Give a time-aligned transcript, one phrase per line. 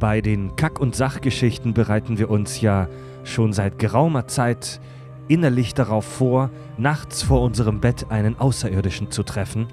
[0.00, 2.88] Bei den Kack- und Sachgeschichten bereiten wir uns ja
[3.22, 4.80] schon seit geraumer Zeit
[5.28, 9.66] innerlich darauf vor, nachts vor unserem Bett einen Außerirdischen zu treffen.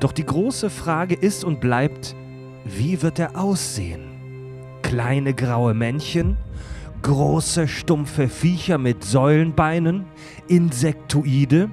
[0.00, 2.16] Doch die große Frage ist und bleibt,
[2.64, 4.00] wie wird er aussehen?
[4.80, 6.38] Kleine graue Männchen?
[7.02, 10.06] Große stumpfe Viecher mit Säulenbeinen?
[10.48, 11.68] Insektoide?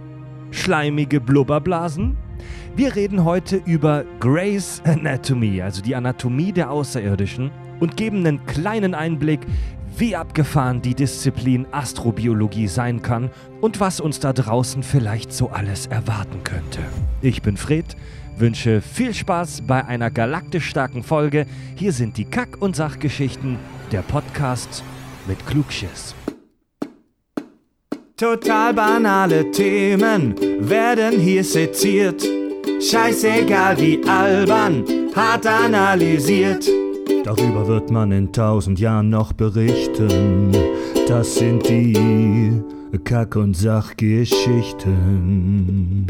[0.52, 2.18] Schleimige Blubberblasen?
[2.76, 7.50] Wir reden heute über Grey's Anatomy, also die Anatomie der Außerirdischen,
[7.80, 9.42] und geben einen kleinen Einblick,
[9.98, 15.88] wie abgefahren die Disziplin Astrobiologie sein kann und was uns da draußen vielleicht so alles
[15.88, 16.80] erwarten könnte.
[17.22, 17.98] Ich bin Fred,
[18.38, 21.48] wünsche viel Spaß bei einer galaktisch starken Folge.
[21.76, 23.58] Hier sind die Kack- und Sachgeschichten,
[23.92, 24.84] der Podcast
[25.28, 26.16] mit Klugschiss.
[28.16, 32.24] Total banale Themen werden hier seziert.
[32.80, 34.84] Scheißegal wie albern,
[35.16, 36.68] hart analysiert.
[37.08, 40.52] Darüber wird man in tausend Jahren noch berichten.
[41.08, 42.62] Das sind die
[43.06, 46.08] Kack- und Sachgeschichten.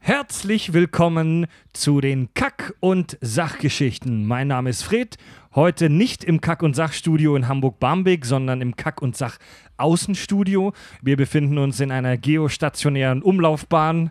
[0.00, 4.26] Herzlich willkommen zu den Kack- und Sachgeschichten.
[4.26, 5.18] Mein Name ist Fred.
[5.54, 10.72] Heute nicht im Kack- und Sachstudio in Hamburg-Barmbek, sondern im Kack- und Sach-Außenstudio.
[11.02, 14.10] Wir befinden uns in einer geostationären Umlaufbahn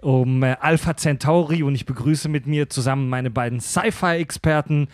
[0.00, 4.88] um äh, Alpha Centauri und ich begrüße mit mir zusammen meine beiden Sci-Fi-Experten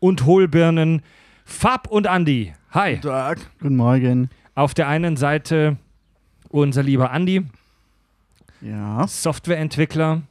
[0.00, 1.02] und Hohlbirnen
[1.44, 2.52] Fab und Andy.
[2.70, 2.98] Hi.
[3.00, 3.38] Tag.
[3.60, 4.30] Guten Morgen.
[4.54, 5.76] Auf der einen Seite
[6.50, 7.44] unser lieber Andy,
[8.60, 10.22] Ja, Softwareentwickler,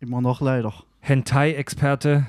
[0.00, 0.74] immer noch leider.
[1.00, 2.26] Hentai-Experte,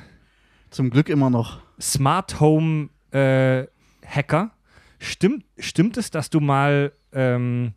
[0.69, 1.59] Zum Glück immer noch.
[1.79, 3.65] Smart Home äh,
[4.05, 4.51] Hacker.
[4.99, 7.73] Stimmt, stimmt es, dass du mal ähm,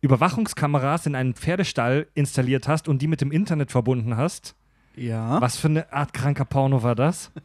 [0.00, 4.54] Überwachungskameras in einen Pferdestall installiert hast und die mit dem Internet verbunden hast?
[4.96, 5.40] Ja.
[5.40, 7.30] Was für eine Art kranker Porno war das?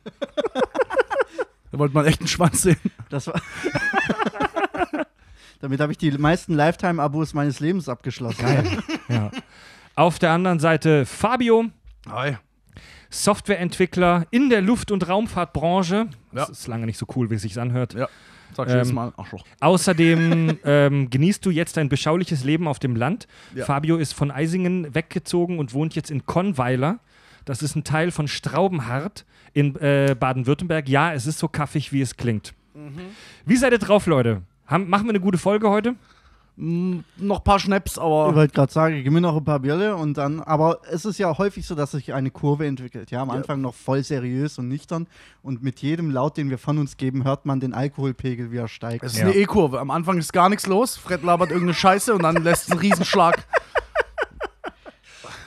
[1.72, 2.78] Da wollte man echt einen Schwanz sehen.
[3.10, 3.34] Das war.
[5.60, 8.42] Damit habe ich die meisten Lifetime-Abos meines Lebens abgeschlossen.
[8.42, 8.66] Geil.
[9.10, 9.30] ja.
[9.96, 11.66] Auf der anderen Seite Fabio,
[12.10, 12.38] Hi.
[13.10, 16.08] Softwareentwickler in der Luft- und Raumfahrtbranche.
[16.32, 16.52] Das Ja.
[16.54, 17.94] ist lange nicht so cool, wie es sich anhört.
[17.94, 18.08] Ja.
[18.56, 19.14] Sag Ähm, Mal.
[19.18, 19.44] Arschloch.
[19.60, 23.28] Außerdem ähm, genießt du jetzt ein beschauliches Leben auf dem Land.
[23.54, 23.66] Ja.
[23.66, 27.00] Fabio ist von Eisingen weggezogen und wohnt jetzt in Konweiler.
[27.46, 30.90] Das ist ein Teil von Straubenhardt in äh, Baden-Württemberg.
[30.90, 32.54] Ja, es ist so kaffig, wie es klingt.
[32.74, 33.00] Mhm.
[33.46, 34.42] Wie seid ihr drauf, Leute?
[34.66, 35.96] Haben, machen wir eine gute Folge heute?
[36.58, 39.60] Mm, noch ein paar Schnaps, Ich aber wollte gerade sagen, gib mir noch ein paar
[39.60, 43.12] Bierle und dann, aber es ist ja häufig so, dass sich eine Kurve entwickelt.
[43.12, 45.08] Ja, am Anfang noch voll seriös und nüchtern
[45.44, 48.70] und mit jedem Laut, den wir von uns geben, hört man den Alkoholpegel, wie er
[48.70, 49.04] steigt.
[49.04, 49.26] es ist Ja.
[49.26, 49.80] eine E-Kurve.
[49.82, 50.96] Am Anfang ist gar nichts los.
[50.96, 53.46] Fred labert irgendeine Scheiße und dann lässt es einen Riesenschlag.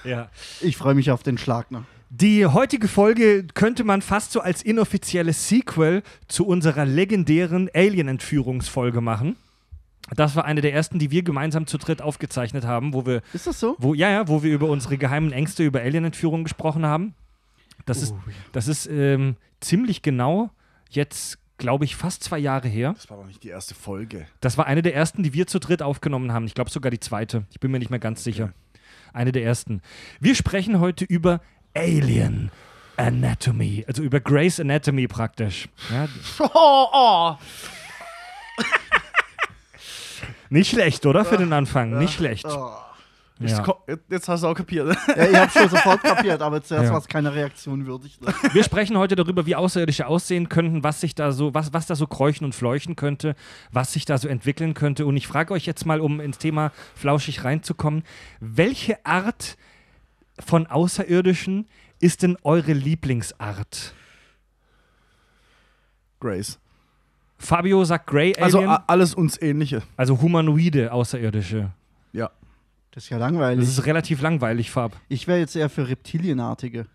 [0.05, 0.29] Ja.
[0.61, 1.83] Ich freue mich auf den Schlag noch.
[2.11, 9.37] Die heutige Folge könnte man fast so als inoffizielles Sequel zu unserer legendären Alien-Entführungsfolge machen.
[10.17, 13.47] Das war eine der ersten, die wir gemeinsam zu dritt aufgezeichnet haben, wo wir, Ist
[13.47, 13.77] das so?
[13.79, 17.15] wo, ja, ja, wo wir über unsere geheimen Ängste über Alien-Entführung gesprochen haben.
[17.87, 18.15] Das ist,
[18.53, 20.51] das ist ähm, ziemlich genau
[20.91, 22.93] jetzt, glaube ich, fast zwei Jahre her.
[22.95, 24.27] Das war doch nicht die erste Folge.
[24.41, 26.47] Das war eine der ersten, die wir zu dritt aufgenommen haben.
[26.47, 27.45] Ich glaube sogar die zweite.
[27.51, 28.53] Ich bin mir nicht mehr ganz sicher.
[29.13, 29.81] Eine der ersten.
[30.21, 31.41] Wir sprechen heute über
[31.75, 32.51] Alien
[32.97, 35.69] Anatomy, also über Grey's Anatomy praktisch.
[35.91, 36.09] Ja,
[36.41, 37.37] Oh, oh.
[40.51, 41.25] Nicht schlecht, oder?
[41.25, 41.99] Für den Anfang.
[41.99, 42.45] Nicht schlecht.
[43.41, 43.75] Jetzt, Ja.
[44.11, 44.97] jetzt hast du auch kapiert.
[45.17, 46.91] Ja, ich habe schon sofort kapiert, aber zuerst Ja.
[46.93, 48.21] war es keine Reaktion würdig.
[48.21, 48.35] Ne?
[48.53, 51.95] Wir sprechen heute darüber, wie Außerirdische aussehen könnten, was sich da so, was, was da
[51.95, 53.37] so kräuchen und fleuchen könnte,
[53.71, 55.07] was sich da so entwickeln könnte.
[55.07, 58.03] Und ich frage euch jetzt mal, um ins Thema flauschig reinzukommen,
[58.41, 59.57] welche Art
[60.45, 61.69] von Außerirdischen
[62.01, 63.93] ist denn eure Lieblingsart?
[66.21, 66.59] Grace.
[67.39, 69.83] Fabio sagt Grey Also Alien, a- alles uns Ähnliche.
[69.97, 71.71] also humanoide Außerirdische.
[72.13, 72.31] Ja.
[72.91, 73.69] Das ist ja Das langweilig.
[73.69, 74.97] ist relativ langweilig, Fab.
[75.09, 76.87] Ich wäre jetzt eher für Reptilienartige.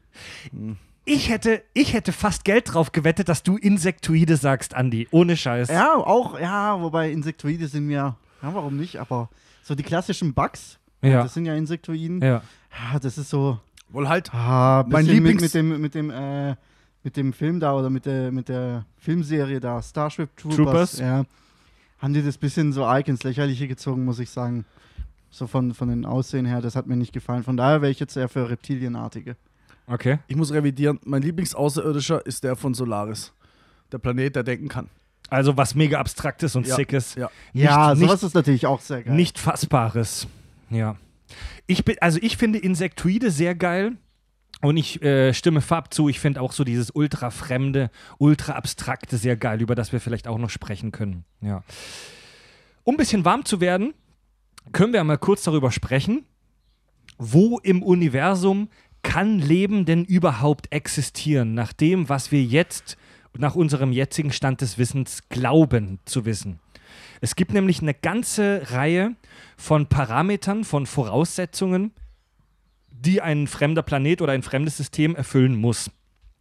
[1.06, 5.08] Ich hätte, ich hätte fast Geld drauf gewettet, dass du Insektoide sagst, Andi.
[5.12, 5.70] Ohne Scheiß.
[5.70, 9.30] Ja, auch, ja, wobei Insektoide sind mir, ja, warum nicht, aber
[9.64, 11.24] so die klassischen Bugs, Ja.
[11.24, 12.22] das sind ja Insektoiden.
[12.22, 12.42] ja.
[12.92, 13.60] Ja, das ist so,
[13.90, 14.34] Wohl halt.
[14.34, 16.56] ah, Mein bisschen mit, Lieblings- mit dem, mit dem, äh,
[17.04, 20.56] mit dem Film da oder mit der, mit der Filmserie da, Starship Troopers.
[20.58, 21.00] Troopers.
[21.00, 21.26] Ja,
[22.00, 24.66] haben die das bisschen so arg ins Lächerliche gezogen, muss ich sagen.
[25.30, 27.44] So von, von den Aussehen her, das hat mir nicht gefallen.
[27.44, 29.36] Von daher wäre ich jetzt eher für Reptilienartige.
[29.88, 30.20] Okay.
[30.28, 31.00] Ich muss revidieren.
[31.06, 33.34] Mein Lieblingsaußerirdischer ist der von Solaris.
[33.92, 34.90] Der Planet, der denken kann.
[35.30, 37.16] Also was mega abstraktes und Ja, sickes.
[37.16, 37.30] ja.
[37.54, 39.16] Nicht, ja, nicht, sowas ist natürlich auch sehr geil.
[39.16, 40.28] nicht fassbares.
[40.70, 40.98] Ja.
[41.66, 43.94] Ich bin, also ich finde Insektoide sehr geil.
[44.62, 49.62] Und ich äh, stimme Fab zu, ich finde auch so dieses ultra-fremde, ultra-abstrakte sehr geil,
[49.62, 51.26] über das wir vielleicht auch noch sprechen können.
[51.42, 51.64] Ja.
[52.84, 53.94] Um ein bisschen warm zu werden,
[54.72, 56.26] können wir mal kurz darüber sprechen,
[57.18, 58.70] wo im Universum
[59.02, 62.98] kann Leben denn überhaupt existieren, nach dem, was wir jetzt,
[63.38, 66.60] nach unserem jetzigen Stand des Wissens glauben zu wissen.
[67.20, 69.16] Es gibt nämlich eine ganze Reihe
[69.58, 71.92] von Parametern, von Voraussetzungen,
[73.04, 75.92] die ein fremder Planet oder ein fremdes System erfüllen muss,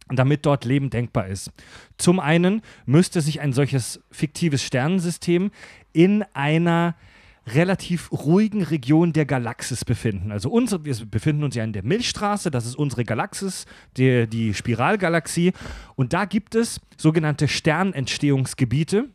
[0.09, 1.51] damit dort Leben denkbar ist.
[1.97, 5.51] Zum einen müsste sich ein solches fiktives Sternensystem
[5.91, 6.95] in einer
[7.45, 10.31] relativ ruhigen Region der Galaxis befinden.
[10.31, 13.65] Also unsere, wir befinden uns ja in der Milchstraße, das ist unsere Galaxis,
[13.97, 15.51] die, die Spiralgalaxie.
[15.95, 19.09] Und da gibt es sogenannte Sternentstehungsgebiete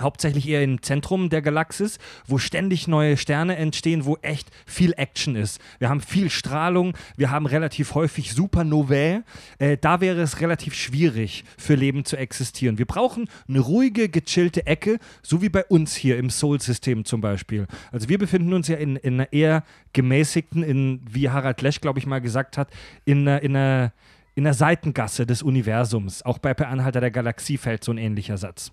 [0.00, 5.36] hauptsächlich eher im Zentrum der Galaxis, wo ständig neue Sterne entstehen, wo echt viel Action
[5.36, 5.60] ist.
[5.78, 9.22] Wir haben viel Strahlung, wir haben relativ häufig Supernovae.
[9.58, 12.78] Äh, da wäre es relativ schwierig für Leben zu existieren.
[12.78, 17.66] Wir brauchen eine ruhige, gechillte Ecke, so wie bei uns hier im Sol-System zum Beispiel.
[17.90, 21.98] Also wir befinden uns ja in, in einer eher gemäßigten, in, wie Harald Lesch, glaube
[21.98, 22.70] ich, mal gesagt hat,
[23.04, 23.92] in einer, in einer
[24.34, 26.22] in der Seitengasse des Universums.
[26.22, 28.72] Auch bei Per Anhalter der Galaxie fällt so ein ähnlicher Satz.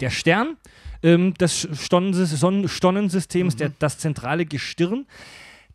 [0.00, 0.56] Der Stern
[1.02, 3.58] ähm, des Sonnensystems, mhm.
[3.58, 5.06] der, das zentrale Gestirn,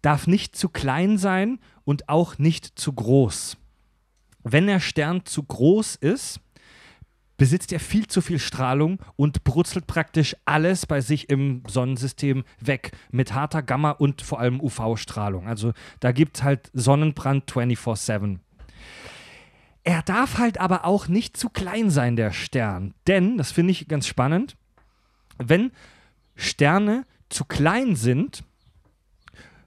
[0.01, 3.57] darf nicht zu klein sein und auch nicht zu groß.
[4.43, 6.39] Wenn der Stern zu groß ist,
[7.37, 12.91] besitzt er viel zu viel Strahlung und brutzelt praktisch alles bei sich im Sonnensystem weg
[13.09, 15.47] mit harter Gamma- und vor allem UV-Strahlung.
[15.47, 18.37] Also da gibt es halt Sonnenbrand 24-7.
[19.83, 22.93] Er darf halt aber auch nicht zu klein sein, der Stern.
[23.07, 24.55] Denn, das finde ich ganz spannend,
[25.37, 25.71] wenn
[26.35, 28.43] Sterne zu klein sind,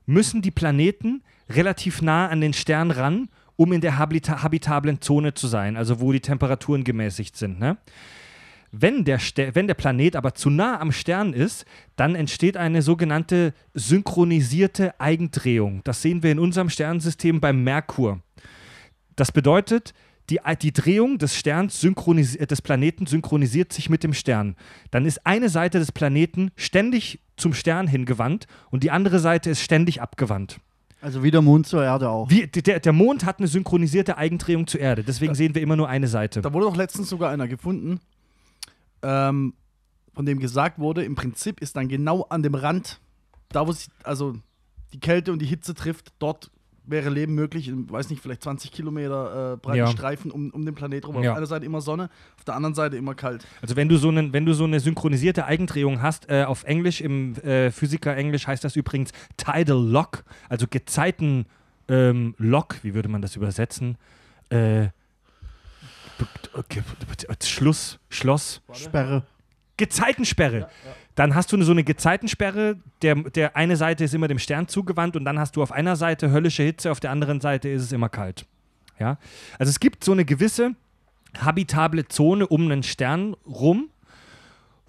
[0.06, 5.34] müssen die Planeten relativ nah an den Stern ran, um in der habita habitablen Zone
[5.34, 7.58] zu sein, also wo die Temperaturen gemäßigt sind.
[7.58, 7.76] Ne?
[8.72, 9.20] Wenn, der
[9.52, 11.64] wenn der Planet aber zu nah am Stern ist,
[11.94, 15.82] dann entsteht eine sogenannte synchronisierte Eigendrehung.
[15.84, 18.20] Das sehen wir in unserem Sternensystem beim Merkur.
[19.16, 19.94] Das bedeutet,
[20.30, 24.56] die, die Drehung des Sterns des Planeten synchronisiert sich mit dem Stern.
[24.90, 29.60] Dann ist eine Seite des Planeten ständig zum Stern hingewandt und die andere Seite ist
[29.60, 30.60] ständig abgewandt.
[31.00, 32.30] Also wie der Mond zur Erde auch.
[32.30, 35.04] Wie, der, der Mond hat eine synchronisierte Eigendrehung zur Erde.
[35.04, 36.40] Deswegen da, sehen wir immer nur eine Seite.
[36.40, 38.00] Da wurde doch letztens sogar einer gefunden,
[39.02, 39.52] ähm,
[40.14, 43.00] von dem gesagt wurde, im Prinzip ist dann genau an dem Rand,
[43.50, 44.34] da wo sich also
[44.94, 46.50] die Kälte und die Hitze trifft, dort
[46.86, 49.86] wäre Leben möglich, in, weiß nicht, vielleicht 20 Kilometer äh, breiten ja.
[49.86, 51.22] Streifen um, um den Planet rum.
[51.22, 51.32] Ja.
[51.32, 53.46] Auf einer Seite immer Sonne, auf der anderen Seite immer kalt.
[53.62, 57.00] Also wenn du so, einen, wenn du so eine synchronisierte Eigendrehung hast, äh, auf Englisch,
[57.00, 61.46] im äh, Physiker-Englisch heißt das übrigens Tidal Lock, also Gezeiten
[61.88, 63.96] ähm, Lock, wie würde man das übersetzen?
[64.50, 64.88] Äh,
[67.42, 68.62] Schluss, Schloss.
[68.72, 69.24] Sperre.
[69.76, 70.58] Gezeitensperre.
[70.58, 70.68] Ja, ja.
[71.14, 75.16] Dann hast du so eine Gezeitensperre, der, der eine Seite ist immer dem Stern zugewandt
[75.16, 77.92] und dann hast du auf einer Seite höllische Hitze, auf der anderen Seite ist es
[77.92, 78.46] immer kalt.
[78.98, 79.18] Ja?
[79.58, 80.74] Also es gibt so eine gewisse
[81.38, 83.90] habitable Zone um einen Stern rum,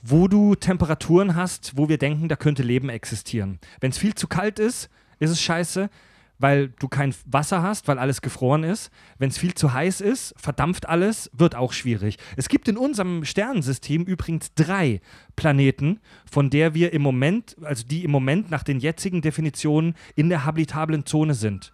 [0.01, 3.59] wo du Temperaturen hast, wo wir denken, da könnte Leben existieren.
[3.79, 4.89] Wenn es viel zu kalt ist,
[5.19, 5.89] ist es scheiße
[6.37, 8.91] weil du kein Wasser hast, weil alles gefroren ist.
[9.17, 12.17] Wenn es viel zu heiß ist, verdampft alles, wird auch schwierig.
[12.35, 15.01] Es gibt in unserem Sternensystem übrigens drei
[15.35, 15.99] Planeten,
[16.29, 20.45] von der wir im Moment, also die im Moment nach den jetzigen Definitionen in der
[20.45, 21.73] habitablen Zone sind.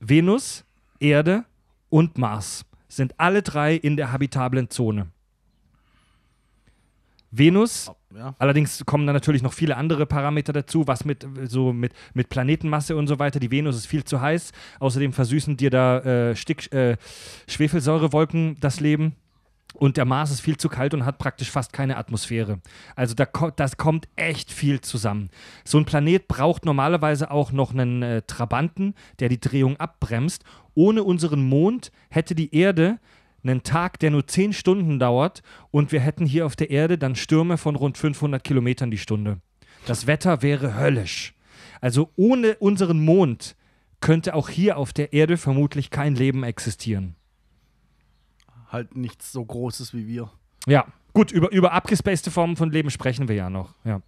[0.00, 0.64] Venus,
[1.00, 1.44] Erde
[1.90, 5.08] und Mars sind alle drei in der habitablen Zone.
[7.30, 8.34] Venus ja.
[8.38, 12.96] Allerdings kommen da natürlich noch viele andere Parameter dazu, was mit so mit, mit Planetenmasse
[12.96, 13.38] und so weiter.
[13.38, 14.52] Die Venus ist viel zu heiß.
[14.80, 16.96] Außerdem versüßen dir da äh, Stick, äh,
[17.46, 19.14] Schwefelsäurewolken das Leben.
[19.74, 22.60] Und der Mars ist viel zu kalt und hat praktisch fast keine Atmosphäre.
[22.96, 25.28] Also da ko das kommt echt viel zusammen.
[25.64, 30.42] So ein Planet braucht normalerweise auch noch einen äh, Trabanten, der die Drehung abbremst.
[30.74, 32.98] Ohne unseren Mond hätte die Erde
[33.48, 37.16] einen Tag, der nur 10 Stunden dauert und wir hätten hier auf der Erde dann
[37.16, 39.40] Stürme von rund 500 Kilometern die Stunde.
[39.86, 41.34] Das Wetter wäre höllisch.
[41.80, 43.56] Also ohne unseren Mond
[44.00, 47.16] könnte auch hier auf der Erde vermutlich kein Leben existieren.
[48.68, 50.30] Halt nichts so Großes wie wir.
[50.66, 53.74] Ja, gut, über, über abgespacede Formen von Leben sprechen wir ja noch.
[53.84, 54.02] Ja.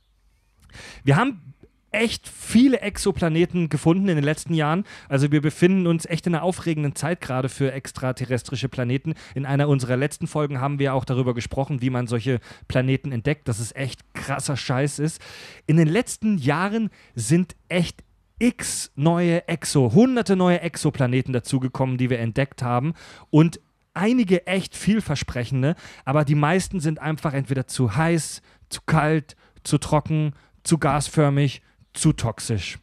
[1.03, 1.55] Wir haben
[1.93, 4.85] echt viele Exoplaneten gefunden in den letzten Jahren.
[5.09, 9.15] Also wir befinden uns echt in einer aufregenden Zeit gerade für extraterrestrische Planeten.
[9.35, 13.49] In einer unserer letzten Folgen haben wir auch darüber gesprochen, wie man solche Planeten entdeckt,
[13.49, 15.21] dass es echt krasser Scheiß ist.
[15.67, 18.05] In den letzten Jahren sind echt
[18.39, 22.95] x neue Exo, hunderte neue Exoplaneten dazugekommen, die wir entdeckt haben
[23.29, 23.61] und
[23.93, 30.33] einige echt vielversprechende, aber die meisten sind einfach entweder zu heiß, zu kalt, zu trocken,
[30.63, 31.63] zu gasförmig,
[31.95, 32.79] zu toxisch.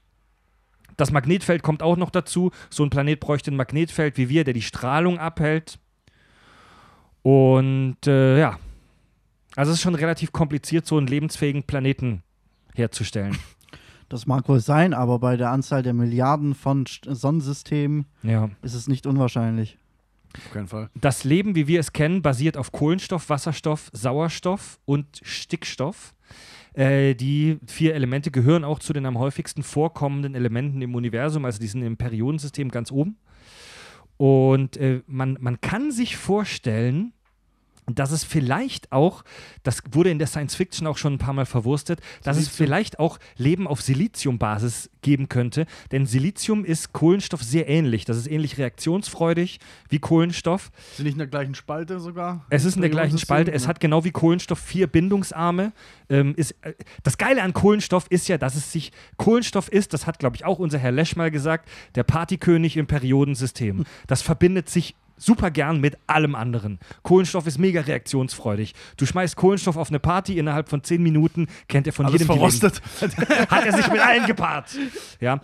[0.97, 2.51] Das Magnetfeld kommt auch noch dazu.
[2.69, 5.79] So ein Planet bräuchte ein Magnetfeld wie wir, der die Strahlung abhält.
[7.21, 8.57] Und äh, ja,
[9.55, 12.23] also es ist schon relativ kompliziert, so einen lebensfähigen Planeten
[12.75, 13.37] herzustellen.
[14.09, 18.49] Das mag wohl sein, aber bei der Anzahl der Milliarden von St- Sonnensystemen Ja.
[18.61, 19.77] ist es nicht unwahrscheinlich.
[20.37, 20.89] Auf keinen Fall.
[20.95, 26.15] Das Leben, wie wir es kennen, basiert auf Kohlenstoff, Wasserstoff, Sauerstoff und Stickstoff.
[26.77, 31.59] Äh, die vier Elemente gehören auch zu den am häufigsten vorkommenden Elementen im Universum, also
[31.59, 33.17] die sind im Periodensystem ganz oben.
[34.17, 37.13] Und äh, man, man kann sich vorstellen,
[37.87, 39.23] dass es vielleicht auch,
[39.63, 42.99] das wurde in der Science Fiction auch schon ein paar Mal verwurstet, dass es vielleicht
[42.99, 45.65] auch Leben auf Siliziumbasis geben könnte.
[45.91, 48.03] Denn Silizium ist Kohlenstoff sehr ähnlich.
[48.03, 50.69] Das ist ähnlich reaktionsfreudig wie Kohlenstoff.
[50.95, 52.45] Sind nicht in der gleichen Spalte sogar?
[52.49, 53.53] Es ist in der gleichen Spalte.
[53.53, 55.71] Es hat genau wie Kohlenstoff vier Bindungsarme.
[56.09, 60.07] Ähm, ist, äh, das Geile an Kohlenstoff ist ja, dass es sich Kohlenstoff ist, das
[60.07, 63.85] hat, glaube ich, auch unser Herr Lesch mal gesagt, der Partykönig im Periodensystem.
[64.07, 66.79] Das verbindet sich super gern mit allem anderen.
[67.03, 68.73] Kohlenstoff ist mega reaktionsfreudig.
[68.97, 72.27] Du schmeißt Kohlenstoff auf eine Party, innerhalb von zehn Minuten kennt er von Alles jedem
[72.27, 72.81] verrostet.
[73.49, 74.77] Hat er sich mit allen gepaart.
[75.19, 75.41] Ja.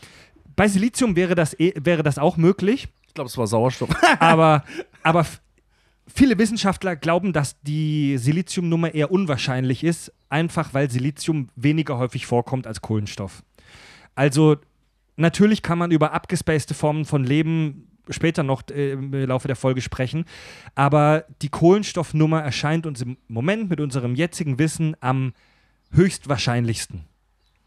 [0.56, 2.88] Bei Silizium wäre das, eh- wäre das auch möglich.
[3.08, 3.90] Ich glaube, es war Sauerstoff.
[4.20, 4.64] aber,
[5.02, 5.26] aber
[6.08, 12.68] viele Wissenschaftler glauben, dass die Siliziumnummer eher unwahrscheinlich ist, einfach weil Silizium weniger häufig vorkommt
[12.68, 13.44] als Kohlenstoff.
[14.16, 14.58] Also
[15.16, 19.82] natürlich kann man über abgespacede Formen von Leben später noch äh, im Laufe der Folge
[19.82, 20.26] sprechen,
[20.76, 25.34] aber die Kohlenstoffnummer erscheint uns im Moment mit unserem jetzigen Wissen am
[25.92, 27.06] höchstwahrscheinlichsten.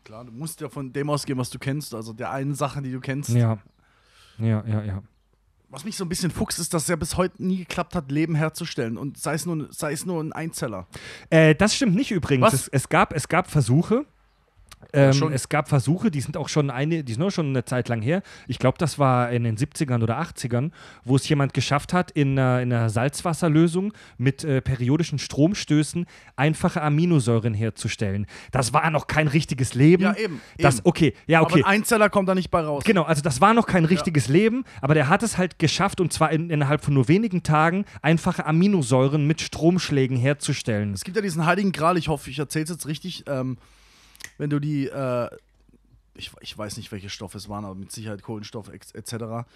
[0.04, 2.92] Klar, du musst ja von dem ausgehen, was du kennst, also der einen Sache, die
[2.92, 3.30] du kennst.
[3.30, 3.58] Ja.
[4.38, 5.02] Ja, ja, ja.
[5.68, 8.10] Was mich so ein bisschen fuchst, ist, dass es ja bis heute nie geklappt hat,
[8.12, 8.96] Leben herzustellen.
[8.96, 10.86] Und sei es nur, sei es nur ein Einzeller.
[11.28, 12.52] Äh, das stimmt nicht übrigens.
[12.52, 14.06] Es, es, gab, es gab Versuche.
[14.92, 17.88] Ähm, es gab Versuche, die sind auch schon eine, die sind auch schon eine Zeit
[17.88, 18.22] lang her.
[18.46, 20.70] Ich glaube, das war in den 70ern oder 80ern,
[21.04, 26.06] wo es jemand geschafft hat, in einer, in einer Salzwasserlösung mit äh, periodischen Stromstößen
[26.36, 28.26] einfache Aminosäuren herzustellen.
[28.52, 30.04] Das war noch kein richtiges Leben.
[30.04, 30.86] Ja, eben, Das, eben.
[30.86, 31.60] okay, ja, okay.
[31.60, 32.84] Aber ein Einzeller kommt da nicht bei raus.
[32.84, 36.12] Genau, also das war noch kein richtiges Leben, aber der hat es halt geschafft, und
[36.12, 40.92] zwar in, innerhalb von nur wenigen Tagen, einfache Aminosäuren mit Stromschlägen herzustellen.
[40.92, 43.24] Es gibt ja diesen heiligen Gral, ich hoffe, ich erzähle es jetzt richtig.
[43.26, 43.58] Ähm,
[44.38, 45.28] wenn du die, äh,
[46.14, 49.46] ich, ich weiß nicht, welche Stoffe es waren, aber mit Sicherheit Kohlenstoff etc.,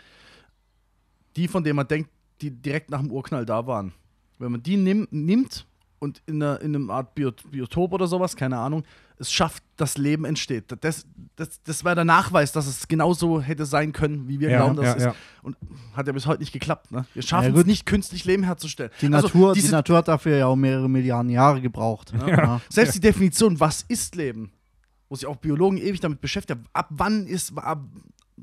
[1.37, 2.11] die, von denen man denkt,
[2.41, 3.93] die direkt nach dem Urknall da waren.
[4.39, 5.67] Wenn man die nimm, nimmt
[5.99, 8.85] und in, einer, in einem Art Biot Biotop oder sowas, keine Ahnung,
[9.19, 10.65] es schafft, dass Leben entsteht.
[10.81, 11.07] Das,
[11.37, 14.77] das, das wäre der Nachweis, dass es genauso hätte sein können, wie wir Ja, glauben,
[14.77, 15.05] dass ja, es ist.
[15.05, 15.15] ja.
[15.43, 15.57] Und
[15.95, 16.91] hat ja bis heute nicht geklappt.
[16.91, 17.05] Ne?
[17.13, 18.91] Wir schaffen es nicht, künstlich Leben herzustellen.
[19.03, 22.15] Die Also Natur, die Natur hat dafür ja auch mehrere Milliarden Jahre gebraucht.
[22.27, 22.63] Ja.
[22.71, 24.51] Selbst die Definition, was ist Leben,
[25.11, 27.83] wo sich auch Biologen ewig damit beschäftigen, ab wann ist, ab,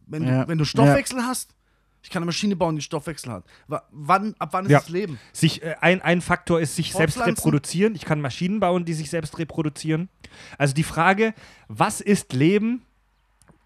[0.06, 0.44] wenn, Ja.
[0.44, 1.56] du, wenn du Stoffwechsel hast,
[2.04, 3.44] ich kann eine Maschine bauen, die Stoffwechsel hat.
[3.68, 4.80] Wa- Wann, ab wann ist Ja.
[4.80, 5.18] das Leben?
[5.34, 7.96] Sich, äh, ein, ein Faktor ist sich selbst reproduzieren.
[7.96, 10.08] Ich kann Maschinen bauen, die sich selbst reproduzieren.
[10.58, 11.34] Also die Frage,
[11.68, 12.84] was ist Leben?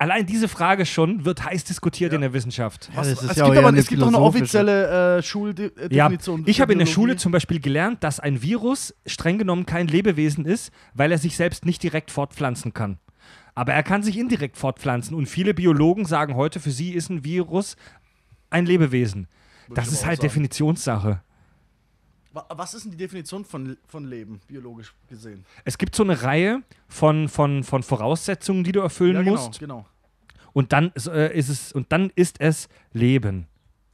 [0.02, 2.16] Allein diese Frage schon wird heiß diskutiert Ja.
[2.16, 2.90] in der Wissenschaft.
[3.02, 6.44] Ist es ja gibt aber eine es gibt auch eine offizielle äh, Ja, Schuldefinition.
[6.48, 10.46] ich habe in der Schule zum Beispiel gelernt, dass ein Virus streng genommen kein Lebewesen
[10.46, 12.98] ist, weil er sich selbst nicht direkt fortpflanzen kann.
[13.54, 17.24] Aber er kann sich indirekt fortpflanzen und viele Biologen sagen heute, für sie ist ein
[17.24, 17.76] Virus
[18.50, 19.28] ein Lebewesen.
[19.68, 20.30] Würde Das ist halt sagen.
[20.30, 21.22] Definitionssache.
[22.34, 25.46] Wa- Was ist denn die Definition von, von Leben, biologisch gesehen?
[25.66, 29.60] Es gibt so eine Reihe von, von, von Voraussetzungen, die du erfüllen ja, genau, musst.
[29.60, 29.86] genau.
[30.54, 33.48] Und dann ist, äh, ist es und dann ist es Leben.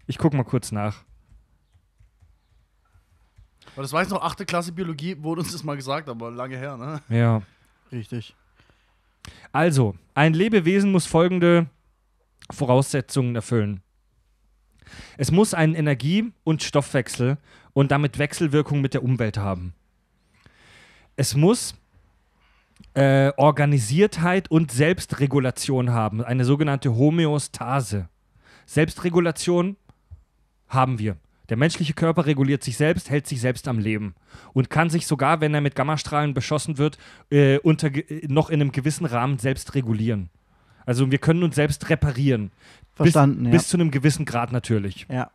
[0.08, 1.04] Ich gucke mal kurz nach.
[3.76, 4.46] Weil das weiß noch, 8.
[4.48, 7.02] Klasse Biologie wurde uns das mal gesagt, aber lange her, ne?
[7.10, 7.42] Ja.
[7.92, 8.36] Richtig.
[9.52, 11.68] Also, ein Lebewesen muss folgende
[12.52, 13.82] Voraussetzungen erfüllen.
[15.18, 17.38] Es muss einen Energie- und Stoffwechsel
[17.74, 19.74] und damit Wechselwirkung mit der Umwelt haben.
[21.16, 21.76] Es muss
[22.94, 28.10] äh, Organisiertheit und Selbstregulation haben, eine sogenannte Homöostase.
[28.66, 29.78] Selbstregulation
[30.68, 31.18] haben wir.
[31.50, 34.16] Der menschliche Körper reguliert sich selbst, hält sich selbst am Leben
[34.54, 36.98] und kann sich sogar, wenn er mit Gammastrahlen beschossen wird,
[37.30, 40.30] äh, unter, äh, noch in einem gewissen Rahmen selbst regulieren.
[40.88, 42.52] Also wir können uns selbst reparieren.
[42.96, 43.52] Verstanden, bis, ja.
[43.52, 45.06] Bis zu einem gewissen Grad natürlich.
[45.12, 45.30] Ja.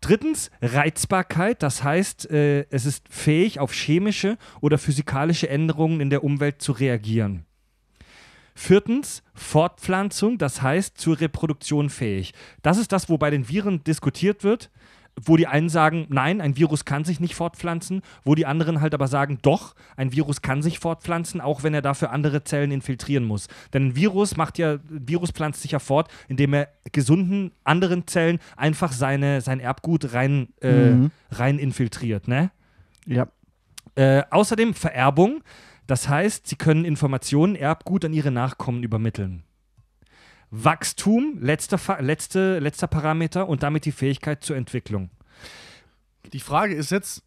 [0.00, 6.24] Drittens, Reizbarkeit, das heißt, äh, es ist fähig, auf chemische oder physikalische Änderungen in der
[6.24, 7.44] Umwelt zu reagieren.
[8.54, 12.32] Viertens, Fortpflanzung, das heißt zur Reproduktion fähig.
[12.62, 14.70] Das ist das, wo bei den Viren diskutiert wird,
[15.24, 18.94] wo die einen sagen, nein, ein Virus kann sich nicht fortpflanzen, wo die anderen halt
[18.94, 23.24] aber sagen, doch, ein Virus kann sich fortpflanzen, auch wenn er dafür andere Zellen infiltrieren
[23.24, 23.48] muss.
[23.72, 28.06] Denn ein Virus macht ja, ein Virus pflanzt sich ja fort, indem er gesunden anderen
[28.06, 31.10] Zellen einfach seine, sein Erbgut rein, äh, Mhm.
[31.30, 32.50] rein infiltriert, ne?
[33.06, 33.28] Ja.
[33.94, 35.42] Äh, außerdem Vererbung,
[35.86, 39.42] das heißt, sie können Informationen, Erbgut an ihre Nachkommen übermitteln.
[40.50, 45.10] Wachstum, letzter, letzte, letzter Parameter und damit die Fähigkeit zur Entwicklung.
[46.32, 47.22] Die Frage ist jetzt,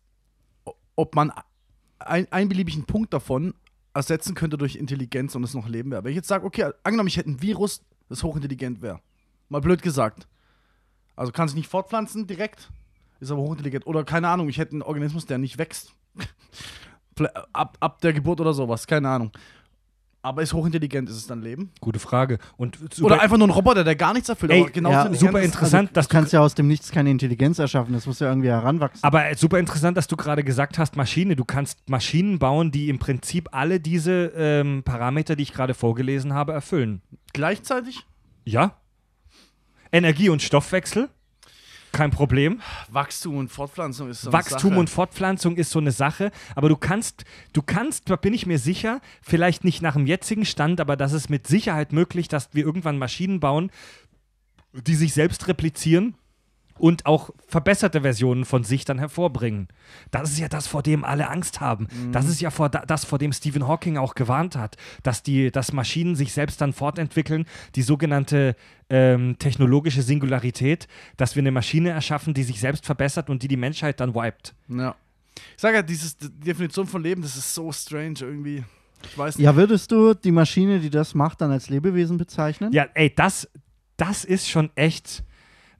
[0.95, 1.31] ob man
[1.99, 3.53] ein, einen beliebigen Punkt davon
[3.93, 6.03] ersetzen könnte durch Intelligenz und es noch Leben wäre.
[6.03, 9.01] Wenn ich jetzt sage, okay, angenommen, ich hätte ein Virus, das hochintelligent wäre.
[9.49, 10.27] Mal blöd gesagt.
[11.15, 12.71] Also kann sich nicht fortpflanzen direkt,
[13.19, 13.85] ist aber hochintelligent.
[13.85, 15.93] Oder keine Ahnung, ich hätte einen Organismus, der nicht wächst.
[17.53, 19.31] Ab, ab der Geburt oder sowas, keine Ahnung.
[20.23, 21.71] Aber ist hochintelligent, ist es dann Leben?
[21.79, 22.37] Gute Frage.
[22.55, 25.39] Und Oder einfach nur ein Roboter, der gar nichts erfüllt, Ey, aber genauso ja, super
[25.39, 25.45] ist.
[25.45, 27.93] interessant, also, dass du kannst ja aus dem Nichts keine Intelligenz erschaffen.
[27.93, 29.03] Das muss ja irgendwie heranwachsen.
[29.03, 31.35] aber super interessant, dass du gerade gesagt hast, Maschine.
[31.35, 36.33] Du kannst Maschinen bauen, die im Prinzip alle diese ähm, Parameter, die ich gerade vorgelesen
[36.33, 37.01] habe, erfüllen.
[37.33, 38.05] Gleichzeitig
[38.45, 38.77] Ja.
[39.91, 41.09] Energie- und Stoffwechsel,
[41.91, 42.61] kein Problem.
[42.89, 44.79] Wachstum und Fortpflanzung ist so eine Wachstum Sache.
[44.79, 48.59] und Fortpflanzung ist so eine Sache, aber du kannst, du kannst, da bin ich mir
[48.59, 52.65] sicher, vielleicht nicht nach dem jetzigen Stand, aber das ist mit Sicherheit möglich, dass wir
[52.65, 53.71] irgendwann Maschinen bauen,
[54.73, 56.15] die sich selbst replizieren
[56.77, 59.67] und auch verbesserte Versionen von sich dann hervorbringen.
[60.09, 61.87] Das ist ja das, vor dem alle Angst haben.
[62.11, 65.51] Das ist ja vor da, das, vor dem Stephen Hawking auch gewarnt hat, dass die,
[65.51, 68.55] dass Maschinen sich selbst dann fortentwickeln, die sogenannte
[68.89, 70.87] ähm, technologische Singularität,
[71.17, 74.53] dass wir eine Maschine erschaffen, die sich selbst verbessert und die die Menschheit dann wiped.
[74.67, 74.95] Ja.
[75.55, 78.63] Ich sage ja, diese Definition von Leben, das ist so strange irgendwie.
[79.05, 79.45] Ich weiß nicht.
[79.45, 82.71] Ja, würdest du die Maschine, die das macht, dann als Lebewesen bezeichnen?
[82.73, 83.49] Ja, ey, das,
[83.97, 85.23] das ist schon echt,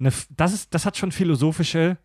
[0.01, 1.97] eine, das, ist, das hat schon philosophische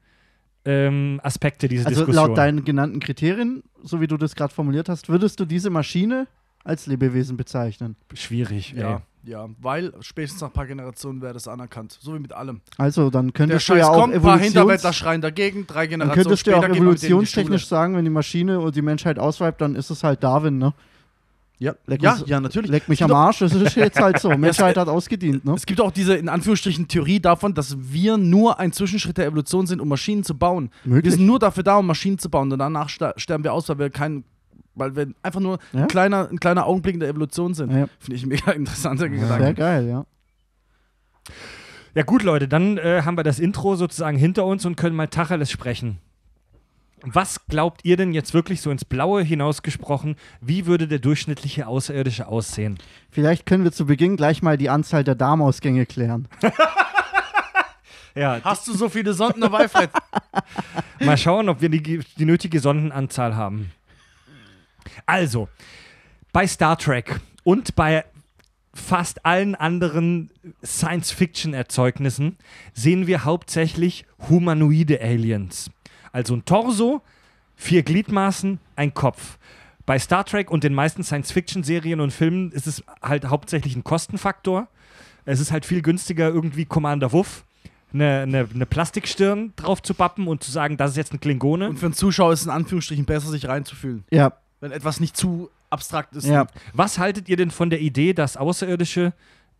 [0.64, 2.28] ähm, Aspekte, diese Also Diskussion.
[2.28, 6.26] laut deinen genannten Kriterien, so wie du das gerade formuliert hast, würdest du diese Maschine
[6.64, 7.96] als Lebewesen bezeichnen?
[8.14, 9.30] Schwierig, Ja, ey.
[9.30, 11.96] ja, weil spätestens nach ein paar Generationen wäre das anerkannt.
[12.00, 12.60] So wie mit allem.
[12.78, 15.66] Also dann Der könntest du Scheiß ja auch kommt, ein paar Hinterwäldler Evolutions schreien dagegen,
[15.68, 18.58] drei dann Generationen könntest du ja später auch in die evolutionstechnisch sagen, wenn die Maschine
[18.58, 20.74] und die Menschheit ausweibt, dann ist es halt Darwin, ne?
[21.58, 22.70] Ja, Leck ja, uns- ja, natürlich.
[22.70, 24.28] Leck mich Es am gibt auch- Arsch, das ist jetzt halt so.
[24.36, 25.54] Menschheit hat ausgedient, ne?
[25.54, 29.66] Es gibt auch diese, in Anführungsstrichen, Theorie davon, dass wir nur ein Zwischenschritt der Evolution
[29.66, 30.70] sind, um Maschinen zu bauen.
[30.84, 31.14] Wir Möglich.
[31.14, 32.52] sind nur dafür da, um Maschinen zu bauen.
[32.52, 34.24] Und danach sterben wir aus, weil wir kein,
[34.74, 35.80] weil wir einfach nur Ja.
[35.82, 37.72] ein, kleiner, ein kleiner Augenblick in der Evolution sind.
[37.72, 37.86] Ja.
[38.00, 39.54] Finde ich mega interessanter Sehr Gedanke.
[39.54, 40.04] geil, ja.
[41.94, 45.08] Ja gut, Leute, dann äh, haben wir das Intro sozusagen hinter uns und können mal
[45.08, 45.98] Tacheles sprechen.
[47.02, 52.26] Was glaubt ihr denn jetzt wirklich so ins Blaue hinausgesprochen, wie würde der durchschnittliche Außerirdische
[52.26, 52.78] aussehen?
[53.10, 56.28] Vielleicht können wir zu Beginn gleich mal die Anzahl der Darmausgänge klären.
[58.16, 59.90] Ja, Hast du so viele Sonden dabei, Fred?
[61.00, 63.72] Mal schauen, ob wir die, die nötige Sondenanzahl haben.
[65.04, 65.50] Also,
[66.32, 68.06] bei Star Trek und bei
[68.72, 70.30] fast allen anderen
[70.64, 72.38] Science-Fiction-Erzeugnissen
[72.72, 75.70] sehen wir hauptsächlich humanoide Aliens.
[76.16, 77.02] Also ein Torso,
[77.56, 79.36] vier Gliedmaßen, ein Kopf.
[79.84, 84.66] Bei Star Trek und den meisten Science-Fiction-Serien und Filmen ist es halt hauptsächlich ein Kostenfaktor.
[85.26, 87.44] Es ist halt viel günstiger, irgendwie Commander Wuff
[87.92, 91.68] eine, eine, eine Plastikstirn drauf zu pappen und zu sagen, das ist jetzt ein Klingone.
[91.68, 94.04] Und für einen Zuschauer ist es in Anführungsstrichen besser, sich reinzufühlen.
[94.10, 96.26] Ja, Wenn etwas nicht zu abstrakt ist.
[96.26, 96.46] ja.
[96.72, 99.12] Was haltet ihr denn von der Idee, dass Außerirdische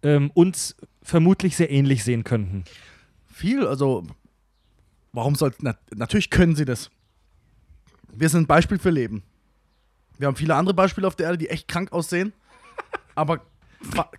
[0.03, 2.65] ähm, uns vermutlich sehr ähnlich sehen könnten?
[3.31, 4.07] Viel, also
[5.17, 6.91] warum sollten, na, natürlich können sie das.
[8.13, 9.23] Wir sind ein Beispiel für Leben.
[10.19, 12.33] Wir haben viele andere Beispiele auf der Erde, die echt krank aussehen,
[13.15, 13.41] aber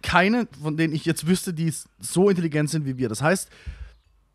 [0.02, 3.10] keine, von denen ich jetzt wüsste, die so intelligent sind wie wir.
[3.10, 3.50] Das heißt,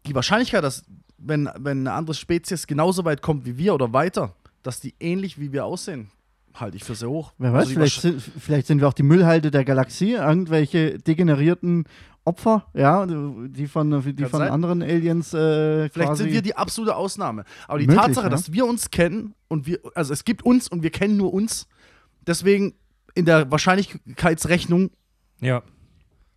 [0.07, 0.85] die Wahrscheinlichkeit, dass
[1.18, 5.38] wenn, wenn eine andere Spezies genauso weit kommt wie wir oder weiter, dass die ähnlich
[5.38, 6.11] wie wir aussehen,
[6.55, 7.33] halte ich für sehr hoch.
[7.38, 11.85] Wer weiß, Also vielleicht, sind, vielleicht sind wir auch die Müllhalde der Galaxie, irgendwelche degenerierten
[12.25, 14.51] Opfer, ja, die von, die Kann von sein.
[14.53, 16.23] anderen Aliens äh, Vielleicht quasi.
[16.25, 17.45] sind wir die absolute Ausnahme.
[17.67, 18.31] Aber die Möglich, Tatsache, ja.
[18.31, 21.67] dass wir uns kennen und wir, also es gibt uns und wir kennen nur uns,
[22.27, 22.75] deswegen
[23.15, 24.91] in der Wahrscheinlichkeitsrechnung,
[25.41, 25.62] Ja.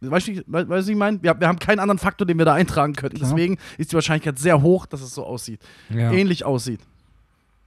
[0.02, 1.22] weißt du, we- weißt du, was ich meine?
[1.22, 3.18] Wir, wir haben keinen anderen Faktor, den wir da eintragen könnten.
[3.18, 3.30] Klar.
[3.30, 5.62] Deswegen ist die Wahrscheinlichkeit sehr hoch, dass es so aussieht.
[5.90, 6.12] Ja.
[6.12, 6.80] Ähnlich aussieht.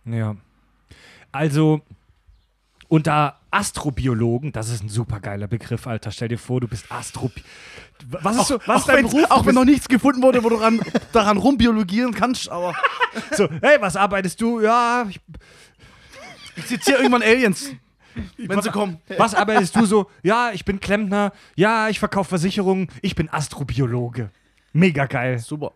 [0.05, 0.35] ja.
[1.31, 1.83] Also,
[2.89, 6.11] unter Astrobiologen, das ist ein super geiler Begriff, Alter.
[6.11, 7.31] Stell dir vor, du bist Astro.
[8.09, 9.31] Was ist, so, was auch ist dein wenn, Beruf?
[9.31, 10.81] auch wenn noch nichts gefunden wurde, wo du ran,
[11.13, 12.75] daran rumbiologieren kannst, aber
[13.33, 14.61] so, hey, was arbeitest du?
[14.61, 15.21] Ja, ich,
[16.57, 17.71] ich zitiere irgendwann Aliens.
[18.37, 18.99] Wenn sie kommen.
[19.17, 20.11] Was arbeitest du so?
[20.25, 21.33] Ja, ich bin Klempner.
[21.55, 22.89] Ja, ich verkaufe Versicherungen.
[23.01, 24.31] Ich bin Astrobiologe.
[24.73, 25.39] Mega geil.
[25.39, 25.73] Super.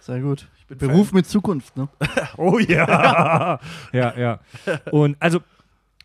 [0.00, 0.48] Sehr gut.
[0.68, 1.88] Beruf mit Zukunft, ne?
[2.36, 3.58] Oh ja.
[3.92, 4.40] ja, ja.
[4.90, 5.40] Und also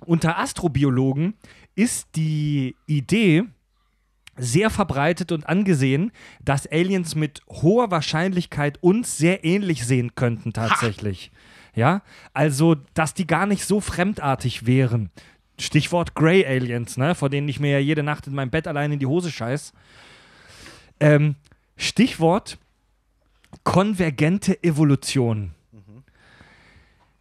[0.08, 1.34] unter Astrobiologen
[1.76, 3.44] ist die Idee
[4.38, 6.12] sehr verbreitet und angesehen,
[6.44, 11.32] dass Aliens mit hoher Wahrscheinlichkeit uns sehr ähnlich sehen könnten tatsächlich.
[11.74, 12.02] Ja,
[12.34, 15.10] also dass die gar nicht so fremdartig wären.
[15.60, 18.92] Stichwort Grey Aliens, ne, vor denen ich mir ja jede Nacht in meinem Bett allein
[18.92, 19.74] in die Hose scheiß.
[21.00, 21.36] Ähm,
[21.78, 22.58] Stichwort
[23.64, 25.52] konvergente Evolution.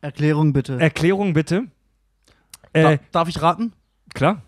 [0.00, 0.78] Erklärung bitte.
[0.78, 1.66] Erklärung bitte.
[2.74, 3.72] Äh, Da, darf ich raten?
[4.12, 4.42] klar.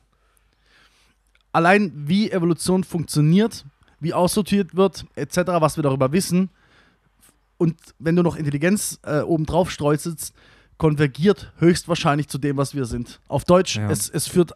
[1.53, 3.65] Allein wie Evolution funktioniert,
[3.99, 6.51] wie aussortiert wird, etc., was wir darüber wissen.
[7.57, 10.35] Und wenn du noch Intelligenz äh, obendrauf streuselst,
[10.77, 13.21] konvergiert höchstwahrscheinlich zu dem, was wir sind.
[13.29, 13.91] Auf Deutsch, Ja.
[13.91, 14.53] es, es führt,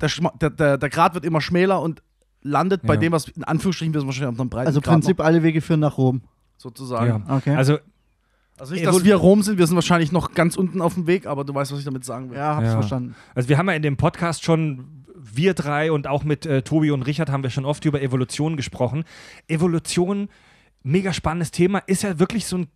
[0.00, 0.08] der,
[0.40, 2.02] der, der, der Grad wird immer schmäler und
[2.40, 3.00] landet bei Ja.
[3.00, 5.60] dem, was in Anführungsstrichen wir wahrscheinlich auf einem breiten also im Grad Prinzip alle Wege
[5.60, 6.22] führen nach Rom.
[6.22, 7.24] noch, sozusagen.
[7.28, 7.36] Ja.
[7.36, 7.54] Okay.
[7.54, 7.78] Also
[8.58, 11.26] Also nicht, dass wir Rom sind, wir sind wahrscheinlich noch ganz unten auf dem Weg,
[11.26, 12.38] aber du weißt, was ich damit sagen will.
[12.38, 12.72] ja, hab's Ja.
[12.72, 13.14] verstanden.
[13.34, 16.90] Also wir haben ja in dem Podcast schon, wir drei und auch mit äh, Tobi
[16.90, 19.04] und Richard haben wir schon oft über Evolution gesprochen.
[19.48, 20.28] Evolution,
[20.82, 22.68] mega spannendes Thema, ist ja wirklich so ein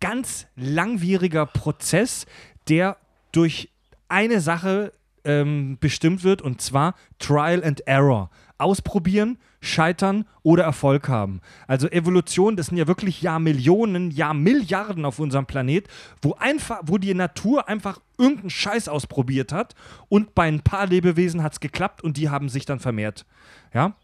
[0.00, 2.26] ganz langwieriger Prozess,
[2.68, 2.96] der
[3.32, 3.70] durch
[4.08, 4.92] eine Sache
[5.24, 8.30] ähm, bestimmt wird und zwar Trial and Error.
[8.58, 11.40] Ausprobieren, scheitern oder Erfolg haben.
[11.66, 15.88] Also Evolution, das sind ja wirklich Jahrmillionen, Jahrmilliarden auf unserem Planet,
[16.22, 19.74] wo einfach, wo die Natur einfach irgendeinen Scheiß ausprobiert hat
[20.08, 23.26] und bei ein paar Lebewesen hat es geklappt und die haben sich dann vermehrt.
[23.72, 23.94] Ja?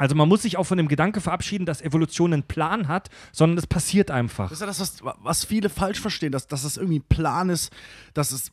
[0.00, 3.58] Also man muss sich auch von dem Gedanke verabschieden, dass Evolution einen Plan hat, sondern
[3.58, 4.48] es passiert einfach.
[4.48, 7.50] Das ist ja das, was, was viele falsch verstehen, dass, dass es irgendwie ein Plan
[7.50, 7.70] ist,
[8.14, 8.50] dass es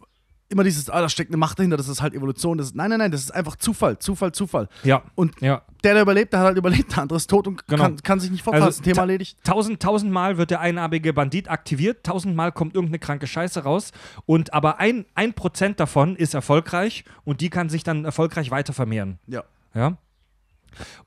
[0.49, 2.57] immer dieses, ah, da steckt eine Macht dahinter, das ist halt Evolution.
[2.57, 4.69] Das ist, nein, nein, nein, das ist einfach Zufall, Zufall, Zufall.
[4.83, 5.03] Ja.
[5.15, 5.63] Und Ja.
[5.83, 7.83] der, der überlebt, der hat halt überlebt, der andere ist tot und Genau.
[7.83, 8.65] kann, kann sich nicht fortfahren.
[8.65, 9.37] Also Thema erledigt.
[9.43, 13.91] Tausend, tausendmal wird der einarmige Bandit aktiviert, tausendmal kommt irgendeine kranke Scheiße raus
[14.25, 18.71] und aber ein, ein Prozent davon ist erfolgreich und die kann sich dann erfolgreich weiter
[18.73, 19.19] vermehren.
[19.27, 19.43] Ja.
[19.73, 19.97] Ja.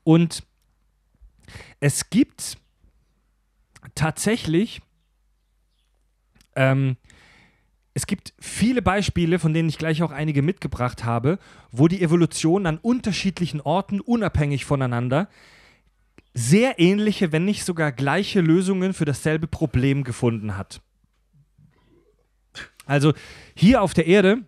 [0.03, 0.43] Und
[1.79, 2.57] es gibt
[3.95, 4.81] tatsächlich,
[6.55, 6.97] ähm,
[7.93, 11.39] es gibt viele Beispiele, von denen ich gleich auch einige mitgebracht habe,
[11.71, 15.27] wo die Evolution an unterschiedlichen Orten, unabhängig voneinander,
[16.33, 20.81] sehr ähnliche, wenn nicht sogar gleiche Lösungen für dasselbe Problem gefunden hat.
[22.85, 23.13] Also
[23.55, 24.43] hier auf der Erde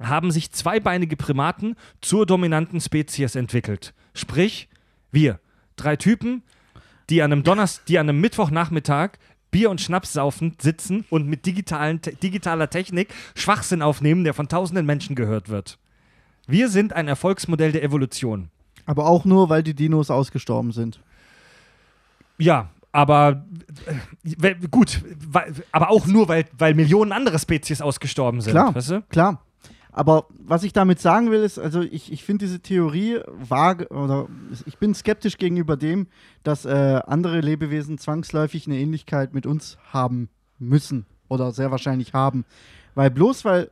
[0.00, 3.94] haben sich zweibeinige Primaten zur dominanten Spezies entwickelt.
[4.14, 4.68] Sprich,
[5.10, 5.40] wir,
[5.76, 6.42] drei Typen,
[7.10, 9.18] die an einem, Donners die an einem Mittwochnachmittag
[9.52, 14.84] Bier und Schnaps saufen, sitzen und mit digitalen, digitaler Technik Schwachsinn aufnehmen, der von tausenden
[14.84, 15.78] Menschen gehört wird.
[16.48, 18.48] Wir sind ein Erfolgsmodell der Evolution.
[18.86, 21.00] Aber auch nur, weil die Dinos ausgestorben sind.
[22.38, 23.44] Ja, aber
[24.40, 25.02] äh, gut,
[25.70, 28.52] aber auch nur, weil, weil Millionen andere Spezies ausgestorben sind.
[28.52, 28.74] Klar.
[28.74, 29.02] Weißt du?
[29.02, 29.42] Klar.
[29.92, 34.26] Aber was ich damit sagen will, ist, also ich, ich finde diese Theorie vage oder
[34.64, 36.06] ich bin skeptisch gegenüber dem,
[36.42, 42.46] dass äh, andere Lebewesen zwangsläufig eine Ähnlichkeit mit uns haben müssen oder sehr wahrscheinlich haben.
[42.94, 43.70] Weil bloß weil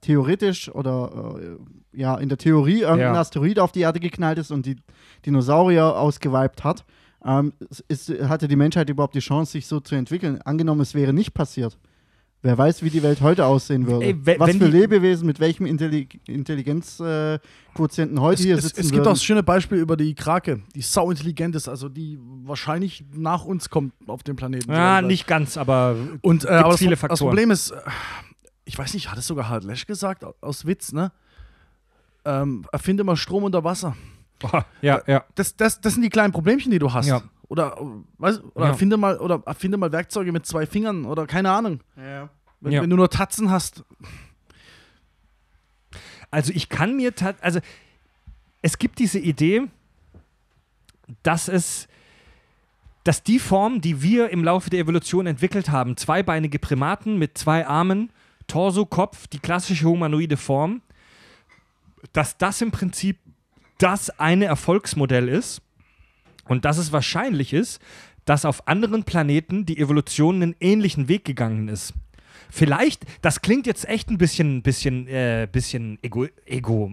[0.00, 3.20] theoretisch oder äh, ja in der Theorie irgendein Ja.
[3.20, 4.76] Asteroid auf die Erde geknallt ist und die
[5.24, 6.84] Dinosaurier ausgeweibt hat,
[7.24, 7.52] ähm,
[7.86, 10.40] ist, hatte die Menschheit überhaupt die Chance, sich so zu entwickeln.
[10.42, 11.78] Angenommen, es wäre nicht passiert.
[12.42, 14.06] Wer weiß, wie die Welt heute aussehen würde.
[14.06, 18.86] Ey, Was für Lebewesen mit welchem Intelli Intelligenzquotienten äh, heute Es, hier es, sitzen es
[18.90, 19.14] gibt auch würden.
[19.14, 23.68] das schöne Beispiel über die Krake, die sau intelligent ist, also die wahrscheinlich nach uns
[23.68, 24.72] kommt auf dem Planeten.
[24.72, 27.28] Ja, nicht ganz, aber Und äh, aber das, viele das Faktoren.
[27.28, 27.80] Problem ist, äh,
[28.64, 31.12] ich weiß nicht, hat es sogar Harald Lesch gesagt, au- aus Witz, ne?
[32.24, 33.96] Ähm, erfinde mal Strom unter Wasser.
[34.38, 35.24] Boah, ja, ja.
[35.34, 37.06] Das, das, das sind die kleinen Problemchen, die du hast.
[37.06, 37.22] Ja.
[37.50, 37.76] Oder,
[38.18, 38.70] weißt, oder, Ja.
[38.70, 41.80] erfinde mal, oder erfinde mal Werkzeuge mit zwei Fingern oder keine Ahnung.
[41.96, 42.80] Wenn, Ja.
[42.80, 43.82] wenn du nur Tatzen hast.
[46.30, 47.58] Also ich kann mir also
[48.62, 49.66] es gibt diese Idee,
[51.24, 51.88] dass es
[53.02, 57.66] dass die Form, die wir im Laufe der Evolution entwickelt haben, zweibeinige Primaten mit zwei
[57.66, 58.10] Armen,
[58.46, 60.82] Torso, Kopf, die klassische humanoide Form,
[62.12, 63.18] dass das im Prinzip
[63.78, 65.62] das eine Erfolgsmodell ist
[66.50, 67.80] und dass es wahrscheinlich ist,
[68.24, 71.94] dass auf anderen Planeten die Evolution einen ähnlichen Weg gegangen ist.
[72.50, 76.92] Vielleicht, das klingt jetzt echt ein bisschen, bisschen, äh, bisschen ego, ego,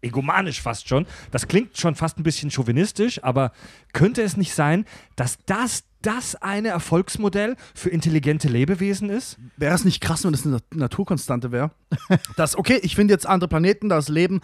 [0.00, 1.06] egomanisch fast schon.
[1.32, 3.50] Das klingt schon fast ein bisschen chauvinistisch, aber
[3.92, 4.84] könnte es nicht sein,
[5.16, 9.36] dass das das eine Erfolgsmodell für intelligente Lebewesen ist?
[9.56, 11.72] Wäre es nicht krass, wenn das eine Nat- Naturkonstante wäre?
[12.36, 14.40] dass, okay, ich finde jetzt andere Planeten, da ist Leben,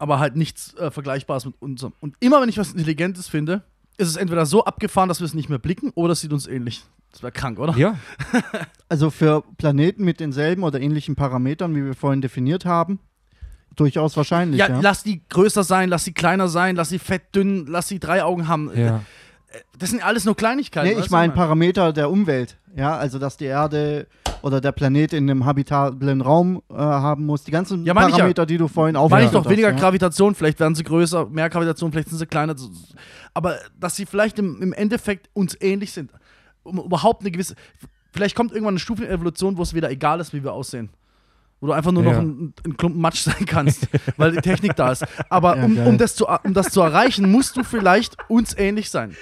[0.00, 1.92] aber halt nichts äh, Vergleichbares mit unserem.
[2.00, 3.62] Und immer wenn ich was Intelligentes finde,
[3.98, 6.46] ist es entweder so abgefahren, dass wir es nicht mehr blicken, oder es sieht uns
[6.46, 6.82] ähnlich.
[7.12, 7.76] Das wäre krank, oder?
[7.76, 7.96] Ja.
[8.88, 12.98] Also für Planeten mit denselben oder ähnlichen Parametern, wie wir vorhin definiert haben,
[13.76, 14.58] durchaus wahrscheinlich.
[14.58, 17.86] Ja, Ja, lass die größer sein, lass sie kleiner sein, lass sie fett, dünn, lass
[17.86, 18.68] sie drei Augen haben.
[18.76, 19.02] ja.
[19.78, 20.94] Das sind alles nur Kleinigkeiten.
[20.96, 21.32] Nee, ich meine?
[21.32, 22.56] Parameter der Umwelt.
[22.76, 24.06] Ja, also dass die Erde
[24.42, 27.44] oder der Planet in einem habitablen Raum äh, haben muss.
[27.44, 28.08] Die ganzen Ja, ich ja.
[28.16, 29.76] Parameter, die du vorhin Meine ich doch hast, weniger ja.
[29.76, 32.54] Gravitation, vielleicht werden sie größer, mehr Gravitation, vielleicht sind sie kleiner.
[33.34, 36.12] Aber dass sie vielleicht im, im Endeffekt uns ähnlich sind.
[36.62, 37.54] Um überhaupt eine gewisse.
[38.12, 40.52] Vielleicht kommt irgendwann eine Stufe in der Evolution, wo es wieder egal ist, wie wir
[40.52, 40.90] aussehen.
[41.60, 42.18] Wo du einfach nur noch Ja.
[42.20, 45.04] ein, ein Klumpen Matsch sein kannst, weil die Technik da ist.
[45.28, 48.90] Aber Ja, um, um, das zu, um das zu erreichen, musst du vielleicht uns ähnlich
[48.90, 49.14] sein.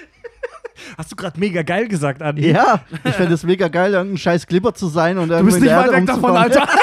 [0.97, 2.51] Hast du gerade mega geil gesagt, Andi?
[2.51, 5.75] Ja, ich fände es mega geil, irgendein scheiß Glibber zu sein und Du bist nicht
[5.75, 6.67] weit weg davon, Alter.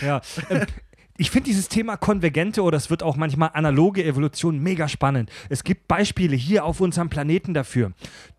[0.00, 0.20] Ja.
[1.20, 5.32] Ich finde dieses Thema konvergente oder es wird auch manchmal analoge Evolution mega spannend.
[5.48, 7.90] Es gibt Beispiele hier auf unserem Planeten dafür.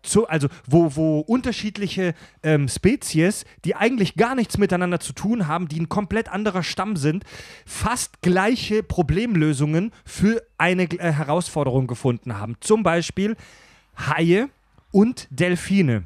[0.02, 5.68] Zu, also, wo, wo unterschiedliche ähm, Spezies, die eigentlich gar nichts miteinander zu tun haben,
[5.68, 7.24] die ein komplett anderer Stamm sind,
[7.66, 12.56] fast gleiche Problemlösungen für eine äh, Herausforderung gefunden haben.
[12.60, 13.36] Zum Beispiel
[13.98, 14.48] Haie
[14.90, 16.04] und Delfine.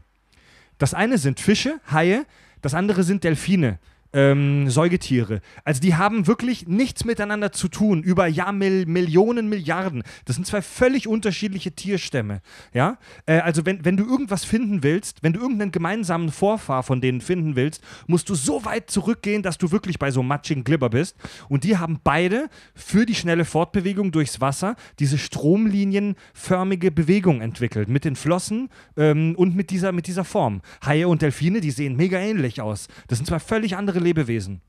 [0.79, 2.27] Das eine sind Fische, Haie,
[2.63, 3.79] das andere sind Delfine.
[4.15, 5.41] Ähm, Säugetiere.
[5.65, 10.05] Also die haben wirklich nichts miteinander zu tun über Jahr, Mil Millionen, Milliarden.
[10.25, 12.41] Das sind zwei völlig unterschiedliche Tierstämme.
[12.73, 12.99] Ja?
[13.27, 17.21] Äh, also wenn, wenn du irgendwas finden willst, wenn du irgendeinen gemeinsamen Vorfahr von denen
[17.21, 21.17] finden willst, musst du so weit zurückgehen, dass du wirklich bei so matschigen Glibber bist.
[21.49, 27.89] Und die haben beide für die schnelle Fortbewegung durchs Wasser diese stromlinienförmige Bewegung entwickelt.
[27.89, 30.63] Mit den Flossen ähm, und mit dieser, mit dieser Form.
[30.85, 32.89] Haie und Delfine, die sehen mega ähnlich aus.
[33.09, 34.61] Das sind zwei völlig andere Lebewesen.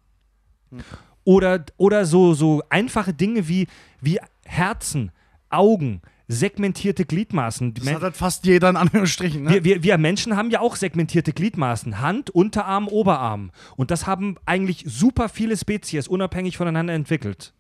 [1.23, 3.67] Oder, oder so, so einfache Dinge wie,
[4.01, 5.11] wie Herzen,
[5.49, 7.73] Augen, segmentierte Gliedmaßen.
[7.73, 9.43] Das hat halt fast jeder in Anführungsstrichen.
[9.43, 9.51] Ne?
[9.51, 11.99] wir, wir, wir Menschen haben ja auch segmentierte Gliedmaßen.
[11.99, 13.51] Hand, Unterarm, Oberarm.
[13.75, 17.53] Und das haben eigentlich super viele Spezies unabhängig voneinander entwickelt.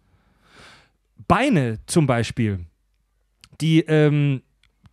[1.27, 2.65] Beine zum Beispiel.
[3.61, 4.41] Die, ähm,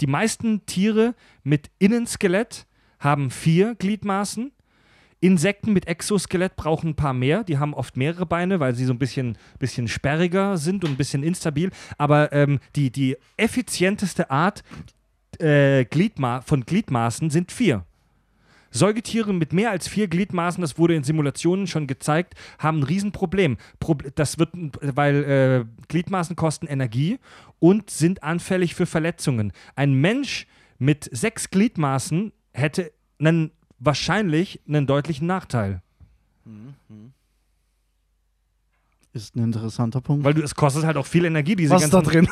[0.01, 2.67] die meisten Tiere mit Innenskelett
[2.99, 4.53] haben vier Gliedmaßen.
[5.23, 7.45] Insekten mit Exoskelett brauchen ein paar mehr.
[7.45, 10.97] Die haben oft mehrere Beine, weil sie so ein bisschen, bisschen sperriger sind und ein
[10.97, 11.71] bisschen instabil.
[11.97, 14.65] Aber ähm, die, die effizienteste Art
[15.39, 17.85] äh, Gliedma von Gliedmaßen sind vier.
[18.73, 23.59] Säugetiere mit mehr als vier Gliedmaßen, das wurde in Simulationen schon gezeigt, haben ein Riesenproblem.
[23.79, 27.21] Prob das wird, weil äh, Gliedmaßen kosten Energie
[27.61, 29.53] und sind anfällig für Verletzungen.
[29.77, 30.47] Ein Mensch
[30.79, 33.53] mit sechs Gliedmaßen hätte einen,
[33.85, 35.83] wahrscheinlich einen deutlichen Nachteil.
[39.13, 40.25] Ist ein interessanter Punkt.
[40.25, 42.29] Weil du, es kostet halt auch viel Energie, diese Was da ganzen drin?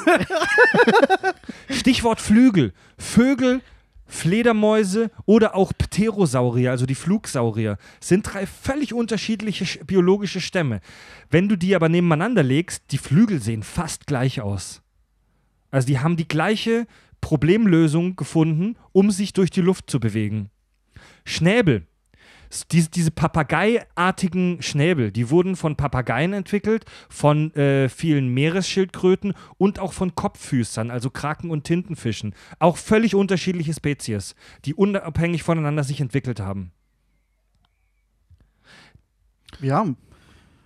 [1.71, 2.73] Stichwort Flügel.
[2.97, 3.61] Vögel,
[4.07, 10.81] Fledermäuse oder auch Pterosaurier, also die Flugsaurier, sind drei völlig unterschiedliche sch- biologische Stämme.
[11.31, 14.81] Wenn du die aber nebeneinander legst, die Flügel sehen fast gleich aus.
[15.71, 16.87] Also die haben die gleiche
[17.21, 20.49] Problemlösung gefunden, um sich durch die Luft zu bewegen.
[21.25, 21.87] Schnäbel.
[22.73, 29.93] Diese, diese Papageiartigen Schnäbel, die wurden von Papageien entwickelt, von äh, vielen Meeresschildkröten und auch
[29.93, 32.35] von Kopffüßern, also Kraken und Tintenfischen.
[32.59, 36.73] Auch völlig unterschiedliche Spezies, die unabhängig voneinander sich entwickelt haben.
[39.61, 39.87] Ja,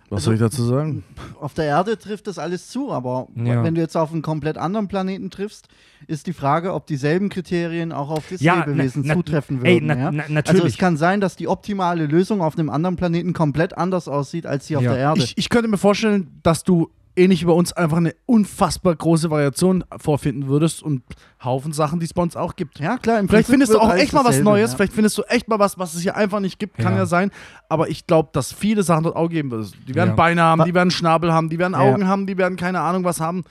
[0.09, 1.03] Was soll ich dazu sagen?
[1.41, 3.63] auf der Erde trifft das alles zu, aber Ja.
[3.63, 5.67] wenn du jetzt auf einen komplett anderen Planeten triffst,
[6.07, 9.75] ist die Frage, ob dieselben Kriterien auch auf das Ja, Lebewesen na- na- zutreffen ey,
[9.81, 9.87] würden.
[9.87, 10.07] na- ja?
[10.21, 10.65] Also natürlich.
[10.73, 14.67] es kann sein, dass die optimale Lösung auf einem anderen Planeten komplett anders aussieht als
[14.67, 15.21] hier auf der Erde.
[15.23, 19.83] Ich, ich könnte mir vorstellen, dass du ähnlich über uns einfach eine unfassbar große Variation
[19.97, 21.03] vorfinden würdest und
[21.43, 22.79] Haufen Sachen, die es bei uns auch gibt.
[22.79, 24.77] ja, klar, im Vielleicht findest du auch echt mal was Neues, ja.
[24.77, 26.99] vielleicht findest du echt mal was, was es hier einfach nicht gibt, kann Ja.
[26.99, 27.31] ja sein.
[27.69, 29.71] Aber ich glaube, dass viele Sachen dort auch geben wird.
[29.87, 30.15] Die werden Ja.
[30.15, 31.75] Beine haben, die werden Schnabel haben, die werden.
[31.75, 33.43] Augen haben, die werden keine Ahnung was haben.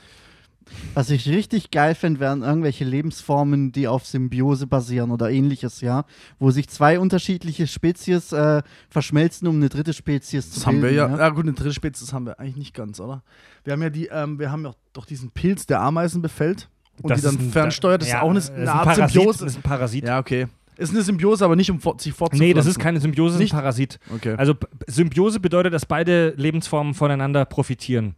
[0.94, 6.05] Was ich richtig geil fände, wären irgendwelche Lebensformen, die auf Symbiose basieren oder ähnliches, ja.
[6.38, 10.88] Wo sich zwei unterschiedliche Spezies äh, verschmelzen, um eine dritte Spezies zu Das haben wir
[10.90, 10.96] bilden.
[11.12, 11.18] ja.
[11.18, 13.22] Ja, gut, eine dritte Spezies haben wir eigentlich nicht ganz, oder?
[13.64, 16.68] Wir haben ja die, ähm, wir haben ja doch diesen Pilz, der Ameisen befällt
[17.03, 18.03] und die dann ein- fernsteuert.
[18.03, 19.44] Das ja, ist auch eine, das ist eine ein Art Parasit, Symbiose.
[19.44, 20.05] Das ist ein Parasit.
[20.07, 20.46] Ja, okay.
[20.77, 22.38] Ist eine Symbiose, aber nicht um sich fortzupflanzen.
[22.40, 24.00] Nee, das ist keine Symbiose, das ist ein Parasit.
[24.12, 24.35] Okay.
[24.37, 24.55] Also
[24.88, 28.16] Symbiose bedeutet, dass beide Lebensformen voneinander profitieren.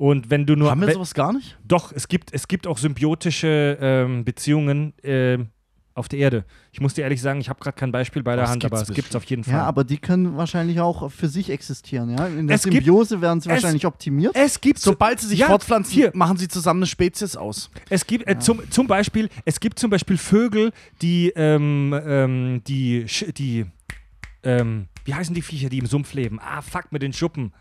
[0.00, 0.70] Und wenn du nur.
[0.70, 1.58] Haben wir sowas gar nicht?
[1.62, 5.48] Doch, es gibt, es gibt auch symbiotische ähm, Beziehungen ähm,
[5.92, 6.46] auf der Erde.
[6.72, 8.80] Ich muss dir ehrlich sagen, ich habe gerade kein Beispiel bei der Das Hand, aber
[8.80, 9.52] es gibt es auf jeden Fall.
[9.52, 12.26] Ja, aber die können wahrscheinlich auch für sich existieren, ja?
[12.28, 14.34] In der Es gibt- Symbiose werden sie es- wahrscheinlich optimiert.
[14.34, 16.12] es gibt Sobald sie sich Ja, fortpflanzen, hier.
[16.14, 17.68] machen sie zusammen eine Spezies aus.
[17.90, 23.04] Es gibt äh, zum, zum Beispiel, es gibt zum Beispiel Vögel, die, ähm, ähm, die,
[23.36, 23.66] die,
[24.44, 26.38] ähm, wie heißen die Viecher, die im Sumpf leben?
[26.40, 27.52] Ah, fuck, mit den Schuppen.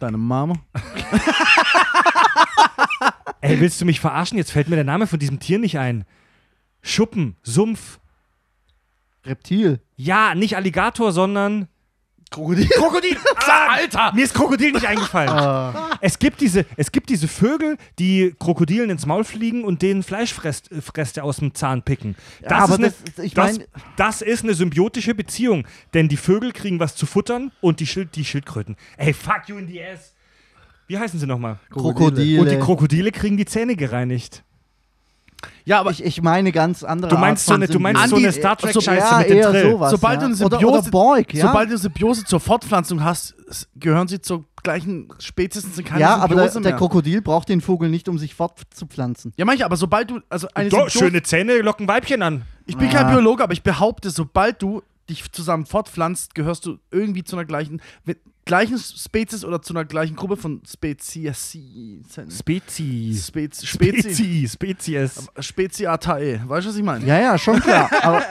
[0.00, 0.54] Deine Mama?
[3.40, 4.38] Ey, willst du mich verarschen?
[4.38, 6.04] Jetzt fällt mir der Name von diesem Tier nicht ein.
[6.82, 8.00] Schuppen, Sumpf.
[9.24, 9.80] Reptil.
[9.96, 11.68] Ja, nicht Alligator, sondern
[12.34, 12.68] Krokodil.
[12.74, 13.16] Krokodil.
[13.46, 15.28] Ah, Alter, mir ist Krokodil nicht eingefallen.
[15.28, 20.02] Ah, Es gibt, diese, es gibt diese Vögel, die Krokodilen ins Maul fliegen und denen
[20.02, 22.16] Fleischfreste Freste aus dem Zahn picken.
[22.42, 23.66] Das, Ja, aber ist, eine, das- ich das, mein-
[23.96, 25.66] das ist eine symbiotische Beziehung.
[25.92, 28.76] Denn die Vögel kriegen was zu futtern und die, Schild, die Schildkröten.
[28.96, 30.14] Ey, fuck you in the ass.
[30.86, 31.58] Wie heißen sie nochmal?
[31.70, 32.40] Krokodile.
[32.40, 34.42] Und die Krokodile kriegen die Zähne gereinigt.
[35.64, 38.02] Ja, aber ich, ich meine ganz andere Du meinst Art so von eine, du meinst
[38.02, 38.26] so Symbiose.
[38.26, 39.70] eine Star Trek Scheiße ja, mit dem eher Drill.
[39.72, 40.28] sowas, sobald ja.
[40.28, 41.46] du eine oder, Symbiose, oder Borg, ja.
[41.46, 43.34] sobald du eine Symbiose zur Fortpflanzung hast,
[43.76, 46.78] gehören sie zur gleichen Spezies und sind keine ja, aber Symbiose der, der mehr.
[46.78, 49.32] Krokodil braucht den Vogel nicht, um sich fortzupflanzen.
[49.36, 52.42] ja, manche, aber sobald du, also eine Doch, Symbiose, schöne Zähne locken Weibchen an.
[52.66, 52.92] ich bin Ah.
[52.92, 57.44] kein Biologe, aber ich behaupte, sobald du dich zusammen fortpflanzt, gehörst du irgendwie zu einer
[57.44, 57.82] gleichen,
[58.44, 61.58] gleichen Spezies oder zu einer gleichen Gruppe von Spezies.
[62.30, 62.38] Spezies.
[62.38, 64.52] Spezi, Spezi, Spezies.
[64.52, 65.28] Spezies.
[65.38, 66.42] Speziatae.
[66.46, 67.04] Weißt du, was ich meine?
[67.06, 67.90] Ja, ja, schon klar.
[68.02, 68.22] aber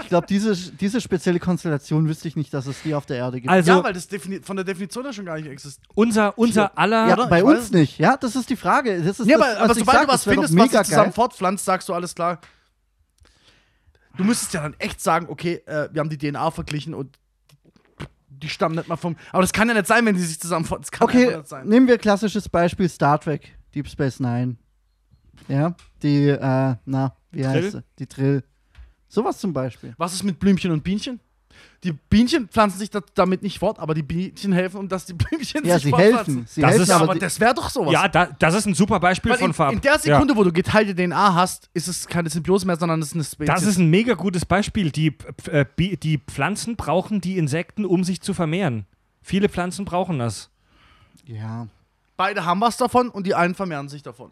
[0.00, 3.40] ich glaube, diese, diese spezielle Konstellation wüsste ich nicht, dass es die auf der Erde
[3.40, 3.52] gibt.
[3.52, 4.08] Also, ja, weil das
[4.42, 5.88] von der Definition her schon gar nicht existiert.
[5.94, 7.08] unser, unser aller.
[7.08, 7.26] ja, oder?
[7.28, 7.98] bei Ich uns nicht.
[7.98, 9.02] Ja, das ist die Frage.
[9.02, 10.78] Das ist Ja, das, aber, aber was ich sobald sag, du was findest, was mega
[10.78, 11.12] sich zusammen geil.
[11.12, 12.40] fortpflanzt, sagst du alles klar.
[14.16, 17.18] Du müsstest ja dann echt sagen, okay, äh, wir haben die DNA verglichen und
[18.44, 19.16] die, stammen nicht mal vom.
[19.32, 20.66] Aber das kann ja nicht sein, wenn die sich zusammen.
[20.68, 21.68] Das kann Okay, einfach nicht sein.
[21.68, 24.56] nehmen wir klassisches Beispiel Star Trek, Deep Space Nine.
[25.48, 27.70] Ja, die, äh, na, wie heißt Trill?
[27.72, 27.82] sie?
[27.98, 28.44] Die Trill.
[29.08, 29.94] Sowas zum Beispiel.
[29.98, 31.20] Was ist mit Blümchen und Bienchen?
[31.82, 35.12] Die Bienchen pflanzen sich da, damit nicht fort, aber die Bienchen helfen, um dass die
[35.12, 36.34] Blümchen Ja, sich sie fortpflanzen.
[36.36, 36.46] helfen.
[36.48, 37.92] Sie Das helfen, ist Ja, aber das wäre doch sowas.
[37.92, 39.72] Ja, da, das ist ein super Beispiel Weil von in, Farb.
[39.74, 43.08] in der Sekunde, wo du geteilte DNA hast, ist es keine Symbiose mehr, sondern es
[43.08, 43.46] ist eine Spezies.
[43.54, 44.90] Das ist ein mega gutes Beispiel.
[44.90, 45.14] Die,
[45.50, 48.86] äh, Bi- die Pflanzen brauchen die Insekten, um sich zu vermehren.
[49.20, 50.50] Viele Pflanzen brauchen das.
[51.26, 51.68] ja.
[52.16, 54.30] Beide haben was davon und die einen vermehren sich davon.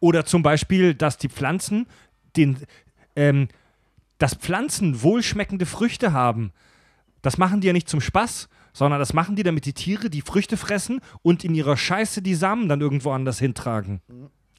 [0.00, 1.86] Oder zum Beispiel, dass die Pflanzen
[2.36, 2.58] den,
[3.16, 3.48] ähm,
[4.18, 6.52] dass Pflanzen wohlschmeckende Früchte haben.
[7.22, 10.20] Das machen die ja nicht zum Spaß, sondern das machen die, damit die Tiere die
[10.20, 14.02] Früchte fressen und in ihrer Scheiße die Samen dann irgendwo anders hintragen.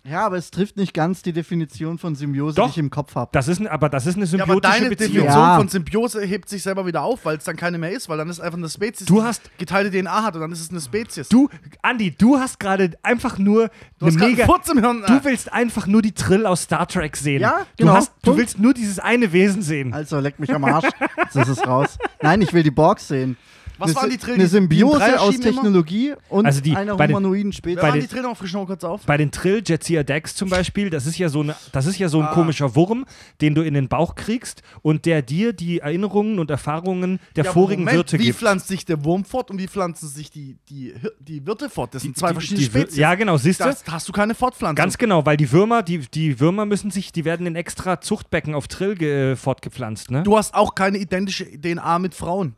[0.07, 2.65] Ja, aber es trifft nicht ganz die Definition von Symbiose, Doch.
[2.65, 3.29] die ich im Kopf habe.
[3.33, 5.11] Das ist, ein- aber das ist eine Ja, aber symbiotische deine Beziehung.
[5.13, 5.57] Definition Ja.
[5.57, 8.29] von Symbiose hebt sich selber wieder auf, weil es dann keine mehr ist, weil dann
[8.29, 10.79] ist einfach eine Spezies, Du die hast- geteilte DNA hat und dann ist es eine
[10.81, 11.29] Spezies.
[11.29, 11.49] Du,
[11.81, 14.45] Andi, du hast gerade einfach nur Du hast eine mega.
[14.45, 15.03] Furz im Hirn.
[15.07, 17.41] Du willst einfach nur die Trill aus Star Trek sehen.
[17.41, 17.93] Ja, du, genau.
[17.95, 19.93] hast, du willst nur dieses eine Wesen sehen.
[19.93, 20.85] Also, leck mich am Arsch.
[21.17, 21.97] Jetzt ist es raus.
[22.21, 23.37] Nein, ich will die Borgs sehen.
[23.77, 24.33] Was eine, waren die Sy- Trill?
[24.35, 25.53] Eine Symbiose aus schieben immer?
[25.61, 27.75] Technologie und Also die- einer bei den- humanoiden Spezies.
[27.77, 28.37] bei waren den- die Trill noch?
[28.37, 29.01] Frisch noch kurz auf.
[29.05, 32.09] Bei den Trill, Jetsia Dex zum Beispiel, das ist ja so, eine, das ist ja
[32.09, 32.33] so ein Ah.
[32.33, 33.05] komischer Wurm,
[33.41, 37.51] den du in den Bauch kriegst und der dir die Erinnerungen und Erfahrungen der Ja,
[37.51, 38.39] vorigen Moment, Wirte Wie gibt.
[38.39, 41.93] pflanzt sich der Wurm fort und wie ppflanzen sich die, die, die Wirte fort?
[41.95, 42.97] Das sind zwei Die- verschiedene die Wir- Spezies.
[42.97, 43.65] Ja, genau, siehst du?
[43.65, 44.75] Das hast du keine Fortpflanzung.
[44.75, 48.53] Ganz genau, weil die Würmer, die, die Würmer müssen sich, die werden in extra Zuchtbecken
[48.55, 50.23] auf Trill ge, äh, fortgepflanzt, ne?
[50.23, 52.55] Du hast auch keine identische DNA mit Frauen.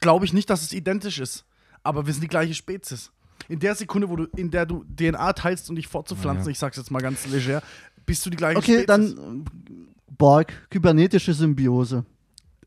[0.00, 1.44] Glaube ich nicht, dass es identisch ist.
[1.82, 3.10] Aber wir sind die gleiche Spezies.
[3.48, 6.50] In der Sekunde, wo du, in der du DNA teilst um dich fortzupflanzen, Ja.
[6.50, 7.62] ich sag's jetzt mal ganz leger,
[8.06, 8.86] bist du die gleiche Okay, Spezies.
[8.86, 9.70] dann äh,
[10.16, 12.04] Borg, kybernetische Symbiose.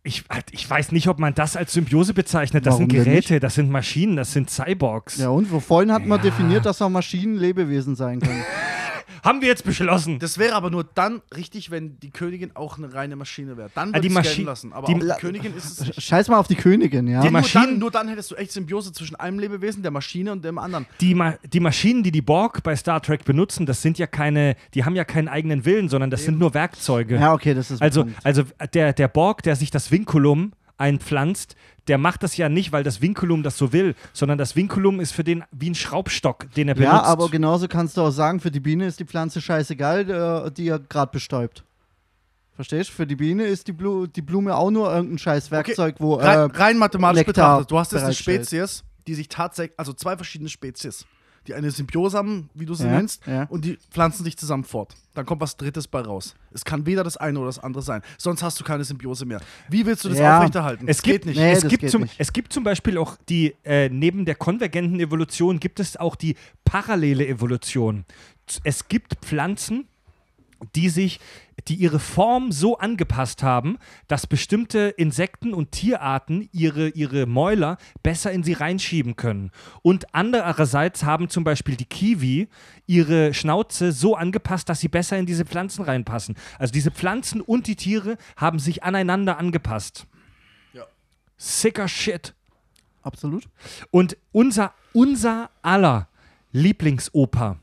[0.03, 2.65] Ich, ich weiß nicht, ob man das als Symbiose bezeichnet.
[2.65, 5.17] Das Warum sind Geräte, das sind Maschinen, das sind Cyborgs.
[5.17, 6.23] Ja, und wo vorhin hat man Ja.
[6.29, 8.43] definiert, dass auch Maschinen Lebewesen sein können.
[9.23, 10.19] Haben wir jetzt beschlossen.
[10.19, 13.69] Das wäre aber nur dann richtig, wenn die Königin auch eine reine Maschine wäre.
[13.75, 14.73] Dann würde die ich gelten lassen.
[14.73, 16.01] Aber die- auch die Königin ist es nicht.
[16.01, 17.19] Scheiß mal auf die Königin, ja.
[17.21, 19.91] Die Ja, nur, Maschinen- dann, nur dann hättest du echt Symbiose zwischen einem Lebewesen, der
[19.91, 20.85] Maschine und dem anderen.
[21.01, 24.55] Die, Ma die Maschinen, die die Borg bei Star Trek benutzen, das sind ja keine,
[24.73, 27.15] die haben ja keinen eigenen Willen, sondern das sind nur Werkzeuge.
[27.15, 28.25] Ja, okay, das ist Also, bekannt.
[28.25, 31.55] also der, der Borg, der sich das Vinculum einpflanzt,
[31.87, 35.11] der macht das ja nicht, weil das Vinculum das so will, sondern das Vinculum ist
[35.11, 36.93] für den wie ein Schraubstock, den er benutzt.
[36.93, 40.51] Ja, aber genauso kannst du auch sagen, für die Biene ist die Pflanze scheißegal, äh,
[40.51, 41.63] die er gerade bestäubt.
[42.55, 42.89] Verstehst?
[42.89, 46.15] Für die Biene ist die, Blu die Blume auch nur irgendein scheiß Werkzeug, wo.
[46.15, 48.13] Rein, Äh, rein mathematisch Nektar betrachtet, du hast jetzt eine.
[48.13, 51.05] Spezies, die sich tatsächlich, also zwei verschiedene Spezies,
[51.47, 53.43] die eine Symbiose haben, wie du sie Ja, nennst, ja.
[53.45, 54.93] und die pflanzen sich zusammen fort.
[55.13, 56.35] Dann kommt was Drittes bei raus.
[56.51, 58.01] Es kann weder das eine oder das andere sein.
[58.17, 59.41] Sonst hast du keine Symbiose mehr.
[59.69, 60.37] Wie willst du das Ja.
[60.37, 60.87] aufrechterhalten?
[60.87, 61.37] Es gibt, geht nicht.
[61.37, 62.15] Nee, es, gibt geht zum, nicht.
[62.17, 66.35] es gibt zum Beispiel auch die, äh, neben der konvergenten Evolution gibt es auch die
[66.65, 68.05] parallele Evolution.
[68.63, 69.87] Es gibt Pflanzen,
[70.75, 71.19] die sich,
[71.67, 73.77] die ihre Form so angepasst haben,
[74.07, 79.51] dass bestimmte Insekten und Tierarten ihre, ihre Mäuler besser in sie reinschieben können.
[79.81, 82.47] Und andererseits haben zum Beispiel die Kiwi
[82.85, 86.35] ihre Schnauze so angepasst, dass sie besser in diese Pflanzen reinpassen.
[86.57, 90.07] Also diese Pflanzen und die Tiere haben sich aneinander angepasst.
[90.73, 90.85] Ja.
[91.37, 92.33] Sicker Shit.
[93.01, 93.47] Absolut.
[93.91, 96.07] Und unser, unser aller
[96.51, 97.57] Lieblingsoper,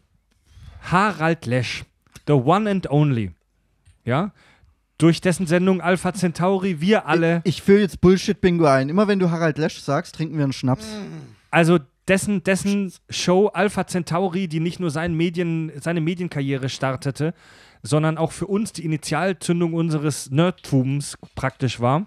[0.83, 1.85] Harald Lesch,
[2.27, 3.33] the one and only,
[4.05, 4.33] ja,
[4.99, 8.89] durch dessen Sendung Alpha Centauri wir alle, Ich führe jetzt Bullshit-Bingo ein.
[8.89, 10.87] Immer wenn du Harald Lesch sagst, trinken wir einen Schnaps.
[11.51, 17.35] also dessen, dessen Show Alpha Centauri, die nicht nur sein Medien, seine Medienkarriere startete,
[17.83, 22.07] sondern auch für uns die Initialzündung unseres Nerdtums praktisch war.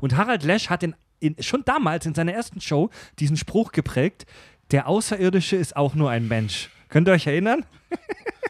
[0.00, 4.26] Und Harald Lesch hat in, in, schon damals in seiner ersten Show diesen Spruch geprägt:
[4.70, 6.70] Der Außerirdische ist auch nur ein Mensch.
[6.88, 7.66] Könnt ihr euch erinnern?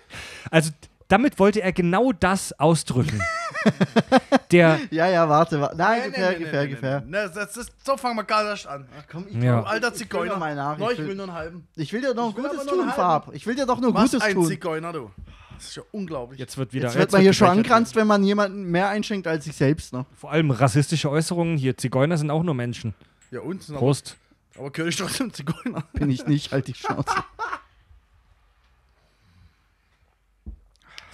[0.50, 0.70] also,
[1.08, 3.20] damit wollte er genau das ausdrücken.
[4.50, 5.60] Der, Ja, ja, warte.
[5.60, 7.00] wa Nein, nee, gefähr, nee, gefähr, nee, gefähr.
[7.06, 7.12] nee.
[7.34, 8.86] Das ist, so fangen wir gar nicht an.
[8.98, 9.60] Ach, Komm, ich, Ja.
[9.62, 10.36] Du alter Ich will Zigeuner.
[10.36, 11.68] mal nach, No, ich ich will- nur einen halben.
[11.76, 13.30] ich will dir doch will Gutes tun, einen Farb.
[13.32, 14.46] Ich will dir doch nur Was Gutes ein tun.
[14.46, 15.10] Zigeuner, du.
[15.56, 16.38] Das ist ja unglaublich.
[16.40, 16.88] jetzt wird wieder.
[16.88, 19.92] Jetzt wird man hier schon angranzt, wenn man jemanden mehr einschenkt als sich selbst.
[19.92, 20.04] Ne?
[20.16, 21.76] Vor allem rassistische Äußerungen hier.
[21.76, 22.92] Zigeuner sind auch nur Menschen.
[23.30, 23.62] Ja, und?
[23.62, 24.16] Sind aber, Prost.
[24.58, 25.84] aber gehöre ich trotzdem Zigeuner.
[25.92, 27.14] Bin ich nicht, halt die Schnauze.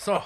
[0.03, 0.21] So.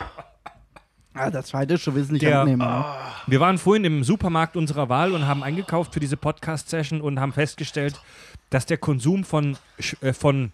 [1.15, 2.67] Ah, der zweite ist schon wesentlich Der- angenehmer.
[2.67, 2.85] Ne?
[3.27, 7.33] Wir waren vorhin im Supermarkt unserer Wahl und haben eingekauft für diese Podcast-Session und haben
[7.33, 8.01] festgestellt,
[8.51, 9.57] dass der Konsum von,
[10.01, 10.53] äh, von,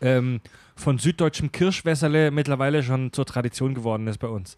[0.00, 0.40] ähm,
[0.76, 4.56] von süddeutschem Kirschwässerle mittlerweile schon zur Tradition geworden ist bei uns.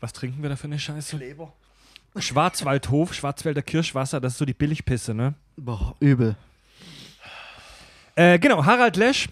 [0.00, 1.16] Was trinken wir da für eine Scheiße?
[1.16, 1.52] Leber.
[2.16, 5.34] Schwarzwaldhof, Schwarzwälder Kirschwasser, das ist so die Billigpisse, ne?
[5.56, 6.36] Boah, übel.
[8.14, 9.28] Äh, genau, Harald Lesch.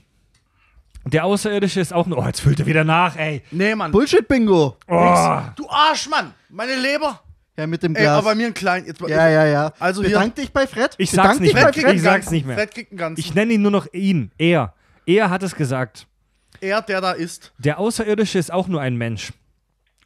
[1.06, 2.18] Der Außerirdische ist auch nur.
[2.18, 3.42] Oh, jetzt füllt er wieder nach, ey.
[3.50, 3.90] Nee, Mann.
[3.92, 4.76] Bullshit-Bingo.
[4.86, 5.40] Oh.
[5.56, 6.32] Du Arsch, Mann.
[6.50, 7.20] Meine Leber.
[7.56, 8.18] Ja, mit dem Ey, Glas.
[8.18, 8.86] aber mir ein klein.
[8.86, 9.72] Jetzt, ja, ja, ja.
[9.78, 10.94] Also hier- Bedank dich bei Fred.
[10.98, 11.64] Ich Bedank sag's nicht mehr.
[11.64, 12.00] bei Ich Fred.
[12.00, 12.56] sag's nicht mehr.
[12.56, 13.20] Fett kriegt einen ganzen.
[13.20, 14.30] Ich nenne ihn nur noch ihn.
[14.38, 14.74] Er.
[15.06, 16.06] Er hat es gesagt.
[16.60, 17.52] er, der da ist.
[17.58, 19.32] Der Außerirdische ist auch nur ein Mensch.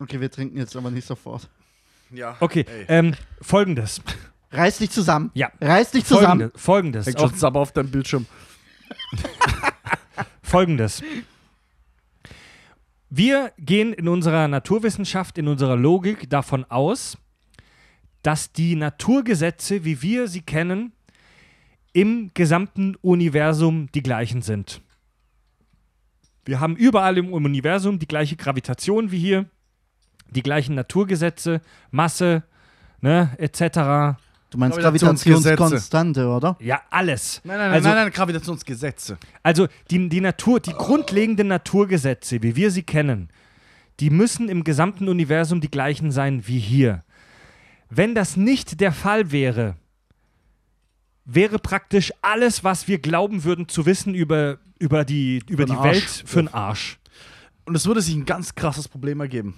[0.01, 1.49] Okay, wir trinken jetzt aber nicht sofort.
[2.11, 2.37] Ja.
[2.41, 2.85] Okay, Ey.
[2.89, 4.01] ähm, folgendes.
[4.53, 5.31] Reiß dich zusammen.
[5.35, 5.51] Ja.
[5.61, 6.51] Reiß dich zusammen.
[6.53, 6.63] Folgendes.
[6.63, 7.07] Folgendes.
[7.07, 8.27] Hängt schon Sabber auf deinem Bildschirm.
[10.55, 11.03] Folgendes.
[13.11, 17.19] Wir gehen in unserer Naturwissenschaft, in unserer Logik davon aus,
[18.23, 20.93] dass die Naturgesetze, wie wir sie kennen,
[21.93, 24.81] im gesamten Universum die gleichen sind.
[26.45, 29.47] Wir haben überall im Universum die gleiche Gravitation wie hier,
[30.31, 32.45] die gleichen Naturgesetze, Masse,
[33.01, 34.21] ne, etc.
[34.55, 34.79] Du meinst.
[34.79, 36.57] Gravitationskonstante, oder?
[36.61, 37.41] Ja, alles.
[37.43, 39.19] Nein, nein, Also- nein, nein, Gravitationsgesetze.
[39.43, 43.31] Also die, die Natur, die grundlegenden Naturgesetze, wie wir sie kennen,
[43.99, 47.03] die müssen im gesamten Universum die gleichen sein wie hier.
[47.91, 49.75] Wenn das nicht der Fall wäre,
[51.25, 56.23] wäre praktisch alles, was wir glauben würden zu wissen über, über die, über die Welt,
[56.27, 57.01] für den Arsch.
[57.65, 59.57] Und es würde sich ein ganz krasses Problem ergeben.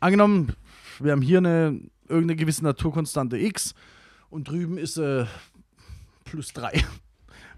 [0.00, 0.52] Angenommen,
[0.98, 3.74] wir haben hier eine irgendeine gewisse Naturkonstante X
[4.32, 5.26] und drüben ist äh,
[6.24, 6.82] plus 3.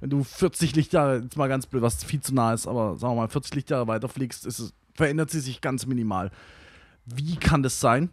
[0.00, 3.14] Wenn du 40 Lichtjahre, jetzt mal ganz blöd, was viel zu nah ist, aber sagen
[3.14, 6.30] wir mal 40 Lichtjahre weiter fliegst, ist es, verändert sie sich ganz minimal.
[7.06, 8.10] Wie kann das sein?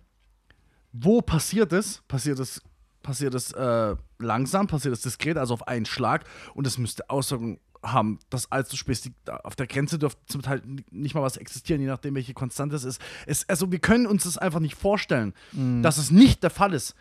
[0.94, 2.04] Wo passiert es?
[2.08, 2.62] Passiert es,
[3.02, 7.60] passiert es äh, langsam, passiert es diskret, also auf einen Schlag und es müsste Auswirkungen
[7.84, 9.12] haben, dass allzu spät
[9.44, 12.84] auf der Grenze dürfte zum Teil nicht mal was existieren, je nachdem, welche Konstante es
[12.84, 13.02] ist.
[13.26, 15.34] Es, also wir können uns das einfach nicht vorstellen,
[15.82, 16.96] dass es nicht der Fall ist.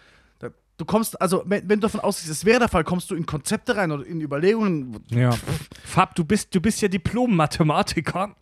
[0.80, 3.26] Du kommst, also wenn, wenn du davon ausgehst, es wäre der Fall, kommst du in
[3.26, 5.04] Konzepte rein oder in Überlegungen.
[5.10, 5.30] Ja.
[5.84, 8.34] Fab, du bist, du bist ja Diplom-Mathematiker.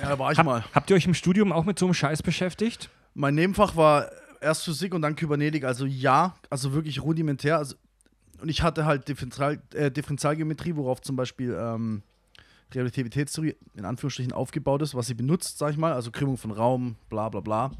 [0.00, 0.64] Ja, war ich Hab, mal.
[0.72, 2.88] habt ihr euch im Studium auch mit so einem Scheiß beschäftigt?
[3.14, 4.08] Mein Nebenfach war
[4.40, 7.58] erst Physik und dann Kybernetik, also ja, also wirklich rudimentär.
[7.58, 7.74] Also,
[8.40, 12.04] und ich hatte halt Differential, äh, Differentialgeometrie, worauf zum Beispiel ähm,
[12.72, 16.94] Relativitätstheorie in Anführungsstrichen aufgebaut ist, was sie benutzt, sag ich mal, also Krümmung von Raum,
[17.10, 17.72] bla bla bla.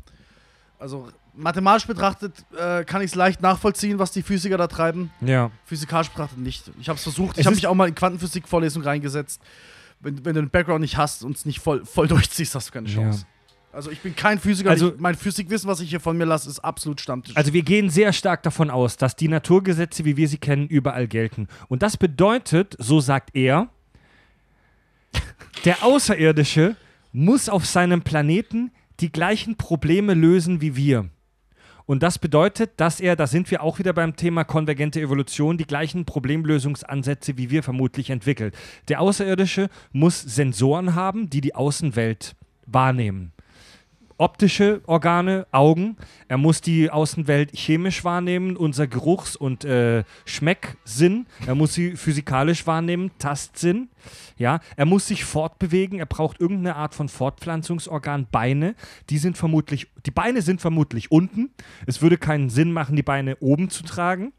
[0.81, 5.11] Also mathematisch betrachtet äh, kann ich es leicht nachvollziehen, was die Physiker da treiben.
[5.20, 5.51] Ja.
[5.64, 6.70] Physikalisch betrachtet nicht.
[6.80, 7.39] Ich habe es versucht.
[7.39, 9.41] Ich habe mich auch mal in Quantenphysik-Vorlesung reingesetzt.
[10.01, 12.72] Wenn, wenn du den Background nicht hast und es nicht voll, voll durchziehst, hast du
[12.72, 12.95] keine Ja.
[12.97, 13.26] Chance.
[13.72, 14.68] Also ich bin kein Physiker.
[14.68, 17.35] Also- ich, mein Physikwissen, was ich hier von mir lasse, ist absolut Stammtisch.
[17.37, 21.09] Also wir gehen sehr stark davon aus, dass die Naturgesetze, wie wir sie kennen, überall
[21.09, 21.49] gelten.
[21.68, 23.68] Und das bedeutet, so sagt er,
[25.64, 26.76] Der Außerirdische
[27.12, 31.09] muss auf seinem Planeten die gleichen Probleme lösen wie wir.
[31.93, 35.66] Und das bedeutet, dass er, da sind wir auch wieder beim Thema konvergente Evolution, die
[35.66, 38.57] gleichen Problemlösungsansätze wie wir vermutlich entwickelt.
[38.88, 42.34] Der Außerirdische muss Sensoren haben, die die Außenwelt
[42.64, 43.34] wahrnehmen.
[44.19, 45.97] Optische Organe, Augen.
[46.29, 51.27] Er muss die Außenwelt chemisch wahrnehmen, unser Geruchs- und äh, Schmecksinn.
[51.47, 53.89] Er muss sie physikalisch wahrnehmen, Tastsinn.
[54.37, 55.99] Ja, er muss sich fortbewegen.
[55.99, 58.29] Er braucht irgendeine Art von Fortpflanzungsorgan.
[58.31, 58.75] Beine,
[59.11, 61.51] die sind vermutlich, die Beine sind vermutlich unten.
[61.87, 64.33] Es würde keinen Sinn machen, die Beine oben zu tragen.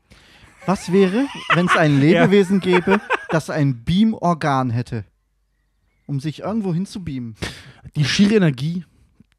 [0.66, 5.06] Was wäre, wenn es ein Lebewesen gäbe, das ein Beamorgan hätte?
[6.06, 7.36] Um sich irgendwo hin zu beamen.
[7.96, 8.86] Die schiere Energie,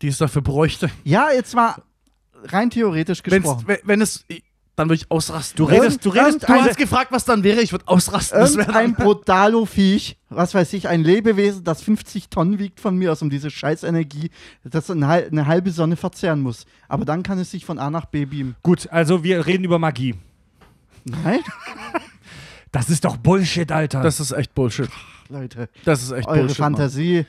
[0.02, 0.90] die es dafür bräuchte.
[1.04, 1.76] Ja, jetzt mal
[2.44, 3.64] rein theoretisch Wenn's, gesprochen.
[3.66, 4.24] wenn, wenn es.
[4.76, 5.56] Dann würde ich ausrasten.
[5.56, 7.60] Du redest, du redest, Du hast gefragt, was dann wäre.
[7.60, 8.40] Ich würde ausrasten.
[8.40, 13.12] Das wäre dann, Brutalo-Viech, was weiß ich, ein Lebewesen, das 50 Tonnen wiegt von mir
[13.12, 14.30] aus, um diese Scheißenergie,
[14.64, 16.66] das eine, hal- eine halbe Sonne verzehren muss.
[16.88, 18.56] Aber dann kann es sich von A nach B beamen.
[18.64, 20.16] Gut, also wir reden über Magie.
[21.04, 21.38] Nein,
[22.72, 24.02] Das ist doch Bullshit, Alter.
[24.02, 24.90] das ist echt Bullshit.
[25.28, 26.58] Leute, Das ist echt eure Bullshit.
[26.58, 26.74] Mann.
[26.74, 27.14] Fantasie.
[27.18, 27.26] bin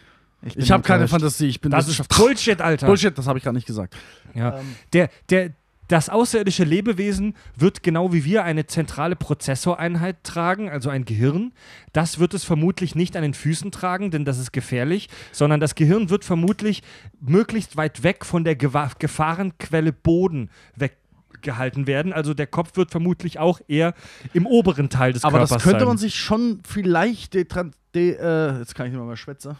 [0.56, 1.08] Ich habe keine.
[1.08, 1.48] Fantasie.
[1.48, 2.86] Ich bin das ist Bullshit, Alter.
[2.88, 3.96] Bullshit, das habe ich gar nicht gesagt.
[4.34, 4.60] Ja.
[4.93, 5.52] Der, der,
[5.88, 11.52] das außerirdische Lebewesen wird genau wie wir eine zentrale Prozessoreinheit tragen, also ein Gehirn.
[11.93, 15.76] Das wird es vermutlich nicht an den Füßen tragen, denn das ist gefährlich, sondern das
[15.76, 16.82] Gehirn wird vermutlich
[17.20, 22.14] möglichst weit weg von der Gefahrenquelle Boden weggehalten werden.
[22.14, 23.93] Also der Kopf wird vermutlich auch eher
[24.34, 25.88] im oberen Teil des Aber Körpers das könnte sein.
[25.88, 29.56] man sich schon vielleicht detran- de, äh, jetzt kann ich nicht mal mehr schwätzen.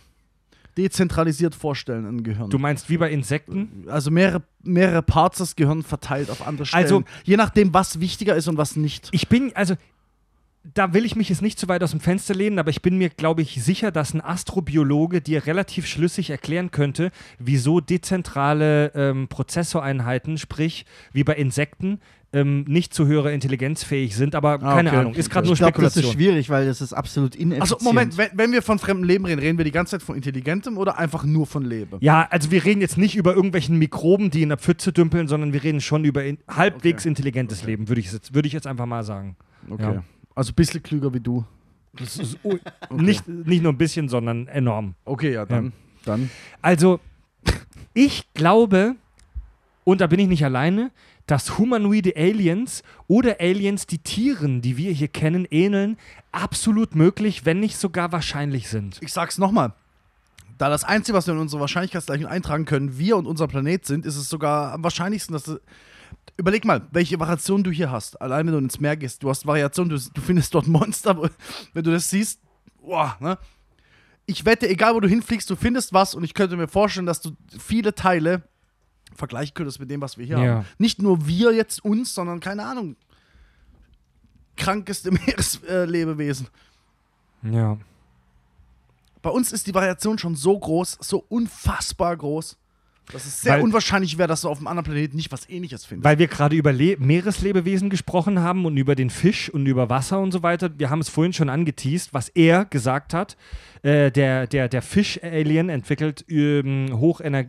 [0.78, 2.50] Dezentralisiert vorstellen, ein Gehirn.
[2.50, 3.86] Du meinst wie bei Insekten?
[3.88, 6.84] also mehrere, mehrere Parts des Gehirns verteilt auf andere Stellen.
[6.84, 9.08] Also- je nachdem, was wichtiger ist und was nicht.
[9.12, 9.76] Ich bin, also,
[10.74, 12.98] da will ich mich jetzt nicht zu weit aus dem Fenster lehnen, aber ich bin
[12.98, 19.28] mir, glaube ich, sicher, dass ein Astrobiologe dir relativ schlüssig erklären könnte, wieso dezentrale ähm,
[19.28, 22.00] Prozessoreinheiten, sprich wie bei Insekten,
[22.36, 24.36] ähm, nicht zu höherer Intelligenz fähig sind.
[24.36, 24.98] Aber Ah, keine okay.
[25.00, 26.14] Ahnung, ist gerade nur Ich glaube, das ist Spekulation.
[26.14, 27.62] schwierig, weil das ist absolut ineffizient.
[27.62, 30.16] Also Moment, wenn, wenn wir von fremdem Leben reden, reden wir die ganze Zeit von
[30.16, 31.98] intelligentem oder einfach nur von Leben?
[32.02, 35.54] Ja, also wir reden jetzt nicht über irgendwelchen Mikroben, die in der Pfütze dümpeln, sondern
[35.54, 37.10] wir reden schon über in, halbwegs Okay.
[37.10, 39.36] intelligentes Leben, würde ich, jetzt- würde ich jetzt einfach mal sagen.
[39.70, 39.82] Okay.
[39.96, 40.04] Ja.
[40.36, 41.46] Also ein bisschen klüger wie du.
[41.94, 42.38] Das ist
[42.92, 44.96] nicht, nicht nur ein bisschen, sondern enorm.
[45.06, 45.72] Okay, ja, dann.
[46.04, 46.30] dann.
[46.62, 47.00] Also,
[47.94, 48.96] ich glaube,
[49.86, 50.92] und da bin ich nicht alleine,
[51.28, 55.98] dass humanoide Aliens oder Aliens, die Tieren, die wir hier kennen, ähneln,
[56.32, 59.00] absolut möglich, wenn nicht sogar wahrscheinlich sind.
[59.02, 59.74] Ich sag's nochmal.
[60.58, 64.06] Da das Einzige, was wir in unsere Wahrscheinlichkeitsgleichung eintragen können, wir und unser Planet sind,
[64.06, 65.60] ist es sogar am wahrscheinlichsten, dass.
[66.38, 68.22] Überleg mal, welche Variation du hier hast.
[68.22, 71.30] Allein wenn du ins Meer gehst, du hast Variation, du, du findest dort Monster,
[71.74, 72.40] wenn du das siehst.
[72.82, 73.38] Boah, ne?
[74.26, 77.22] Ich wette, egal wo du hinfliegst, du findest was und ich könnte mir vorstellen, dass
[77.22, 78.44] du viele Teile
[79.16, 80.56] vergleichen könntest mit dem, was wir hier Ja.
[80.58, 80.66] haben.
[80.78, 82.96] Nicht nur wir jetzt uns, sondern keine Ahnung.
[84.58, 85.12] Krankeste
[85.66, 86.48] Meereslebewesen.
[87.44, 87.78] Ja.
[89.22, 92.58] Bei uns ist die Variation schon so groß, so unfassbar groß,
[93.12, 95.86] dass es sehr Weil- unwahrscheinlich wäre, dass du auf einem anderen Planeten nicht was ähnliches
[95.86, 96.06] findest.
[96.06, 100.20] Weil wir gerade über Le Meereslebewesen gesprochen haben und über den Fisch und über Wasser
[100.20, 100.72] und so weiter.
[100.80, 103.36] Wir haben es vorhin schon angeteased, was er gesagt hat.
[103.84, 107.44] Äh, der der, der Fisch-Alien entwickelt ähm, Hochener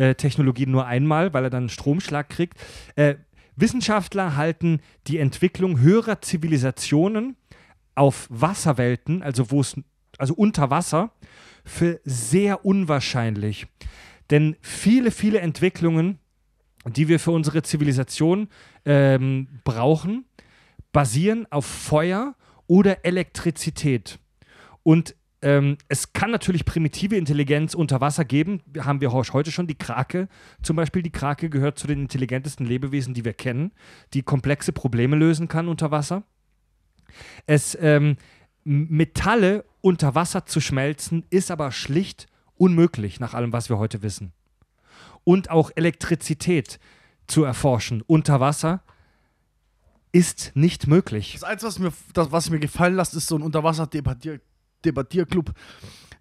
[0.00, 2.58] äh, Hochenergie-Technologie nur einmal, weil er dann einen Stromschlag kriegt.
[2.96, 3.16] Äh,
[3.56, 7.36] Wissenschaftler halten die Entwicklung höherer Zivilisationen
[7.94, 9.76] auf Wasserwelten, also wo es
[10.18, 11.12] also unter Wasser,
[11.64, 13.66] für sehr unwahrscheinlich.
[14.30, 16.18] Denn viele, viele Entwicklungen,
[16.86, 18.48] die wir für unsere Zivilisation
[18.86, 20.24] ähm, brauchen,
[20.92, 22.34] basieren auf Feuer
[22.66, 24.18] oder Elektrizität.
[24.82, 28.62] Und ähm, es kann natürlich primitive Intelligenz unter Wasser geben.
[28.78, 30.28] Haben wir heute schon die Krake.
[30.62, 33.72] Zum Beispiel die Krake gehört zu den intelligentesten Lebewesen, die wir kennen,
[34.12, 36.24] die komplexe Probleme lösen kann unter Wasser.
[37.46, 38.16] Es ähm,
[38.64, 42.26] Metalle unter Wasser zu schmelzen, ist aber schlicht
[42.56, 44.32] unmöglich, nach allem, was wir heute wissen.
[45.24, 46.78] Und auch Elektrizität
[47.26, 48.82] zu erforschen unter Wasser
[50.12, 51.32] ist nicht möglich.
[51.34, 53.42] das Einzige, was mir, das, was mir gefallen lässt, ist so ein
[54.80, 55.52] Unterwasser-Debattierclub.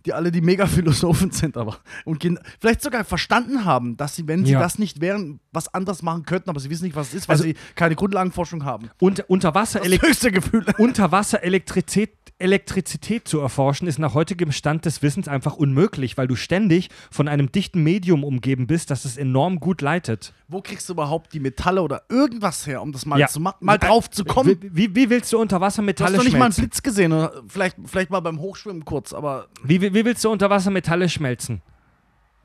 [0.06, 2.24] Die alle die Mega-Philosophen sind, aber und
[2.60, 4.60] vielleicht sogar verstanden haben, dass sie, wenn sie Ja.
[4.60, 7.34] das nicht wären, was anderes machen könnten, aber sie wissen nicht, was es ist, weil
[7.34, 8.90] Also- sie keine Grundlagenforschung haben.
[9.00, 10.66] Und Unterwasser Das höchste Gefühl.
[10.78, 16.90] Unterwasserelektrizität Elektrizität zu erforschen, ist nach heutigem Stand des Wissens einfach unmöglich, weil du ständig
[17.12, 20.32] von einem dichten Medium umgeben bist, das es enorm gut leitet.
[20.48, 23.28] Wo kriegst du überhaupt die Metalle oder irgendwas her, um das mal Ja.
[23.28, 24.56] zu mal drauf zu kommen?
[24.62, 26.70] Wie, wie, willst du unter Wasser Du hast Metalle doch nicht mal einen schmelzen?
[26.70, 30.30] Blitz gesehen, oder vielleicht, vielleicht mal beim Hochschwimmen kurz, aber Wie, wie, wie willst du
[30.30, 31.62] unter Wasser Metalle schmelzen?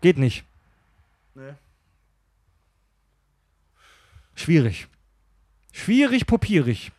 [0.00, 0.44] Geht nicht.
[1.36, 1.54] Nee.
[4.34, 4.88] Schwierig.
[5.72, 6.90] Schwierig, popierig.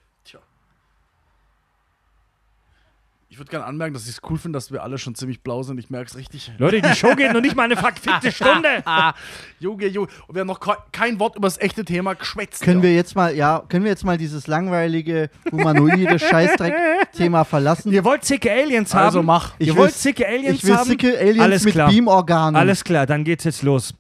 [3.36, 5.62] Ich würde gerne anmerken, dass ich es cool finde, dass wir alle schon ziemlich blau
[5.62, 5.78] sind.
[5.78, 6.50] Ich merke es richtig.
[6.58, 8.82] Leute, die Show geht noch nicht mal eine verfickte Stunde.
[9.60, 10.08] Junge, Junge.
[10.28, 12.62] Und wir haben noch ke- kein Wort über das echte Thema geschwätzt.
[12.64, 12.84] Können ja.
[12.84, 17.92] wir jetzt mal, ja, können wir jetzt mal dieses langweilige, humanoide Scheißdreck-Thema verlassen?
[17.92, 19.04] Ihr wollt zicke Aliens haben?
[19.08, 19.54] Also mach.
[19.60, 20.88] Ihr Ich wollt will- zicke Aliens Ich will haben?
[20.88, 21.90] sicke Aliens Alles mit klar.
[21.90, 22.56] Beamorganen.
[22.56, 23.94] Alles klar, dann geht's jetzt los.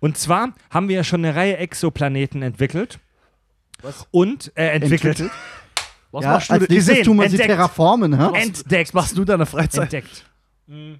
[0.00, 2.98] Und zwar haben wir ja schon eine Reihe Exoplaneten entwickelt.
[3.80, 4.06] Was?
[4.10, 5.18] Und äh, entwickelt.
[5.20, 5.30] Entwickelt.
[6.12, 6.74] Was Ja, machst du als denn?
[6.74, 7.48] nächstes gesehen, tun wir sie entdeckt.
[7.50, 8.40] terraformen, hä?
[8.40, 8.88] Entdeckt.
[8.88, 9.82] Was machst du in deiner Freizeit?
[9.92, 10.24] Entdeckt.
[10.68, 10.98] Hm.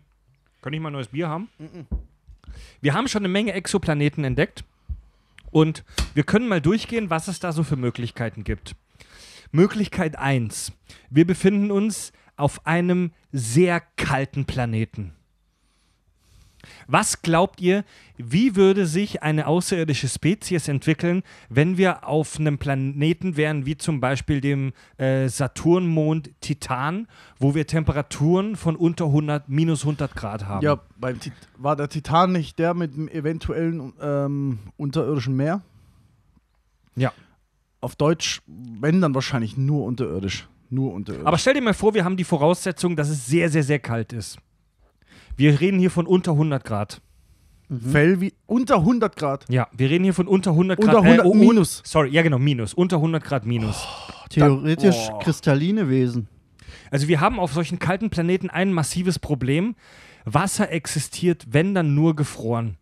[0.62, 1.48] Kann ich mal ein neues Bier haben?
[2.80, 4.64] Wir haben schon eine Menge Exoplaneten entdeckt.
[5.50, 5.84] Und
[6.14, 8.74] wir können mal durchgehen, was es da so für Möglichkeiten gibt.
[9.50, 10.72] Möglichkeit 1.
[11.10, 15.12] Wir befinden uns auf einem sehr kalten Planeten.
[16.86, 17.84] Was glaubt ihr,
[18.16, 24.00] wie würde sich eine außerirdische Spezies entwickeln, wenn wir auf einem Planeten wären, wie zum
[24.00, 27.08] Beispiel dem äh, Saturnmond Titan,
[27.38, 30.64] wo wir Temperaturen von unter 100, minus 100 Grad haben?
[30.64, 35.62] Ja, beim Tit war der Titan nicht der mit dem eventuellen ähm, unterirdischen Meer?
[36.96, 37.12] Ja.
[37.80, 40.48] Auf Deutsch, wenn dann wahrscheinlich nur unterirdisch.
[40.70, 41.26] Nur unterirdisch.
[41.26, 44.12] Aber stell dir mal vor, wir haben die Voraussetzung, dass es sehr, sehr, sehr kalt
[44.12, 44.38] ist.
[45.36, 47.00] Wir reden hier von unter 100 Grad.
[47.90, 49.46] Fell wie unter 100 Grad.
[49.48, 50.94] Ja, wir reden hier von unter 100 Grad.
[50.94, 51.82] Unter 100 oh, oh, minus.
[51.84, 52.74] Sorry, ja genau, minus.
[52.74, 53.86] Unter 100 Grad minus.
[54.28, 55.20] Theoretisch Boah.
[55.20, 56.28] kristalline Wesen.
[56.90, 59.74] Also wir haben auf solchen kalten Planeten ein massives Problem.
[60.24, 62.76] Wasser existiert, wenn dann nur gefroren.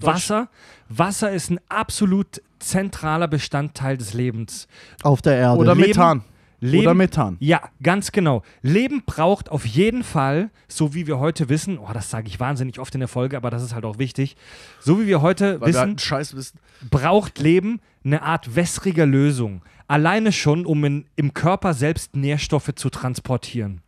[0.00, 0.48] Wasser,
[0.88, 4.68] Wasser ist ein absolut zentraler Bestandteil des Lebens.
[5.02, 5.58] Auf der Erde.
[5.58, 6.24] Oder Leben- Methan.
[6.62, 7.36] Leben, Oder Methan.
[7.40, 8.42] Ja, ganz genau.
[8.62, 12.78] Leben braucht auf jeden Fall, so wie wir heute wissen, oh, das sage ich wahnsinnig
[12.78, 14.36] oft in der Folge, aber das ist halt auch wichtig,
[14.78, 16.60] so wie wir heute Weil wir halt wissen, wissen.
[16.88, 19.62] braucht Leben eine Art wässriger Lösung.
[19.88, 23.82] Alleine schon, um in, im Körper selbst Nährstoffe zu transportieren.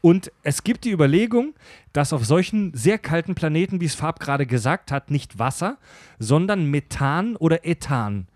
[0.00, 1.54] Und es gibt die Überlegung,
[1.92, 5.78] dass auf solchen sehr kalten Planeten, wie es Farb gerade gesagt hat, nicht Wasser,
[6.18, 8.26] sondern Methan oder Ethan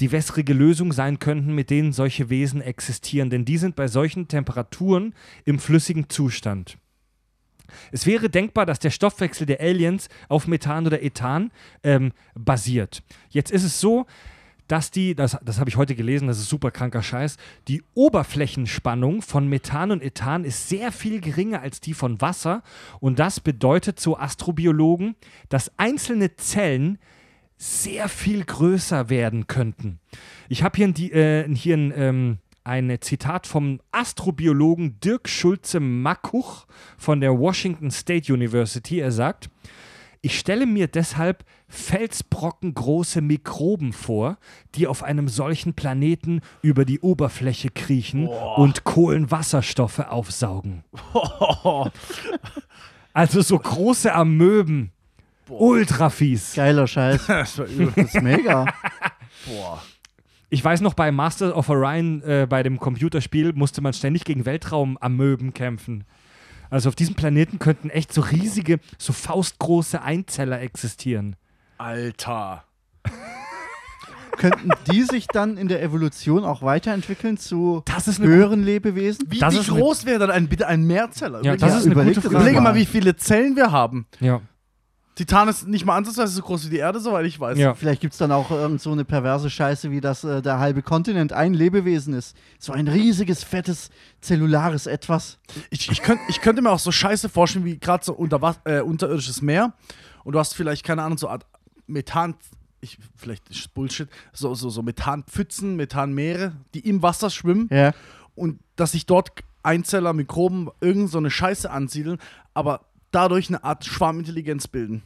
[0.00, 3.30] die wässrige Lösung sein könnten, mit denen solche Wesen existieren.
[3.30, 6.78] Denn die sind bei solchen Temperaturen im flüssigen Zustand.
[7.92, 11.50] Es wäre denkbar, dass der Stoffwechsel der Aliens auf Methan oder Ethan
[11.82, 13.02] ähm, basiert.
[13.28, 14.06] Jetzt ist es so,
[14.68, 17.38] dass die, das, das habe ich heute gelesen, das ist super kranker Scheiß,
[17.68, 22.62] die Oberflächenspannung von Methan und Ethan ist sehr viel geringer als die von Wasser.
[23.00, 25.16] Und das bedeutet so Astrobiologen,
[25.48, 26.98] dass einzelne Zellen
[27.58, 29.98] sehr viel größer werden könnten.
[30.48, 37.20] Ich habe hier, die- äh, hier ein, ähm, ein Zitat vom Astrobiologen Dirk Schulze-Mackuch von
[37.20, 39.00] der Washington State University.
[39.00, 39.50] Er sagt,
[40.20, 44.36] ich stelle mir deshalb felsbrockengroße Mikroben vor,
[44.74, 50.84] die auf einem solchen Planeten über die Oberfläche kriechen und Kohlenwasserstoffe aufsaugen.
[53.14, 54.92] Also so große Amöben.
[55.48, 56.54] Ultra fies.
[56.54, 57.22] Geiler Scheiß.
[57.26, 57.92] Das war übel.
[57.96, 58.66] Das ist mega.
[59.46, 59.82] Boah.
[60.50, 64.46] Ich weiß noch, bei Master of Orion, äh, bei dem Computerspiel, musste man ständig gegen
[64.46, 66.04] Weltraumamöben kämpfen.
[66.70, 71.36] Also auf diesem Planeten könnten echt so riesige, so faustgroße Einzeller existieren.
[71.78, 72.64] Alter.
[74.36, 79.26] Könnten die sich dann in der Evolution auch weiterentwickeln zu Das ist eine höheren Lebewesen?
[79.28, 81.42] Wie, Das wie groß wäre dann ein, bitte ein Mehrzeller?
[81.42, 82.36] Ja, Überleg, das Ja, ist eine überleg gute Frage.
[82.36, 82.78] überlege mal, mal.
[82.78, 84.06] wie viele Zellen wir haben.
[84.20, 84.40] Ja,
[85.18, 87.58] Titan ist nicht mal ansatzweise so groß wie die Erde, soweit ich weiß.
[87.58, 87.74] ja.
[87.74, 90.80] Vielleicht gibt es dann auch irgend so eine perverse Scheiße, wie dass äh, der halbe
[90.80, 92.36] Kontinent ein Lebewesen ist.
[92.60, 93.90] So ein riesiges, fettes,
[94.20, 95.38] zellulares Etwas.
[95.70, 98.78] Ich, ich, könnt, ich könnte mir auch so Scheiße vorstellen, wie gerade so unter, äh,
[98.80, 99.72] unterirdisches Meer.
[100.22, 101.44] Und du hast vielleicht, keine Ahnung, so Art
[101.88, 102.36] Methan.
[102.80, 104.08] Ich, vielleicht ist Bullshit.
[104.32, 107.68] So, so, so Methanpfützen, Methanmeere, die im Wasser schwimmen.
[107.72, 107.92] Ja.
[108.36, 109.32] Und dass sich dort
[109.64, 112.18] Einzeller, Mikroben, irgend so eine Scheiße ansiedeln,
[112.54, 115.02] aber dadurch eine Art Schwarmintelligenz bilden.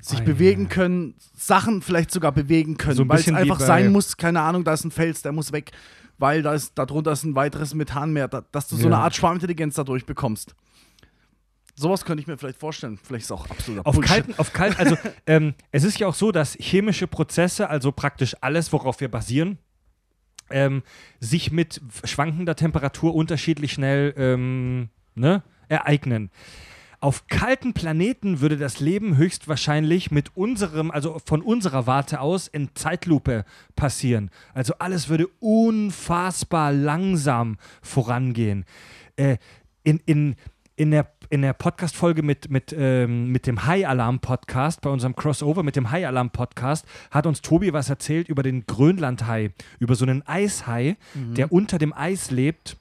[0.00, 3.66] Sich Ei, bewegen können, Sachen vielleicht sogar bewegen können, So ein weil es einfach bei-
[3.66, 5.72] sein muss, keine Ahnung, da ist ein Fels, der muss weg,
[6.16, 8.94] weil da ist, darunter ist ein weiteres Methanmeer, da, dass du so Ja.
[8.94, 10.54] eine Art Schwarmintelligenz dadurch bekommst.
[11.74, 12.98] Sowas könnte ich mir vielleicht vorstellen.
[13.02, 14.10] Vielleicht ist es auch absoluter Auf Bullshit.
[14.10, 18.34] kalten, auf kalten, also ähm, es ist ja auch so, dass chemische Prozesse, also praktisch
[18.40, 19.58] alles, worauf wir basieren,
[20.48, 20.82] ähm,
[21.20, 26.30] sich mit schwankender Temperatur unterschiedlich schnell ähm, ne, ereignen.
[27.02, 32.74] Auf kalten Planeten würde das Leben höchstwahrscheinlich mit unserem, also von unserer Warte aus, in
[32.74, 34.30] Zeitlupe passieren.
[34.52, 38.66] Also alles würde unfassbar langsam vorangehen.
[39.16, 39.38] Äh,
[39.82, 40.36] in, in,
[40.76, 45.76] in der, in der Podcast-Folge mit, mit, ähm, mit dem High-Alarm-Podcast, bei unserem Crossover mit
[45.76, 51.50] dem High-Alarm-Podcast, hat uns Tobi was erzählt über den Grönlandhai, über so einen Eishai, der
[51.50, 52.76] unter dem Eis lebt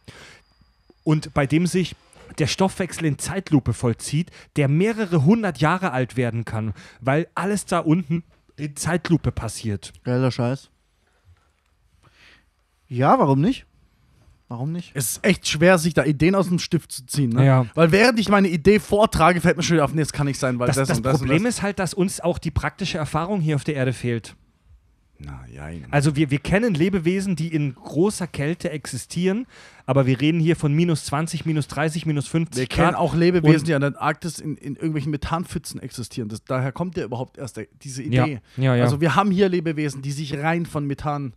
[1.05, 1.95] und bei dem sich
[2.39, 7.79] der Stoffwechsel in Zeitlupe vollzieht, der mehrere hundert Jahre alt werden kann, weil alles da
[7.79, 8.23] unten
[8.57, 9.93] in Zeitlupe passiert.
[10.03, 10.69] Geiler Scheiß.
[12.87, 13.65] Ja, warum nicht?
[14.47, 14.91] Warum nicht?
[14.95, 17.29] Es ist echt schwer, sich da Ideen aus dem Stift zu ziehen.
[17.29, 17.45] Ne?
[17.45, 17.65] Ja.
[17.75, 20.39] Weil während ich meine Idee vortrage, fällt mir schon wieder auf, nee, das kann nicht
[20.39, 21.55] sein, weil Das, das, das und das Problem und das.
[21.57, 24.35] ist halt, dass uns auch die praktische Erfahrung hier auf der Erde fehlt.
[25.21, 29.47] Na, ja, Also wir, wir kennen Lebewesen, die in großer Kälte existieren,
[29.85, 32.85] aber wir reden hier von minus 20, minus 30, minus 50 Wir Grad.
[32.85, 36.29] kennen auch Lebewesen, die an der Arktis in, in irgendwelchen Methanpfützen existieren.
[36.29, 38.39] Das, daher kommt ja überhaupt erst diese Ja, Idee.
[38.55, 38.83] ja, ja.
[38.83, 41.33] Also wir haben hier Lebewesen, die sich rein von Methan.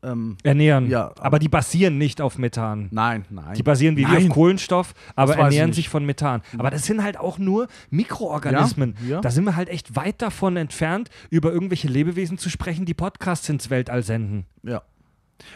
[0.00, 0.88] Ähm, ernähren.
[0.88, 2.88] Ja, aber die basieren nicht auf Methan.
[2.92, 3.54] nein, nein.
[3.54, 4.28] Die basieren wie wir Nein.
[4.28, 6.42] auf Kohlenstoff, aber ernähren sich von Methan.
[6.56, 8.94] Aber das sind halt auch nur Mikroorganismen.
[9.02, 9.20] Ja, ja.
[9.20, 13.48] Da sind wir halt echt weit davon entfernt, über irgendwelche Lebewesen zu sprechen, die Podcasts
[13.48, 14.46] ins Weltall senden.
[14.62, 14.82] Ja.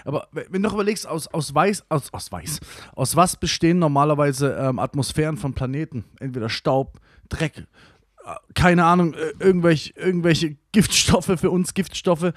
[0.04, 2.60] Aber wenn du doch überlegst, aus, aus Weiß, aus, aus Weiß,
[2.94, 6.04] aus was bestehen normalerweise ähm, Atmosphären von Planeten?
[6.20, 12.32] Entweder Staub, Dreck, äh, keine Ahnung, äh, irgendwelche, irgendwelche Giftstoffe für uns, Giftstoffe,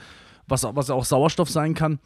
[0.48, 2.00] was, auch- was auch Sauerstoff sein kann.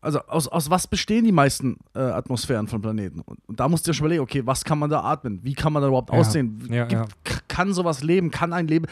[0.00, 3.20] Also aus, aus was bestehen die meisten äh, Atmosphären von Planeten?
[3.20, 5.38] Und, und da musst du dir schon überlegen, okay, was kann man da atmen?
[5.44, 6.18] Wie kann man da überhaupt Ja.
[6.18, 6.66] aussehen?
[6.70, 7.04] Ja, ja.
[7.22, 8.30] k- Kann sowas leben?
[8.32, 8.86] Kann ein Leben?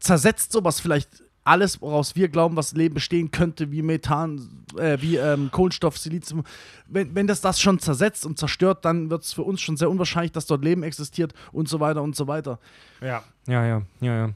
[0.00, 5.16] Zersetzt sowas vielleicht alles, woraus wir glauben, was Leben bestehen könnte, wie Methan, äh, wie
[5.16, 6.42] ähm, Kohlenstoff, Silizium?
[6.88, 9.88] Wenn, wenn das das schon zersetzt und zerstört, dann wird es für uns schon sehr
[9.88, 12.58] unwahrscheinlich, dass dort Leben existiert und so weiter und so weiter.
[13.00, 13.22] Ja.
[13.46, 14.30] Ja, ja, ja, ja.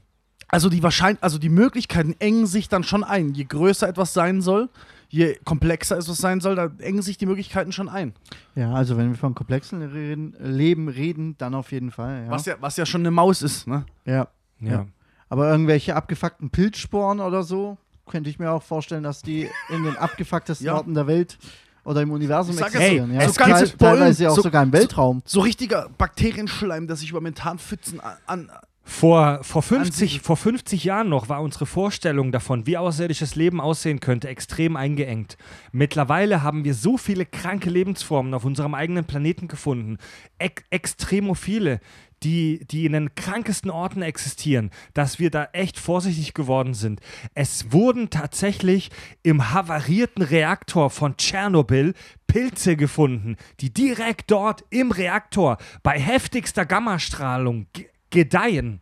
[0.53, 3.33] Also die Wahrschein also die Möglichkeiten engen sich dann schon ein.
[3.35, 4.69] Je größer etwas sein soll,
[5.09, 8.13] je komplexer etwas sein soll, da engen sich die Möglichkeiten schon ein.
[8.55, 12.25] Ja, also wenn wir von komplexen reden, Leben reden, dann auf jeden Fall.
[12.27, 12.31] Ja.
[12.31, 13.87] Was, ja, was ja schon eine Maus ist, ne?
[14.05, 14.29] ja.
[14.61, 14.71] ja.
[14.71, 14.87] Ja.
[15.31, 19.97] Aber irgendwelche abgefuckten Pilzsporen oder so, könnte ich mir auch vorstellen, dass die in den
[19.97, 20.75] abgefucktesten Ja.
[20.75, 21.39] Orten der Welt
[21.85, 23.09] oder im Universum Ich sag es existieren.
[23.09, 23.23] so, ja.
[23.23, 25.23] es gibt- teilweise auch so- sogar im Weltraum.
[25.25, 28.51] So richtiger Bakterienschleim, der sich über Methanpfützen an, an
[28.85, 30.25] Vor, vor, 50, Ansiedlung.
[30.25, 35.37] vor 50 Jahren noch war unsere Vorstellung davon, wie außerirdisches Leben aussehen könnte, extrem eingeengt.
[35.71, 39.99] Mittlerweile haben wir so viele kranke Lebensformen auf unserem eigenen Planeten gefunden.
[40.39, 41.79] Ex Extremophile,
[42.25, 47.01] die, die in den krankesten Orten existieren, dass wir da echt vorsichtig geworden sind.
[47.35, 48.91] Es wurden tatsächlich
[49.23, 51.95] im havarierten Reaktor von Tschernobyl
[52.27, 57.67] Pilze gefunden, die direkt dort im Reaktor bei heftigster Gammastrahlung
[58.13, 58.81] gedeihen.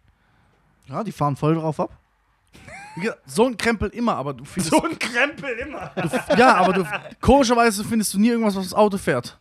[0.88, 1.96] Ja, die fahren voll drauf ab.
[3.24, 4.74] So ein Krempel immer, aber du findest.
[4.84, 5.90] ein Krempel immer.
[6.36, 6.84] Ja, aber du,
[7.20, 9.38] komischerweise findest du nie irgendwas, was das Auto fährt.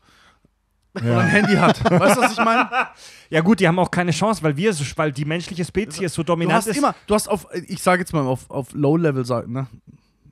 [0.95, 1.83] Oder ein Handy hat.
[1.89, 2.69] Weißt du, was ich meine?
[3.31, 6.23] Ja gut, die haben auch keine Chance, weil wir, so, weil die menschliche Spezies so
[6.23, 6.77] Du dominant hast ist.
[6.77, 9.67] immer, du hast auf, ich sage jetzt mal auf, auf Low-Level ne?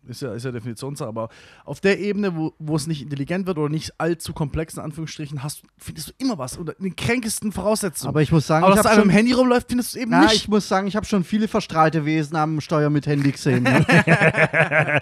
[0.07, 1.29] Ist ja, ist ja Definitionssache, aber
[1.65, 5.43] auf der Ebene, wo, wo es nicht intelligent wird oder nicht allzu komplex, in Anführungsstrichen,
[5.43, 6.57] hast, findest du immer was.
[6.57, 8.09] Oder in den kränkesten Voraussetzungen.
[8.09, 10.23] Aber ich muss sagen, aber ich dass schon, im Handy rumläuft, findest du eben na,
[10.23, 10.35] nicht.
[10.35, 13.63] ich muss sagen, ich habe schon viele verstrahlte Wesen am Steuer mit Handy gesehen.
[13.63, 13.85] Ne?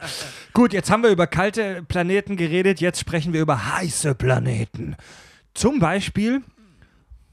[0.54, 4.96] Gut, jetzt haben wir über kalte Planeten geredet, jetzt sprechen wir über heiße Planeten.
[5.54, 6.42] Zum Beispiel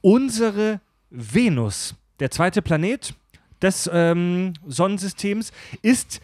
[0.01, 1.95] unsere Venus.
[2.21, 3.15] Der zweite Planet
[3.63, 5.53] des ähm, Sonnensystems
[5.83, 6.21] ist,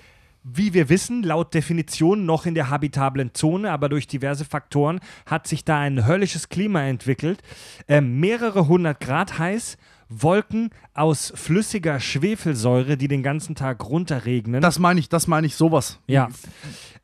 [0.53, 5.47] wie wir wissen, laut Definition noch in der habitablen Zone, aber durch diverse Faktoren hat
[5.47, 7.43] sich da ein höllisches Klima entwickelt.
[7.89, 9.77] Ähm, mehrere hundert Grad heiß,
[10.09, 14.63] Wolken aus flüssiger Schwefelsäure, die den ganzen Tag runterregnen.
[14.63, 16.01] das meine ich, das meine ich, sowas.
[16.07, 16.29] Ja.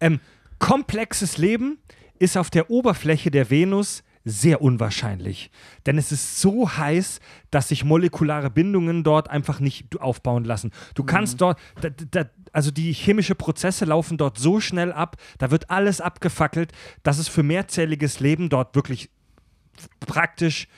[0.01, 0.20] Ähm,
[0.59, 1.78] komplexes Leben
[2.18, 5.51] ist auf der Oberfläche der Venus sehr unwahrscheinlich.
[5.84, 7.20] Denn es ist so heiß,
[7.51, 10.72] dass sich molekulare Bindungen dort einfach nicht aufbauen lassen.
[10.95, 12.24] Du kannst dort, da, da,
[12.55, 17.29] also die chemischen Prozesse laufen dort so schnell ab, da wird alles abgefackelt, dass es
[17.29, 19.11] für mehrzähliges Leben dort wirklich
[20.01, 20.69] praktisch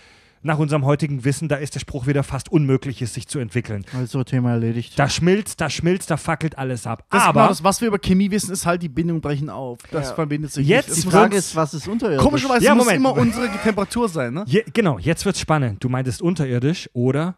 [0.42, 3.84] nach unserem heutigen Wissen, da ist der Spruch wieder fast unmöglich ist, sich zu entwickeln.
[3.98, 4.98] Also Thema erledigt.
[4.98, 7.04] Da schmilzt, da schmilzt, da fackelt alles ab.
[7.10, 9.50] Das ist Aber genau das, was wir über Chemie wissen, ist halt, die Bindungen brechen
[9.50, 9.78] auf.
[9.90, 11.04] Das verbindet sich Jetzt nicht.
[11.04, 12.22] Die Frage ist, was ist unterirdisch?
[12.22, 14.44] Komischerweise Ja, muss immer unsere Temperatur sein, ne?
[14.46, 15.82] Je, genau, jetzt wird's spannend.
[15.82, 17.36] Du meintest unterirdisch oder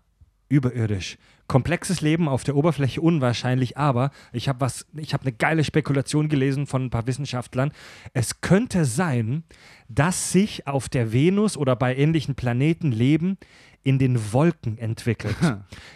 [0.49, 1.17] überirdisch.
[1.49, 6.29] Komplexes Leben auf der Oberfläche unwahrscheinlich, aber ich habe was, ich habe eine geile Spekulation
[6.29, 7.73] gelesen von ein paar Wissenschaftlern.
[8.13, 9.45] Es könnte sein,
[9.89, 13.39] dass sich auf der Venus oder bei ähnlichen Planeten Leben
[13.83, 15.37] in den Wolken entwickelt.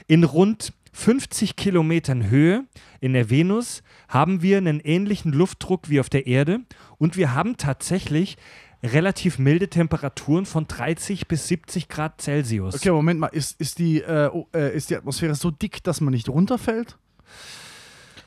[0.07, 2.65] In rund 50 Kilometern Höhe
[3.01, 6.61] in der Venus haben wir einen ähnlichen Luftdruck wie auf der Erde
[6.99, 8.37] und wir haben tatsächlich
[8.83, 12.75] relativ milde Temperaturen von 30 bis 70 Grad Celsius.
[12.75, 16.01] Okay, Moment mal, ist, ist, die, äh, oh, äh, ist die Atmosphäre so dick, dass
[16.01, 16.99] man nicht runterfällt?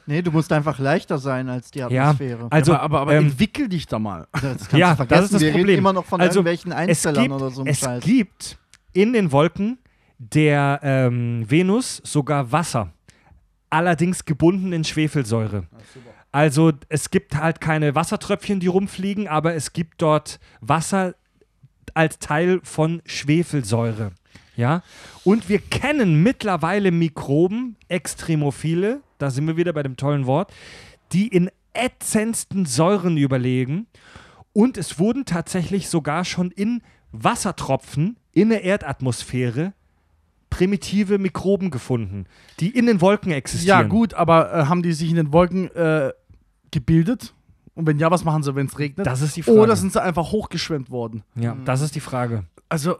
[0.07, 2.47] Nee, du musst einfach leichter sein als die Ja, Atmosphäre.
[2.51, 4.27] also aber aber, aber ähm, entwickel dich da mal.
[4.33, 5.07] das ja, du vergessen.
[5.09, 5.67] das ist das Wir Problem.
[5.67, 8.03] reden immer noch von Also, irgendwelchen es Einzellern gibt, oder so einem es Scheiß.
[8.03, 8.57] gibt
[8.93, 9.79] in den Wolken
[10.19, 12.93] der ähm, Venus sogar Wasser,
[13.71, 15.65] allerdings gebunden in Schwefelsäure.
[16.35, 21.15] Also es gibt halt keine Wassertröpfchen, die rumfliegen, aber es gibt dort Wasser
[21.93, 24.11] als Teil von Schwefelsäure.
[24.57, 24.83] Ja?
[25.23, 30.51] Und wir kennen mittlerweile Mikroben, Extremophile, da sind wir wieder bei dem tollen Wort,
[31.13, 33.87] die in ätzendsten Säuren überlegen.
[34.51, 36.81] Und es wurden tatsächlich sogar schon in
[37.13, 39.71] Wassertropfen in der Erdatmosphäre
[40.55, 42.27] primitive Mikroben gefunden,
[42.61, 43.81] die in den Wolken existieren.
[43.81, 46.13] Ja, gut, aber äh, haben die sich in den Wolken äh,
[46.75, 47.33] gebildet?
[47.73, 49.07] Und wenn ja, was machen sie, wenn es regnet?
[49.07, 49.59] Das ist die Frage.
[49.59, 51.23] Oder sind sie einfach hochgeschwemmt worden?
[51.35, 52.45] Ja, das ist die Frage.
[52.69, 52.97] Also,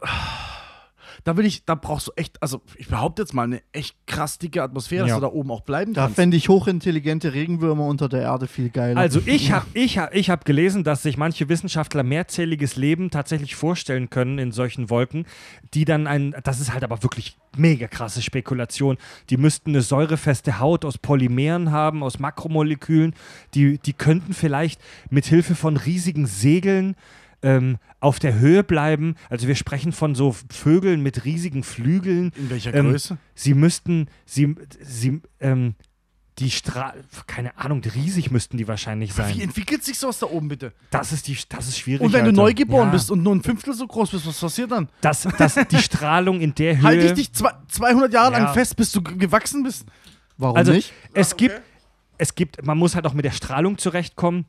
[1.24, 4.38] da will ich, da brauchst du echt, also ich behaupte jetzt mal eine echt krass
[4.38, 5.14] dicke Atmosphäre, Ja.
[5.14, 6.16] dass du da oben auch bleiben Da kannst.
[6.16, 9.00] fände ich hochintelligente Regenwürmer unter der Erde viel geiler.
[9.00, 13.54] Also ich habe ich hab, ich hab gelesen, dass sich manche Wissenschaftler mehrzähliges Leben tatsächlich
[13.56, 15.26] vorstellen können in solchen Wolken,
[15.74, 18.98] die dann ein, das ist halt aber wirklich mega krasse Spekulation,
[19.30, 23.14] die müssten eine säurefeste Haut aus Polymeren haben, aus Makromolekülen,
[23.54, 26.96] die, die könnten vielleicht mit Hilfe von riesigen Segeln
[27.42, 29.14] ähm, auf der Höhe bleiben.
[29.30, 32.32] Also wir sprechen von so Vögeln mit riesigen Flügeln.
[32.36, 33.18] in welcher Ähm, Größe?
[33.34, 35.74] Sie müssten, sie, sie, ähm,
[36.38, 39.40] die Strahl, keine Ahnung, riesig müssten die wahrscheinlich Wie sein.
[39.40, 40.72] entwickelt sich sowas da oben bitte?
[40.90, 42.02] Das ist, die, das ist schwierig.
[42.02, 42.42] Und wenn du Alter.
[42.42, 44.88] neugeboren ja, bist und nur ein Fünftel so groß bist, was passiert dann?
[45.00, 46.82] Das, das, die Strahlung in der Höhe.
[46.84, 48.38] Halte ich dich zwei, 200 Jahre Ja.
[48.38, 49.86] lang fest, bis du gewachsen bist?
[50.36, 50.92] Warum also nicht?
[51.14, 51.58] es gibt,
[52.18, 54.44] es gibt, man muss halt auch mit der Strahlung zurechtkommen.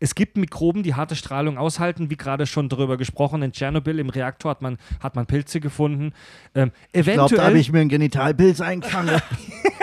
[0.00, 3.42] Es gibt Mikroben, die harte Strahlung aushalten, wie gerade schon darüber gesprochen.
[3.42, 6.12] In Tschernobyl im Reaktor hat man, hat man Pilze gefunden.
[6.54, 9.20] Ähm, Ich glaube, da eventuell, habe ich mir einen Genitalpilz eingefangen.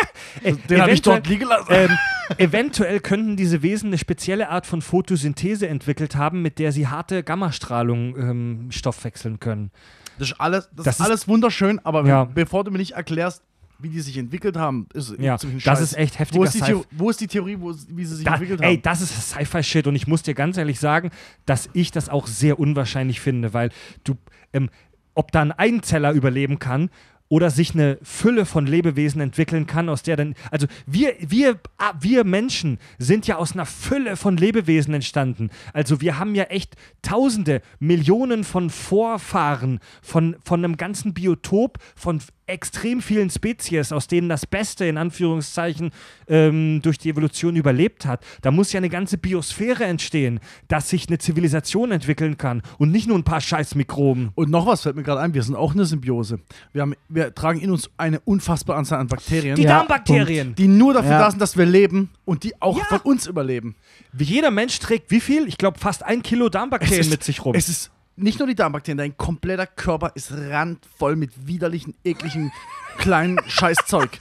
[0.44, 1.68] Den habe ich eventuell- dort liegen lassen.
[1.70, 1.98] ähm,
[2.38, 7.24] eventuell könnten diese Wesen eine spezielle Art von Photosynthese entwickelt haben, mit der sie harte
[7.24, 9.72] Gammastrahlung ähm, stoffwechseln können.
[10.20, 12.26] Das ist alles, das das ist ist- alles wunderschön, aber Ja.
[12.26, 13.44] bevor du mir nicht erklärst,
[13.82, 17.00] wie die sich entwickelt haben, ist Ja, ziemlich das ist echt wo heftiger ist, die
[17.00, 18.82] wo ist die Theorie, wo, es- wie sie sich Da, entwickelt ey, haben?
[18.82, 21.10] das ist Sci-Fi-Shit und ich muss dir ganz ehrlich sagen,
[21.46, 23.70] dass ich das auch sehr unwahrscheinlich finde, weil
[24.04, 24.16] du,
[24.54, 24.70] ähm,
[25.16, 26.90] ob da ein Einzeller überleben kann
[27.28, 31.94] oder sich eine Fülle von Lebewesen entwickeln kann, aus der dann, also wir, wir, ah,
[32.02, 35.50] wir Menschen sind ja aus einer Fülle von Lebewesen entstanden.
[35.72, 42.22] Also wir haben ja echt Tausende, Millionen von Vorfahren, von, von einem ganzen Biotop, von
[42.52, 45.92] extrem vielen Spezies, aus denen das Beste in Anführungszeichen
[46.28, 48.24] ähm, durch die Evolution überlebt hat.
[48.42, 53.08] Da muss ja eine ganze Biosphäre entstehen, dass sich eine Zivilisation entwickeln kann und nicht
[53.08, 54.32] nur ein paar scheiß Mikroben.
[54.36, 56.40] Und noch was fällt mir gerade ein, wir sind auch eine Symbiose.
[56.74, 60.56] Wir, haben, wir tragen in uns eine unfassbare Anzahl an Bakterien, Die Ja, Darmbakterien.
[60.56, 61.20] die nur dafür Ja.
[61.20, 62.86] da sind, dass wir leben und die auch Ja.
[62.86, 63.76] von uns überleben.
[64.14, 65.48] Wie jeder Mensch trägt wie viel?
[65.48, 67.56] Ich glaube fast ein Kilo Darmbakterien ist, mit sich rum.
[67.56, 67.92] Es ist
[68.22, 72.52] nicht nur die Darmbakterien, dein kompletter Körper ist randvoll mit widerlichen, ekligen,
[72.98, 74.20] kleinen Scheißzeug.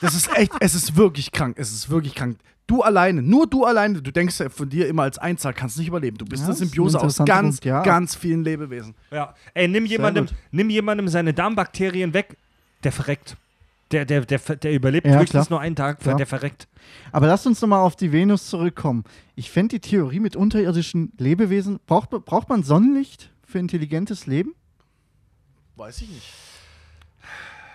[0.00, 1.56] Das ist echt, es ist wirklich krank.
[1.58, 2.38] Es ist wirklich krank.
[2.66, 5.88] Du alleine, nur du alleine, du denkst ja von dir immer als Einzahl, kannst nicht
[5.88, 6.18] überleben.
[6.18, 7.82] Du bist Ja, eine ist ein Symbiose aus ganz, Punkt, ja.
[7.82, 8.94] ganz vielen Lebewesen.
[9.10, 9.34] ja.
[9.54, 12.36] Ey, nimm jemandem, nimm jemandem seine Darmbakterien weg,
[12.84, 13.36] der verreckt.
[13.90, 15.58] Der, der, der, der überlebt Ja, höchstens klar.
[15.58, 16.16] nur einen Tag, Klar.
[16.16, 16.68] der verreckt.
[17.10, 19.04] Aber lasst uns nochmal auf die Venus zurückkommen.
[19.34, 24.54] Ich fände die Theorie mit unterirdischen Lebewesen, braucht, braucht man Sonnenlicht für intelligentes Leben?
[25.76, 26.32] Weiß ich nicht.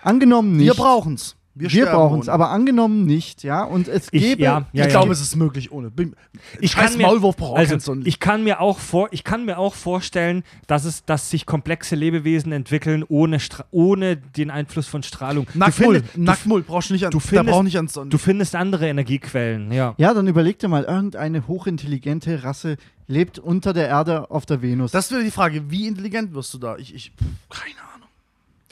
[0.02, 0.66] Angenommen nicht.
[0.66, 1.18] Wir brauchen
[1.56, 3.62] Wir, sterben brauchen es, aber angenommen nicht, ja.
[3.62, 4.42] Und es Ich- gäbe.
[4.42, 4.86] ja, ja, ich ja.
[4.86, 5.90] glaube, es ist möglich ohne.
[5.90, 6.16] Bin-
[6.60, 8.08] Ich Scheiß kann mir- Maulwurf braucht auch Also Sonnenlicht.
[8.08, 11.94] ich kann mir auch vor, ich kann mir auch vorstellen, dass es, dass sich komplexe
[11.94, 15.46] Lebewesen entwickeln ohne, Stra ohne den Einfluss von Strahlung.
[15.52, 17.12] Du Nacktmull, findest- du, Nacktmull brauchst du nicht an.
[17.12, 18.10] du findest- braucht nicht ans Sonnen.
[18.10, 19.94] du findest andere Energiequellen, ja.
[19.96, 22.76] Ja, dann überleg dir mal, irgendeine hochintelligente Rasse
[23.06, 24.90] lebt unter der Erde auf der Venus.
[24.90, 26.76] Das ist wieder die Frage, wie intelligent wirst du da?
[26.78, 27.93] Ich, ich, pff, keine Ahnung.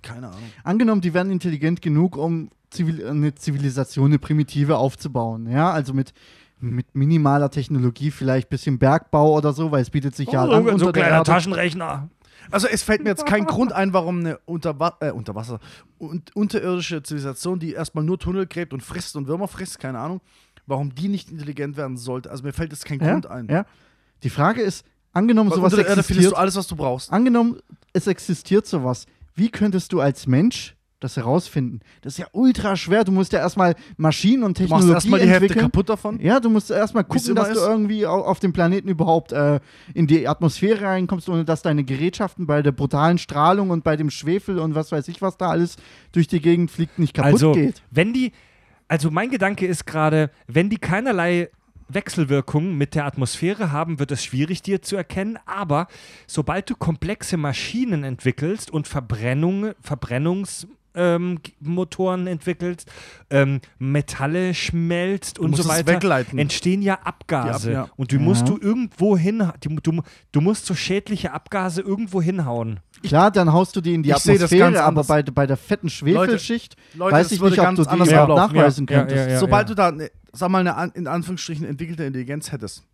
[0.03, 0.40] Keine Ahnung.
[0.64, 5.50] Angenommen, die wären intelligent genug, um Zivil eine Zivilisation, eine Primitive aufzubauen.
[5.50, 6.12] Ja, also mit,
[6.61, 10.50] mit minimaler Technologie, vielleicht ein bisschen Bergbau oder so, weil es bietet sich ja Oh,
[10.50, 11.24] an so, unter so ein kleiner Erde.
[11.30, 12.09] Taschenrechner.
[12.50, 15.61] Also es fällt mir jetzt kein Grund ein, warum eine Unterwa äh, Unterwasser,
[15.98, 20.20] un unterirdische Zivilisation, die erstmal nur Tunnel gräbt und frisst und Würmer frisst, keine Ahnung,
[20.66, 22.30] warum die nicht intelligent werden sollte.
[22.30, 23.46] Also mir fällt jetzt kein Ja, Grund ein.
[23.48, 23.64] ja.
[24.24, 26.74] Die Frage ist, angenommen Weil sowas unter der Erde findest existiert, du alles, was du
[26.76, 27.12] brauchst.
[27.12, 27.59] angenommen
[27.92, 31.80] es existiert sowas, wie könntest du als Mensch das herausfinden?
[32.03, 33.03] Das ist ja ultra schwer.
[33.03, 35.64] Du musst ja erstmal Maschinen und Du machst Technologie erstmal die Hälfte entwickeln.
[35.66, 36.20] kaputt davon.
[36.20, 37.66] Ja, du musst erstmal gucken, dass du ist.
[37.66, 39.59] irgendwie au- auf dem Planeten überhaupt äh,
[39.95, 44.11] in die Atmosphäre reinkommst, ohne dass deine Gerätschaften bei der brutalen Strahlung und bei dem
[44.11, 45.76] Schwefel und was weiß ich, was da alles
[46.12, 47.83] durch die Gegend fliegt, nicht kaputt Also, geht.
[47.91, 48.30] wenn die,
[48.87, 51.49] also mein Gedanke ist gerade, wenn die keinerlei
[51.95, 55.38] Wechselwirkungen mit der Atmosphäre haben, wird es schwierig, dir zu erkennen.
[55.47, 55.86] Aber
[56.26, 62.90] sobald du komplexe Maschinen entwickelst und Verbrennung, Verbrennungsmotoren ähm, Motoren entwickelst,
[63.30, 66.38] ähm, Metalle schmelzt und so weiter, wegleiten.
[66.38, 67.70] entstehen ja Abgase.
[67.70, 67.95] Die Ab- ja.
[67.97, 68.55] Und du musst Ja.
[68.55, 72.80] du irgendwo hin, die, du, du musst so schädliche Abgase irgendwo hinhauen.
[73.03, 76.76] Klar, dann haust du die in die Ich Atmosphäre, aber bei, bei der fetten Schwefelschicht
[76.95, 78.57] Leute, weiß ich nicht, ob du die anders überhaupt ablaufen.
[78.57, 79.30] nachweisen Ja, ja, könntest.
[79.30, 82.84] ja, Sobald du da, ne, sag mal, eine in Anführungsstrichen entwickelte Intelligenz hättest,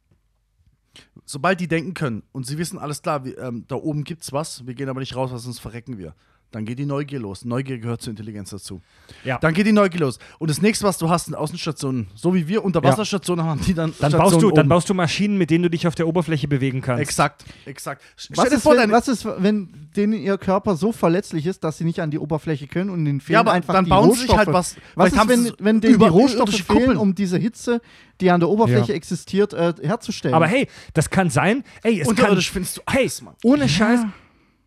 [1.24, 4.66] sobald die denken können und sie wissen, alles klar, wir, ähm, da oben gibt's was,
[4.66, 6.14] wir gehen aber nicht raus, weil sonst verrecken wir.
[6.51, 7.44] Dann geht die Neugier los.
[7.44, 8.80] Neugier gehört zur Intelligenz dazu.
[9.22, 9.36] Ja.
[9.38, 10.18] Dann geht die Neugier los.
[10.38, 12.07] Und das nächste, was du hast, sind Außenstationen.
[12.14, 13.90] So wie wir Unterwasserstationen haben, die dann.
[13.99, 14.68] Dann Stationen baust, du, dann oben.
[14.70, 17.03] baust du Maschinen, mit denen du dich auf der Oberfläche bewegen kannst.
[17.03, 18.03] Exakt, exakt.
[18.30, 21.84] Was ist, vor, wenn, was ist, wenn denen ihr Körper so verletzlich ist, dass sie
[21.84, 24.20] nicht an die Oberfläche können und ihnen fehlen ja, aber einfach dann die bauen Rohstoffe?
[24.22, 24.76] sie sich halt was.
[24.94, 26.96] Was ist, wenn, wenn denen die Rohstoffe fehlen, Kuppeln.
[26.96, 27.82] um diese Hitze,
[28.22, 28.94] die an der Oberfläche Ja.
[28.94, 30.34] existiert, äh, herzustellen?
[30.34, 31.62] Aber hey, das kann sein.
[31.82, 33.34] Ey, es kann, Unterirdisch findest du hey, alles, Mann.
[33.44, 34.01] ohne Scheiß.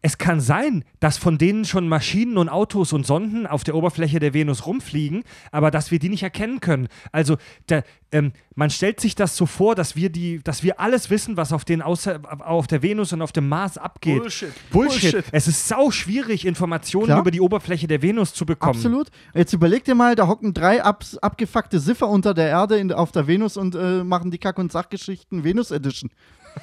[0.03, 4.19] Es kann sein, dass von denen schon Maschinen und Autos und Sonden auf der Oberfläche
[4.19, 6.87] der Venus rumfliegen, aber dass wir die nicht erkennen können.
[7.11, 7.37] Also
[7.69, 11.37] der, ähm, man stellt sich das so vor, dass wir die, dass wir alles wissen,
[11.37, 14.21] was auf den außer, auf der Venus und auf dem Mars abgeht.
[14.21, 14.49] Bullshit.
[14.71, 15.11] Bullshit.
[15.11, 15.25] Bullshit.
[15.31, 17.19] Es ist sau schwierig, Informationen Klar.
[17.19, 18.77] über die Oberfläche der Venus zu bekommen.
[18.77, 19.09] Absolut.
[19.35, 23.11] Jetzt überleg dir mal, da hocken drei ab, abgefuckte Siffer unter der Erde in, auf
[23.11, 26.09] der Venus und äh, machen die Kack- und Sachgeschichten Venus Edition.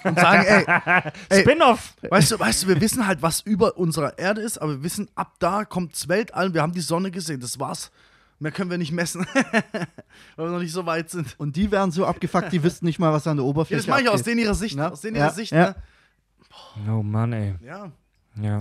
[0.05, 0.65] Und sagen, ey,
[1.31, 1.41] Ey.
[1.43, 1.95] Spin-off.
[2.09, 5.09] Weißt du, weißt du, wir wissen halt, was über unserer Erde ist, aber wir wissen,
[5.15, 6.55] ab da kommt's Weltall.
[6.55, 7.91] Wir haben die Sonne gesehen, das war's.
[8.41, 9.27] Mehr können wir nicht messen,
[10.37, 11.35] weil wir noch nicht so weit sind.
[11.39, 13.87] Und die wären so abgefuckt, die wüssten nicht mal, was an der Ja, Oberfläche das
[13.89, 14.27] mache ich aus abgeht.
[14.35, 14.77] denen ihrer Sicht.
[14.77, 14.91] Ja.
[14.91, 15.25] Aus denen Ja.
[15.27, 15.67] ihrer Sicht, Ja.
[15.71, 15.75] ne?
[16.89, 17.55] Oh Mann, ey.
[17.65, 17.91] Ja.
[18.41, 18.61] Ja.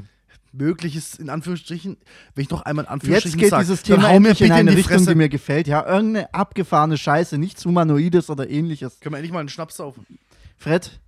[0.54, 1.98] Mögliches, in Anführungsstrichen,
[2.34, 4.48] wenn ich noch einmal in Anführungsstrichen Jetzt geht sag, dieses Thema hau mir endlich in
[4.48, 5.10] bitte eine die Richtung, Fresse.
[5.12, 5.68] die mir gefällt.
[5.68, 9.00] Ja, irgendeine abgefahrene Scheiße, nichts Humanoides oder ähnliches.
[9.00, 10.08] Können wir endlich mal einen Schnaps saufen?
[10.58, 11.00] Fred,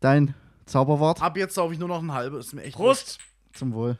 [0.00, 0.34] dein
[0.66, 2.46] Zauberwort Ab jetzt saufe ich nur noch ein halbes.
[2.46, 3.18] Ist mir echt Prost.
[3.52, 3.98] zum Wohl.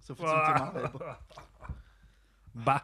[0.00, 1.18] So viel zum Thema.
[2.54, 2.82] Bah.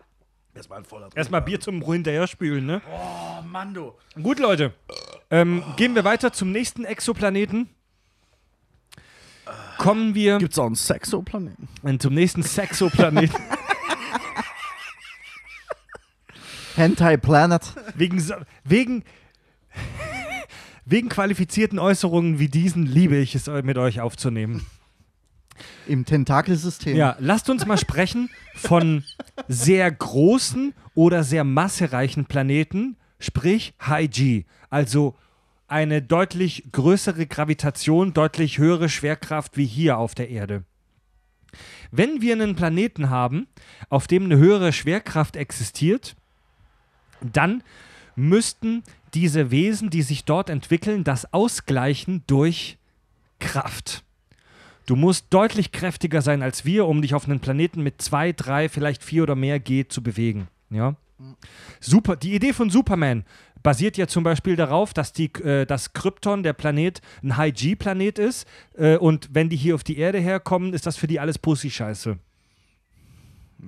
[0.69, 2.83] War ein voller Erstmal Bier zum hinterher spülen, ne?
[2.91, 3.97] Oh, Mando.
[4.21, 4.75] Gut, Leute.
[5.31, 7.69] Ähm, gehen wir weiter zum nächsten Exoplaneten.
[9.79, 11.69] Kommen wir Gibt's auch einen Sexoplaneten?
[12.01, 13.41] zum nächsten Sexoplaneten.
[16.79, 17.75] Hentai Planet.
[17.95, 18.23] wegen,
[18.65, 19.05] wegen,
[20.85, 24.67] wegen qualifizierten Äußerungen wie diesen liebe ich es, mit euch aufzunehmen.
[25.87, 26.97] Im Tentakelsystem.
[26.97, 29.05] Ja, lasst uns mal sprechen von
[29.49, 34.45] sehr großen oder sehr massereichen Planeten, sprich High G.
[34.71, 35.17] Also
[35.67, 40.65] eine deutlich größere Gravitation, deutlich höhere Schwerkraft wie hier auf der Erde.
[41.91, 43.47] Wenn wir einen Planeten haben,
[43.89, 46.17] auf dem eine höhere Schwerkraft existiert,
[47.21, 47.63] dann
[48.17, 48.83] müssten
[49.15, 52.79] diese Wesen, die sich dort entwickeln, das ausgleichen durch
[53.39, 54.05] Kraft.
[54.87, 58.69] Du musst deutlich kräftiger sein als wir, um dich auf einen Planeten mit zwei, drei,
[58.69, 60.49] vielleicht vier oder mehr G zu bewegen.
[60.71, 60.97] Ja?
[61.81, 62.17] Super.
[62.17, 63.25] Die Idee von Superman
[63.63, 68.47] basiert ja zum Beispiel darauf, dass die, äh, das Krypton, der Planet, ein High-G-Planet ist.
[68.77, 72.19] Äh, und wenn die hier auf die Erde herkommen, ist das für die alles Pussy-Scheiße.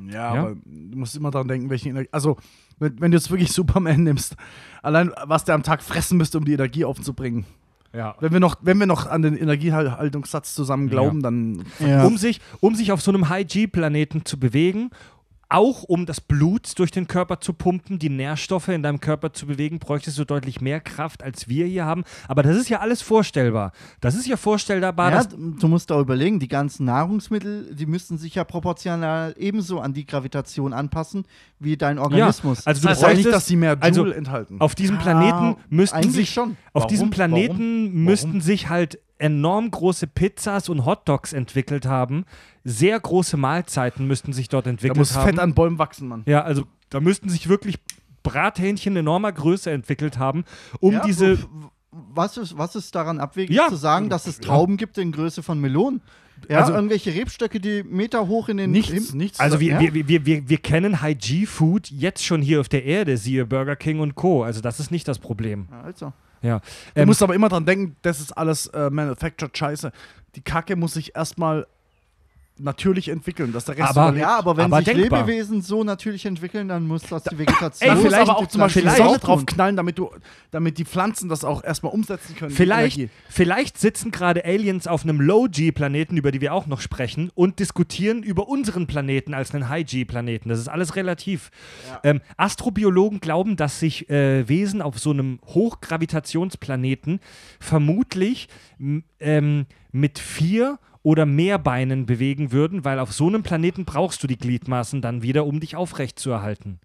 [0.09, 0.41] Ja, Ja?
[0.43, 2.09] aber du musst immer daran denken, welche Energie.
[2.13, 2.37] Also,
[2.81, 4.35] wenn, wenn du jetzt wirklich Superman nimmst,
[4.83, 7.45] allein was der am Tag fressen müsste, um die Energie aufzubringen.
[7.93, 8.15] Ja.
[8.21, 11.23] Wenn wir noch, wenn wir noch an den Energiehaltungssatz zusammen glauben, Ja.
[11.23, 11.65] dann.
[11.81, 12.05] Ja.
[12.05, 14.91] Um, sich, um sich auf so einem High-G-Planeten zu bewegen,
[15.51, 19.47] auch um das Blut durch den Körper zu pumpen, die Nährstoffe in deinem Körper zu
[19.47, 22.05] bewegen, bräuchtest du deutlich mehr Kraft, als wir hier haben.
[22.29, 23.73] Aber das ist ja alles vorstellbar.
[24.01, 28.17] Das ist ja vorstellbar, Ja, dass du musst auch überlegen, die ganzen Nahrungsmittel, die müssten
[28.17, 31.25] sich ja proportional ebenso an die Gravitation anpassen
[31.59, 32.67] wie dein Organismus.
[32.67, 34.61] also Das du heißt ja nicht, bräuchtest- dass sie mehr Joule also enthalten.
[34.61, 36.53] auf diesem Ah, Planeten müssten eigentlich sich schon.
[36.73, 36.89] auf Warum?
[36.89, 38.05] diesem Planeten Warum?
[38.05, 38.41] müssten Warum?
[38.41, 42.25] sich halt enorm große Pizzas und Hotdogs entwickelt haben.
[42.65, 45.27] Sehr große Mahlzeiten müssten sich dort da entwickelt muss haben.
[45.31, 46.23] Fett an Bäumen wachsen, Mann.
[46.27, 47.77] Ja, also da müssten sich wirklich
[48.23, 50.45] Brathähnchen enormer Größe entwickelt haben,
[50.81, 51.39] um Ja, diese.
[51.91, 53.69] was ist, was ist daran abwegig Ja.
[53.69, 56.01] zu sagen, dass es Trauben gibt in Größe von Melonen?
[56.49, 59.41] Ja, Also- irgendwelche Rebstöcke, die Meter hoch in den Nichts, Himmel- nichts.
[59.41, 59.81] Also wir, Ja.
[59.95, 64.01] wir, wir, wir, wir kennen High-G-Food jetzt schon hier auf der Erde, siehe Burger King
[64.01, 64.43] und Co.
[64.43, 65.69] Also das ist nicht das Problem.
[65.71, 66.13] Ja, Also.
[66.43, 66.61] Ja.
[66.95, 69.93] Du Ähm, musst aber immer dran denken, das ist alles äh, manufactured Scheiße.
[70.37, 71.67] Die Kacke muss sich erstmal
[72.63, 74.23] natürlich entwickeln, dass der Rest Aber- überlebt.
[74.23, 75.21] Ja, aber wenn Aber sich denkbar.
[75.27, 77.91] Lebewesen so natürlich entwickeln, dann muss das die Vegetation.
[77.91, 80.11] Ey, vielleicht- aber auch zum Beispiel Sonne drauf knallen, damit, du,
[80.51, 82.51] damit die Pflanzen das auch erstmal umsetzen können.
[82.53, 87.59] Vielleicht, vielleicht sitzen gerade Aliens auf einem Low-G-Planeten, über die wir auch noch sprechen, und
[87.59, 90.49] diskutieren über unseren Planeten als einen High-G-Planeten.
[90.49, 91.51] Das ist alles relativ.
[92.05, 97.21] Ähm, Astrobiologen glauben, dass sich äh, Wesen auf so einem Hochgravitationsplaneten
[97.59, 98.49] vermutlich
[99.21, 104.27] ähm, mit vier oder mehr Beinen bewegen würden, weil auf so einem Planeten brauchst du
[104.27, 106.79] die Gliedmaßen dann wieder, um dich aufrecht zu erhalten.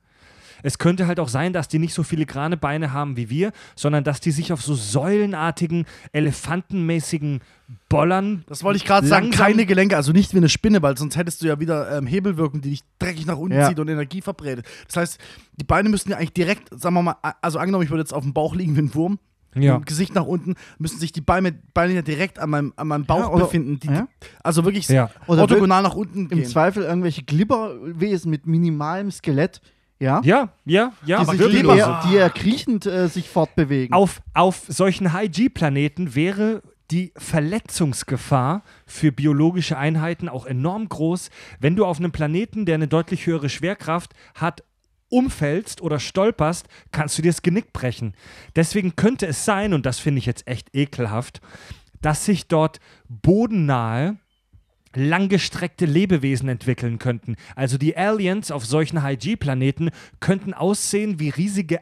[0.64, 4.04] Es könnte halt auch sein, dass die nicht so filigrane Beine haben wie wir, sondern
[4.04, 7.42] dass die sich auf so säulenartigen, elefantenmäßigen
[7.90, 8.44] Bollern.
[8.48, 11.42] Das wollte ich gerade sagen, keine Gelenke, also nicht wie eine Spinne, weil sonst hättest
[11.42, 13.68] du ja wieder ähm, Hebelwirkung, die dich dreckig nach unten Ja.
[13.68, 14.66] zieht und Energie verbreitet.
[14.88, 15.20] Das heißt,
[15.60, 18.24] die Beine müssten ja eigentlich direkt, sagen wir mal, also angenommen, ich würde jetzt auf
[18.24, 19.20] dem Bauch liegen wie ein Wurm,
[19.64, 19.74] Ja.
[19.74, 22.88] mit dem Gesicht nach unten, müssen sich die Beine, Beine ja direkt an meinem, an
[22.88, 23.80] meinem Bauch Ja, oder- befinden.
[23.80, 24.08] Die, ja.
[24.44, 25.10] Also wirklich Ja.
[25.28, 26.46] Oder orthogonal nach unten Im gehen.
[26.46, 29.62] Zweifel irgendwelche Glibberwesen mit minimalem Skelett,
[30.00, 31.20] ja, Ja, ja, ja.
[31.24, 31.78] die, sich Wirbellose.
[31.80, 33.94] eher, die eher kriechend äh, sich fortbewegen.
[33.96, 37.14] Auf, auf solchen High-G-Planeten wäre die
[37.66, 41.30] Verletzungsgefahr für biologische Einheiten auch enorm groß,
[41.60, 44.64] wenn du auf einem Planeten, der eine deutlich höhere Schwerkraft hat,
[45.16, 48.14] umfällst oder stolperst, kannst du dir das Genick brechen.
[48.56, 51.42] Deswegen könnte es sein, und das finde ich jetzt echt ekelhaft,
[52.02, 54.18] dass sich dort bodennahe
[54.94, 57.36] langgestreckte Lebewesen entwickeln könnten.
[57.56, 61.82] Also die Aliens auf solchen High-G-Planeten könnten aussehen wie riesige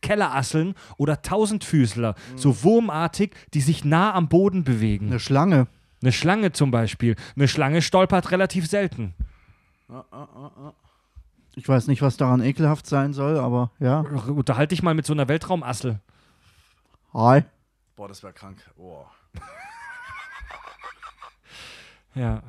[0.00, 5.08] Kellerasseln oder Tausendfüßler, so wurmartig, die sich nah am Boden bewegen.
[5.08, 5.68] Eine Schlange.
[6.02, 7.14] Eine Schlange zum Beispiel.
[7.36, 9.14] Eine Schlange stolpert relativ selten.
[11.54, 14.00] Ich weiß nicht, was daran ekelhaft sein soll, aber ja.
[14.00, 16.00] Unterhalte dich mal mit so einer Weltraumassel.
[17.12, 17.42] Hi.
[17.94, 18.58] Boah, das wäre krank.
[18.76, 19.04] Oh.
[22.14, 22.42] Ja.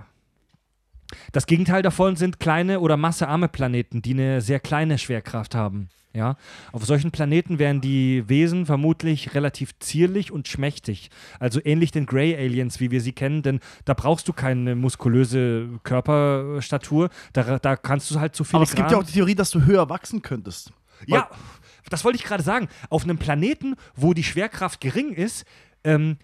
[1.31, 5.89] Das Gegenteil davon sind kleine oder massearme Planeten, die eine sehr kleine Schwerkraft haben.
[6.15, 6.35] Ja,
[6.71, 11.09] auf solchen Planeten wären die Wesen vermutlich relativ zierlich und schmächtig.
[11.39, 15.69] Also ähnlich den Grey Aliens, wie wir sie kennen, denn da brauchst du keine muskulöse
[15.81, 17.09] Körperstatur.
[17.33, 18.57] Da, da kannst du halt zu viel.
[18.57, 20.71] Aber es gibt ja auch die Theorie, dass du höher wachsen könntest.
[21.07, 21.29] Ja,
[21.89, 22.67] das wollte ich gerade sagen.
[22.91, 25.45] Auf einem Planeten, wo die Schwerkraft gering ist,
[25.83, 26.17] ähm,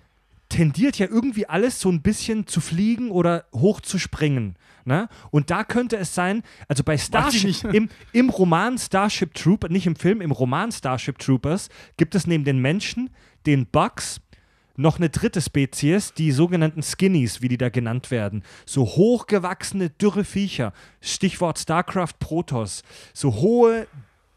[0.50, 4.56] tendiert ja irgendwie alles so ein bisschen zu fliegen oder hoch zu springen.
[4.84, 5.08] Ne?
[5.30, 9.96] Und da könnte es sein, also bei Starship, im, im Roman Starship Troopers, nicht im
[9.96, 13.12] Film, im Roman Starship Troopers gibt es neben den Menschen,
[13.46, 14.20] den Bugs,
[14.80, 18.44] noch eine dritte Spezies, die sogenannten Skinnies, wie die da genannt werden.
[18.66, 20.72] So hochgewachsene, dürre Viecher.
[21.02, 22.84] Stichwort StarCraft Protoss.
[23.14, 23.88] So hohe,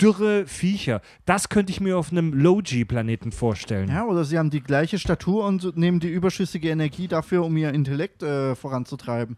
[0.03, 1.01] dürre Viecher.
[1.25, 3.89] Das könnte ich mir auf einem Low-G-Planeten vorstellen.
[3.89, 7.73] Ja, oder sie haben die gleiche Statur und nehmen die überschüssige Energie dafür, um ihr
[7.73, 9.37] Intellekt äh, voranzutreiben.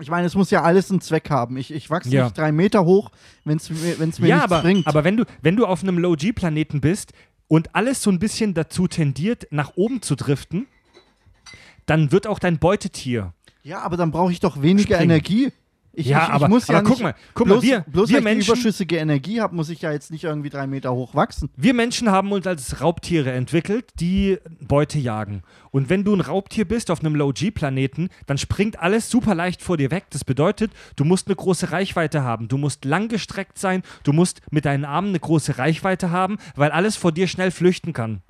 [0.00, 1.56] Ich meine, es muss ja alles einen Zweck haben.
[1.58, 2.24] Ich, ich wachse Ja.
[2.24, 3.10] nicht drei Meter hoch,
[3.44, 4.86] wenn es mir, wenn's mir ja, nichts aber, bringt.
[4.86, 7.12] aber wenn du, wenn du auf einem Low-G-Planeten bist
[7.48, 10.66] und alles so ein bisschen dazu tendiert, nach oben zu driften,
[11.84, 13.34] dann wird auch dein Beutetier.
[13.62, 15.10] ja, aber dann brauche ich doch weniger Springen.
[15.10, 15.52] Energie.
[16.00, 17.80] Ich, Ja, ich, ich aber- muss ja aber guck nicht, mal, guck mal, bloß, wir-
[17.88, 20.66] bloß wir weil ich Menschen- überschüssige Energie habe, muss ich ja jetzt nicht irgendwie drei
[20.66, 21.50] Meter hoch wachsen.
[21.56, 25.42] Wir Menschen haben uns als Raubtiere entwickelt, die Beute jagen.
[25.70, 29.76] Und wenn du ein Raubtier bist auf einem Low-G-Planeten, dann springt alles super leicht vor
[29.76, 30.04] dir weg.
[30.10, 32.48] Das bedeutet, du musst eine große Reichweite haben.
[32.48, 33.82] Du musst langgestreckt sein.
[34.02, 37.92] Du musst mit deinen Armen eine große Reichweite haben, weil alles vor dir schnell flüchten
[37.92, 38.22] kann.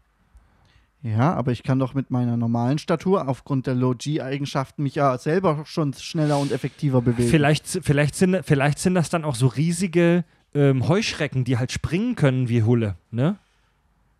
[1.03, 5.63] Ja, aber ich kann doch mit meiner normalen Statur aufgrund der Low-G-Eigenschaften mich ja selber
[5.65, 7.31] schon schneller und effektiver bewegen.
[7.31, 10.25] Vielleicht, vielleicht, sind, vielleicht sind das dann auch so riesige
[10.55, 12.97] ähm, Heuschrecken, die halt springen können wie Hulle.
[13.11, 13.39] Ne?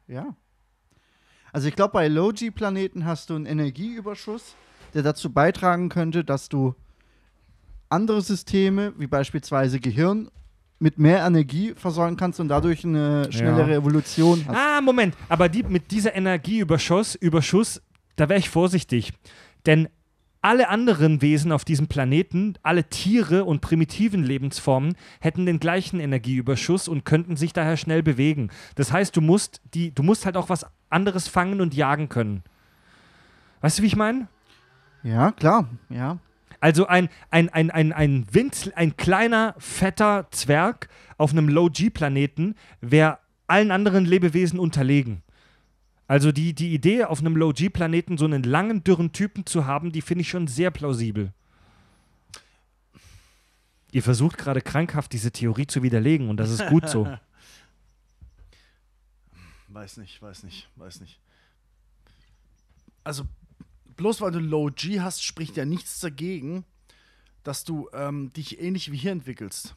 [0.09, 0.35] Ja.
[1.53, 4.55] Also ich glaube, bei Low-G-Planeten hast du einen Energieüberschuss,
[4.95, 6.75] der dazu beitragen könnte, dass du
[7.91, 10.31] andere Systeme, wie beispielsweise Gehirn,
[10.81, 13.77] mit mehr Energie versorgen kannst und dadurch eine schnellere Ja.
[13.77, 14.57] Evolution hast.
[14.57, 15.15] Ah, Moment.
[15.29, 17.83] Aber die, mit dieser Energieüberschuss, Überschuss,
[18.17, 19.13] da wäre ich vorsichtig.
[19.67, 19.89] Denn
[20.43, 26.89] alle anderen Wesen auf diesem Planeten, alle Tiere und primitiven Lebensformen hätten den gleichen Energieüberschuss
[26.89, 28.49] und könnten sich daher schnell bewegen.
[28.75, 32.43] Das heißt, du musst, die, du musst halt auch was anderes fangen und jagen können.
[33.61, 34.29] Weißt du, wie ich meine?
[35.03, 36.17] Ja, klar, ja.
[36.61, 43.19] Also ein, ein, ein, ein, ein, Winz, ein kleiner, fetter Zwerg auf einem Low-G-Planeten wäre
[43.47, 45.23] allen anderen Lebewesen unterlegen.
[46.07, 50.03] Also die, die Idee, auf einem Low-G-Planeten so einen langen, dürren Typen zu haben, die
[50.03, 51.33] finde ich schon sehr plausibel.
[53.93, 57.07] Ihr versucht gerade krankhaft diese Theorie zu widerlegen und das ist gut so.
[59.73, 61.21] Weiß nicht, weiß nicht, weiß nicht.
[63.05, 63.25] Also,
[64.01, 66.65] bloß weil du Low G hast, spricht ja nichts dagegen,
[67.45, 69.75] dass du ähm, dich ähnlich wie hier entwickelst.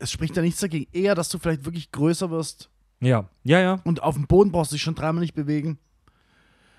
[0.00, 0.88] Es spricht ja nichts dagegen.
[0.92, 2.68] Eher, dass du vielleicht wirklich größer wirst
[3.00, 3.80] Ja, ja, ja.
[3.84, 5.78] und auf dem Boden brauchst du dich schon dreimal nicht bewegen.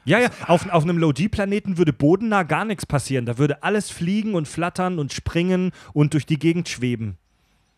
[0.04, 3.26] Ja, ja, auf, auf einem Low-G-Planeten würde bodennah gar nichts passieren.
[3.26, 7.18] Da würde alles fliegen und flattern und springen und durch die Gegend schweben.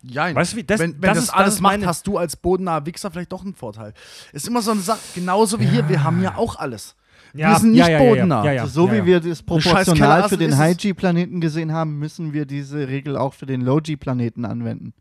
[0.03, 2.17] Ja, Weißt du, wie- das- wenn, wenn das das, ist- alles das macht, hast du
[2.17, 3.93] als bodennaher Wichser vielleicht doch einen Vorteil.
[4.31, 6.95] Ist immer so eine Sache, genauso wie hier, wir haben ja auch alles.
[7.33, 8.45] Wir sind nicht ja, ja, ja, bodennah.
[8.45, 9.05] Ja, ja, Also so ja, wie ja.
[9.05, 10.57] wir das proportional für den.
[10.57, 14.93] High-G-Planeten gesehen haben, müssen wir diese Regel auch für den Low-G-Planeten anwenden.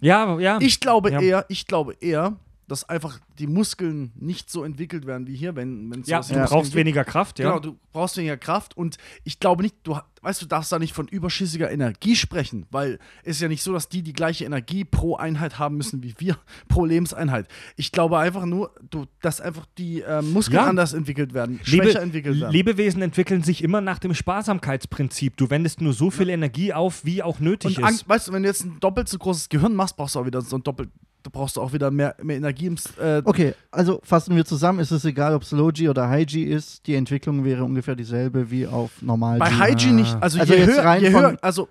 [0.00, 0.58] Ja, ja.
[0.60, 1.20] Ich glaube Ja.
[1.20, 2.34] eher, ich glaube eher,
[2.72, 6.70] dass einfach die Muskeln nicht so entwickelt werden wie hier, wenn wenn ja, du brauchst
[6.70, 6.74] gibt.
[6.74, 7.50] weniger Kraft, ja.
[7.50, 10.94] Genau, du brauchst weniger Kraft und ich glaube nicht, du weißt du, darfst da nicht
[10.94, 14.84] von überschüssiger Energie sprechen, weil es ist ja nicht so, dass die die gleiche Energie
[14.84, 16.38] pro Einheit haben müssen wie wir
[16.68, 17.46] pro Lebenseinheit.
[17.76, 20.66] Ich glaube einfach nur, du, dass einfach die äh, Muskeln Ja.
[20.66, 22.52] anders entwickelt werden, Lebe, schwächer entwickelt werden.
[22.52, 25.36] Lebewesen entwickeln sich immer nach dem Sparsamkeitsprinzip.
[25.36, 28.08] Du wendest nur so viel Energie auf, wie auch nötig und ist.
[28.08, 30.40] weißt du, wenn du jetzt ein doppelt so großes Gehirn machst, brauchst du auch wieder
[30.40, 30.90] so ein doppelt,
[31.22, 32.66] da brauchst du auch wieder mehr, mehr Energie.
[32.66, 36.42] Im, äh, Okay, also fassen wir zusammen, ist es egal, ob es Low-G oder High-G
[36.44, 39.38] ist, die Entwicklung wäre ungefähr dieselbe wie auf Normal-G.
[39.38, 41.68] Bei High-G nicht, also, Also je jetzt höher, rein je von- höher, also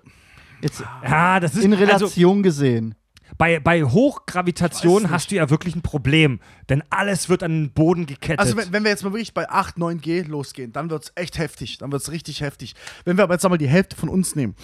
[0.60, 2.94] Jetzt Ja, das ist in also Relation gesehen.
[3.36, 6.38] bei, bei Hochgravitation hast du ja wirklich ein Problem,
[6.68, 8.38] denn alles wird an den Boden gekettet.
[8.38, 11.38] Also wenn, wenn wir jetzt mal wirklich bei 8, 9G losgehen, dann wird es echt
[11.38, 11.78] heftig.
[11.78, 12.74] Dann wird es richtig heftig.
[13.04, 14.54] Wenn wir aber jetzt einmal die Hälfte von uns nehmen.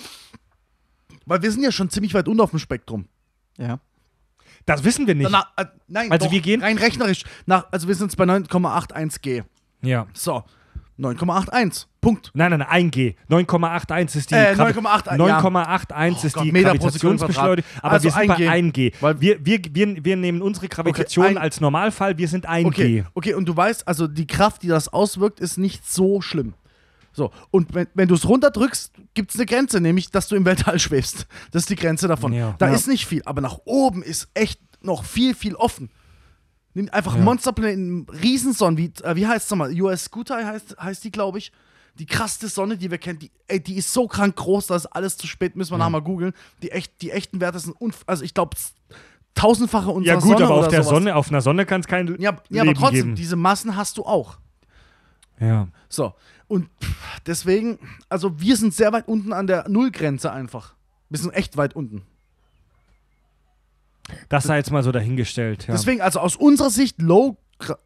[1.27, 3.07] Weil wir sind ja schon ziemlich weit unten auf dem Spektrum.
[3.59, 3.81] Ja.
[4.69, 5.27] Das wissen wir nicht.
[5.27, 7.25] Danach, äh, nein, Also doch, wir gehen- rein rechnerisch.
[7.47, 9.43] Nach, also wir sind jetzt bei 9,81 G.
[9.83, 10.07] ja.
[10.13, 10.45] So,
[10.99, 11.87] 9,81.
[12.01, 12.31] Punkt.
[12.35, 13.15] Nein, nein, nein, 1G.
[13.29, 15.39] 9,81 ist die Äh, Gravi- 9,81, ja.
[15.41, 17.71] 9,81 Oh ist Gott, die Gravitationsbeschleunigung.
[17.83, 18.49] Aber Also wir sind bei 1G.
[18.49, 18.93] 1G.
[19.01, 22.67] Weil- wir, wir, wir, wir nehmen unsere Gravitation ein- als Normalfall, wir sind 1G.
[22.67, 26.55] Okay, okay, und du weißt, also die Kraft, die das auswirkt, ist nicht so schlimm.
[27.19, 30.45] So, und wenn, wenn du es runterdrückst, gibt es eine Grenze, nämlich, dass du im
[30.45, 31.27] Weltall schwebst.
[31.51, 32.33] Das ist die Grenze davon.
[32.33, 32.55] Ja.
[32.59, 32.75] Da Ja.
[32.75, 35.91] ist nicht viel, aber nach oben ist echt noch viel, viel offen.
[36.75, 39.73] Nimm einfach Monsterplaneten, Riesensonnen, wie, äh, wie heißt es nochmal?
[39.81, 41.51] US Scooter heißt, heißt die, glaube ich.
[41.99, 45.17] Die krasseste Sonne, die wir kennen, die, ey, die ist so krank groß, dass alles
[45.17, 46.33] zu spät, müssen wir nachher mal googeln.
[46.63, 47.75] Die, echt, die echten Werte sind,
[48.07, 48.57] also ich glaube,
[49.35, 50.95] tausendfache unserer Ja, gut, Sonne aber auf der sowas.
[50.97, 53.15] Sonne, auf einer Sonne kann es kein Ja, ja aber trotzdem, geben.
[53.17, 54.39] diese Massen hast du auch.
[55.41, 55.69] Ja.
[55.89, 56.15] So,
[56.49, 56.69] und
[57.27, 60.75] deswegen, also wir sind sehr weit unten an der Nullgrenze einfach.
[61.11, 62.03] Wir sind echt weit unten.
[64.29, 65.67] Das sei jetzt mal so dahingestellt.
[65.67, 65.75] Ja.
[65.75, 67.37] Deswegen, also aus unserer Sicht, Low,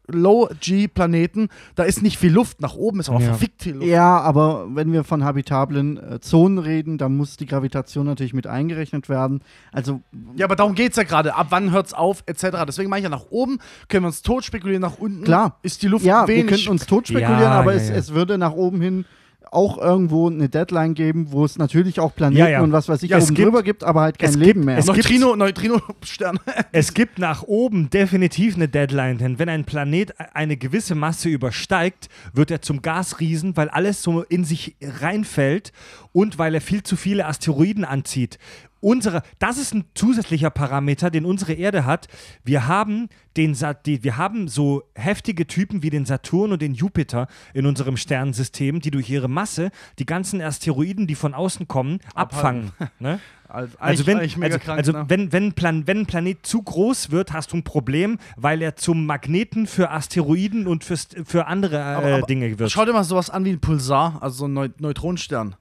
[0.07, 2.61] Low-G-Planeten, da ist nicht viel Luft.
[2.61, 3.27] Nach oben ist aber Ja.
[3.27, 3.87] verfickt viel Luft.
[3.87, 8.47] Ja, aber wenn wir von habitablen äh, Zonen reden, dann muss die Gravitation natürlich mit
[8.47, 9.41] eingerechnet werden.
[9.71, 10.01] Also
[10.35, 11.35] Ja, aber darum geht es ja gerade.
[11.35, 12.63] Ab wann hört es auf, etc.
[12.67, 15.59] Deswegen meine ich ja, nach oben können wir uns tot spekulieren, nach unten Klar.
[15.63, 16.47] ist die Luft ja, wir wenig.
[16.47, 17.95] könnten uns tot spekulieren, Ja, aber ja, es, ja.
[17.95, 19.05] es würde nach oben hin
[19.51, 22.61] auch irgendwo eine Deadline geben, wo es natürlich auch Planeten Ja, ja.
[22.61, 24.61] und was weiß ich Ja, es oben gibt- drüber gibt, aber halt kein es Leben
[24.61, 24.77] gibt- mehr.
[24.77, 26.39] es gibt- Neutrino, Neutrino-Stern.
[26.71, 32.09] Es gibt nach oben definitiv eine Deadline, denn wenn ein Planet eine gewisse Masse übersteigt,
[32.33, 35.71] wird er zum Gasriesen, weil alles so in sich reinfällt
[36.11, 38.37] und weil er viel zu viele Asteroiden anzieht.
[38.83, 42.09] Unsere, das ist ein zusätzlicher Parameter, den unsere Erde hat.
[42.43, 43.07] Wir haben,
[43.37, 43.55] den,
[43.85, 48.81] die, wir haben so heftige Typen wie den Saturn und den Jupiter in unserem Sternensystem,
[48.81, 52.71] die durch ihre Masse die ganzen Asteroiden, die von außen kommen, abfangen.
[52.99, 53.19] ne?
[53.47, 55.05] Also, Also, wenn, also, krank, also ne?
[55.09, 58.63] wenn, wenn, ein Plan, wenn ein Planet zu groß wird, hast du ein Problem, weil
[58.63, 62.71] er zum Magneten für Asteroiden und für andere äh, Aber- aber Dinge wird.
[62.71, 65.55] Schau dir mal sowas an wie ein Pulsar, also so ein Neu Neutronenstern,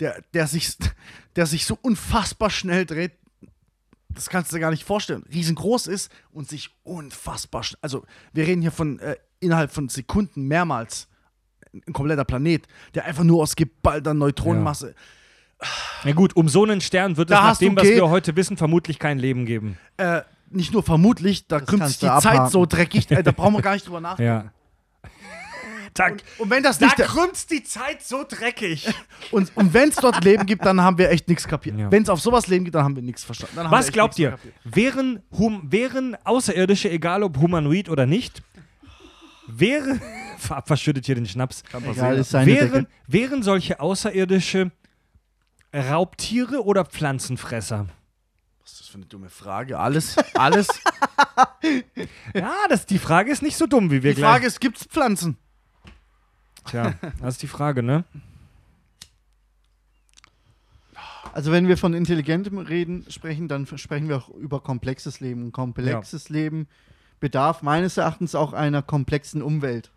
[0.00, 0.76] der, der, sich,
[1.36, 3.12] der sich so unfassbar schnell dreht.
[4.08, 5.24] Das kannst du dir gar nicht vorstellen.
[5.32, 7.78] Riesengroß ist und sich unfassbar schnell.
[7.82, 11.08] Also, wir reden hier von äh, innerhalb von Sekunden mehrmals
[11.72, 14.94] ein kompletter Planet, der einfach nur aus geballter Neutronenmasse.
[16.04, 17.96] Na gut, um so einen Stern wird es Da nach hast du dem, was G-
[17.96, 19.78] wir heute wissen, vermutlich kein Leben geben.
[19.96, 22.50] Äh, nicht nur vermutlich, da krümmt kannst sich die du Zeit abhaken.
[22.52, 24.46] so dreckig, äh, da brauchen wir gar nicht drüber nachdenken.
[24.46, 24.52] Ja.
[25.94, 26.22] Tack.
[26.38, 28.92] Und wenn das nicht der, krümmt die Zeit so dreckig.
[29.30, 31.78] und, und wenn es dort Leben gibt, dann haben wir echt nichts kapiert.
[31.78, 31.90] Ja.
[31.90, 33.56] Wenn es auf sowas Leben gibt, dann haben wir nichts verstanden.
[33.70, 34.36] Was glaubt ihr?
[34.64, 38.42] Wären, hum, wären Außerirdische, egal ob humanoid oder nicht,
[39.46, 40.00] wäre.
[40.38, 41.62] Ver- Verschüttet hier den Schnaps.
[41.88, 44.72] Egal, ist seine Wären, wären solche Außerirdische
[45.72, 47.86] Raubtiere oder Pflanzenfresser?
[48.62, 49.78] Was ist das für eine dumme Frage?
[49.78, 50.68] Alles, alles.
[52.34, 54.84] Ja, das, die Frage ist nicht so dumm, wie wir Die Frage ist, gibt es
[54.84, 55.38] Pflanzen?
[56.66, 58.04] Tja, das ist die Frage, ne?
[61.32, 65.44] Also wenn wir von intelligentem Reden sprechen, dann sprechen wir auch über komplexes Leben.
[65.46, 66.68] Und komplexes Leben
[67.18, 69.90] bedarf meines Erachtens auch einer komplexen Umwelt.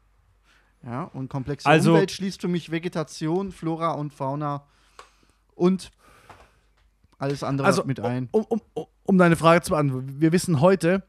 [0.84, 4.64] Ja, und komplexe Also- Umwelt schließt für mich Vegetation, Flora und Fauna
[5.56, 5.92] und
[7.20, 8.30] alles andere Also, mit ein.
[8.32, 11.04] Um, um, um, um deine Frage zu beantworten, wir wissen heute,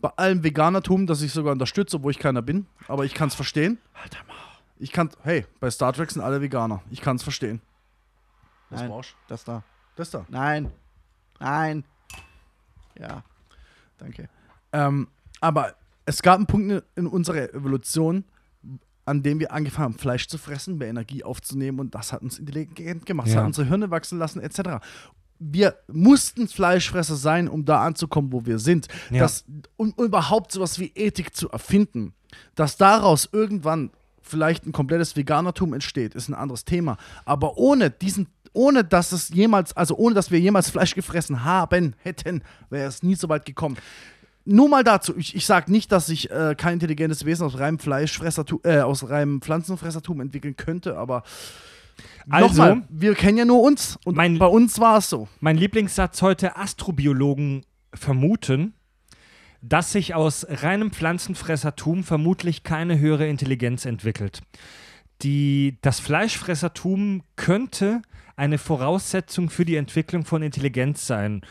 [0.00, 3.34] bei allem Veganertum, das ich sogar unterstütze, obwohl ich keiner bin, aber ich kann es
[3.34, 3.78] verstehen.
[3.94, 4.36] Alter mal.
[4.78, 6.82] Ich kann, hey, bei Star Trek sind alle Veganer.
[6.90, 7.60] Ich kann es verstehen.
[8.70, 9.62] Was Nein, brauchst das da.
[9.96, 10.24] Das da.
[10.28, 10.70] Nein.
[11.40, 11.84] Nein.
[12.98, 13.22] Ja.
[13.98, 14.28] Danke.
[14.72, 15.08] Ähm,
[15.40, 15.74] aber
[16.04, 18.24] es gab einen Punkt in- in unserer Evolution,
[19.04, 22.38] an dem wir angefangen haben, Fleisch zu fressen, mehr Energie aufzunehmen und das hat uns
[22.38, 23.26] intelligent gemacht.
[23.28, 23.40] Das Ja.
[23.40, 24.80] hat unsere Hirne wachsen lassen, etc.
[25.38, 28.88] Wir mussten Fleischfresser sein, um da anzukommen, wo wir sind.
[29.10, 29.20] Ja.
[29.20, 29.44] Das,
[29.76, 32.12] um überhaupt sowas wie Ethik zu erfinden,
[32.54, 33.90] dass daraus irgendwann
[34.22, 36.96] vielleicht ein komplettes Veganertum entsteht, ist ein anderes Thema.
[37.24, 41.94] Aber ohne diesen, ohne dass es jemals, also ohne dass wir jemals Fleisch gefressen haben,
[42.02, 43.76] hätten, wäre es nie so weit gekommen.
[44.44, 47.78] Nur mal dazu, ich, ich sage nicht, dass ich äh, kein intelligentes Wesen aus reinem
[47.78, 51.22] Fleischfressertum, äh, aus reinem Pflanzenfressertum entwickeln könnte, aber
[52.30, 55.28] Also- nochmal, wir kennen ja nur uns und Mein- bei uns war es so.
[55.40, 58.72] Mein Lieblingssatz heute: Astrobiologen vermuten,
[59.60, 64.40] dass sich aus reinem Pflanzenfressertum vermutlich keine höhere Intelligenz entwickelt.
[65.22, 68.02] Die, das Fleischfressertum könnte
[68.36, 71.42] eine Voraussetzung für die Entwicklung von Intelligenz sein.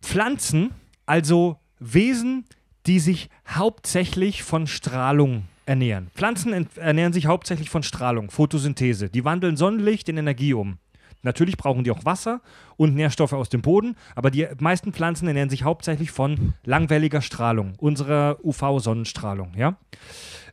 [0.00, 0.70] Pflanzen,
[1.04, 2.44] also Wesen,
[2.86, 6.10] die sich hauptsächlich von Strahlung ernähren.
[6.14, 9.08] Pflanzen ernähren sich hauptsächlich von Strahlung, Photosynthese.
[9.08, 10.78] Die wandeln Sonnenlicht in Energie um.
[11.24, 12.40] Natürlich brauchen die auch Wasser
[12.76, 17.74] und Nährstoffe aus dem Boden, aber die meisten Pflanzen ernähren sich hauptsächlich von langwelliger Strahlung,
[17.78, 19.76] unserer UV-Sonnenstrahlung, ja?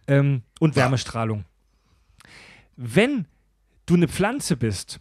[0.08, 1.46] Ähm, und Wärmestrahlung.
[2.78, 3.26] Wenn
[3.86, 5.00] du eine Pflanze bist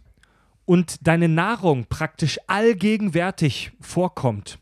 [0.65, 4.59] und deine Nahrung praktisch allgegenwärtig vorkommt,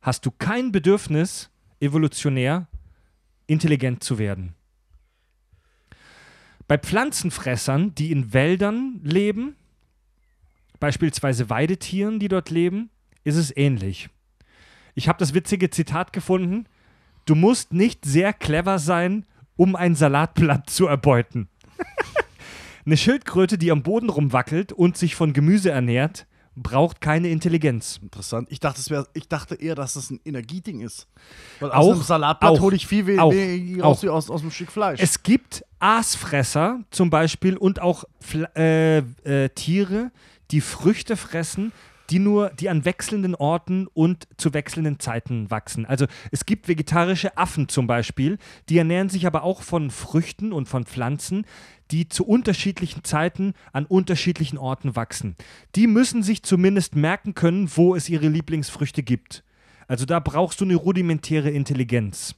[0.00, 2.68] hast du kein Bedürfnis, evolutionär
[3.46, 4.54] intelligent zu werden.
[6.66, 9.56] Bei Pflanzenfressern, die in Wäldern leben,
[10.84, 12.90] beispielsweise Weidetieren, die dort leben,
[13.24, 14.10] ist es ähnlich.
[14.94, 16.66] Ich habe das witzige Zitat gefunden,
[17.24, 19.24] du musst nicht sehr clever sein,
[19.56, 21.48] um ein Salatblatt zu erbeuten.
[22.84, 27.98] Eine Schildkröte, die am Boden rumwackelt und sich von Gemüse ernährt, braucht keine Intelligenz.
[28.02, 28.48] Interessant.
[28.52, 31.08] Ich dachte, wär, ich dachte eher, dass das ein Energieding ist.
[31.60, 34.02] Weil Auch, aus einem Salatblatt auch, hole ich viel we- auch, weniger raus auch.
[34.02, 35.00] wie aus, aus einem Stück Fleisch.
[35.00, 40.12] Es gibt Aasfresser zum Beispiel und auch Pfl äh, äh, Tiere,
[40.50, 41.72] die Früchte fressen,
[42.10, 45.86] die nur, die an wechselnden Orten und zu wechselnden Zeiten wachsen.
[45.86, 48.38] Also es gibt vegetarische Affen zum Beispiel,
[48.68, 51.46] die ernähren sich aber auch von Früchten und von Pflanzen,
[51.90, 55.36] die zu unterschiedlichen Zeiten an unterschiedlichen Orten wachsen.
[55.76, 59.44] Die müssen sich zumindest merken können, wo es ihre Lieblingsfrüchte gibt.
[59.86, 62.34] Also da brauchst du eine rudimentäre Intelligenz.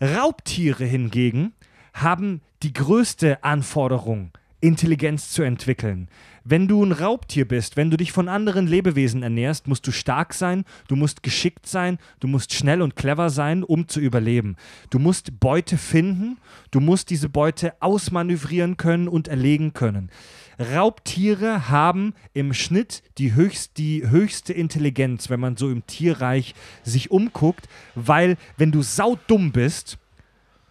[0.00, 1.52] Raubtiere hingegen
[1.92, 6.08] haben die größte Anforderung, Intelligenz zu entwickeln.
[6.44, 10.32] Wenn du ein Raubtier bist, wenn du dich von anderen Lebewesen ernährst, musst du stark
[10.32, 14.56] sein, du musst geschickt sein, du musst schnell und clever sein, um zu überleben.
[14.88, 16.38] Du musst Beute finden,
[16.70, 20.10] du musst diese Beute ausmanövrieren können und erlegen können.
[20.58, 27.10] Raubtiere haben im Schnitt die, höchst, die höchste Intelligenz, wenn man so im Tierreich sich
[27.10, 29.98] umguckt, weil wenn du saudumm bist,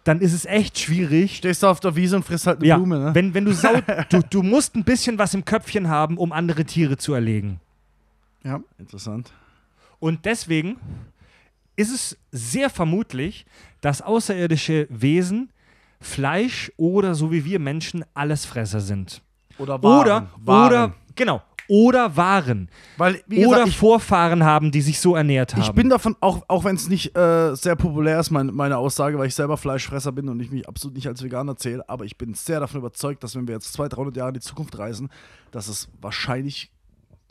[0.04, 1.36] dann ist es echt schwierig.
[1.36, 3.14] Stehst du auf der Wiese und frisst halt eine Ja, Blume, ne?
[3.14, 3.74] wenn, wenn du sau,
[4.08, 7.60] du, du musst ein bisschen was im Köpfchen haben, um andere Tiere zu erlegen.
[8.42, 8.60] Ja.
[8.78, 9.32] Interessant.
[9.98, 10.76] Und deswegen
[11.76, 13.44] ist es sehr vermutlich,
[13.80, 15.50] dass außerirdische Wesen
[16.00, 19.20] Fleisch oder so wie wir Menschen Allesfresser sind.
[19.58, 20.00] Oder Waren.
[20.00, 20.66] Oder, Waren.
[20.66, 22.68] oder, genau, oder Waren.
[22.96, 25.62] Weil, wie oder gesagt, ich, Vorfahren haben, die sich so ernährt haben.
[25.62, 29.16] ich bin davon, auch, auch wenn es nicht äh, sehr populär ist, mein, meine Aussage,
[29.18, 32.18] weil ich selber Fleischfresser bin und ich mich absolut nicht als Veganer zähle, aber ich
[32.18, 35.10] bin sehr davon überzeugt, dass wenn wir jetzt 200, 300 Jahre in die Zukunft reisen,
[35.52, 36.72] dass es wahrscheinlich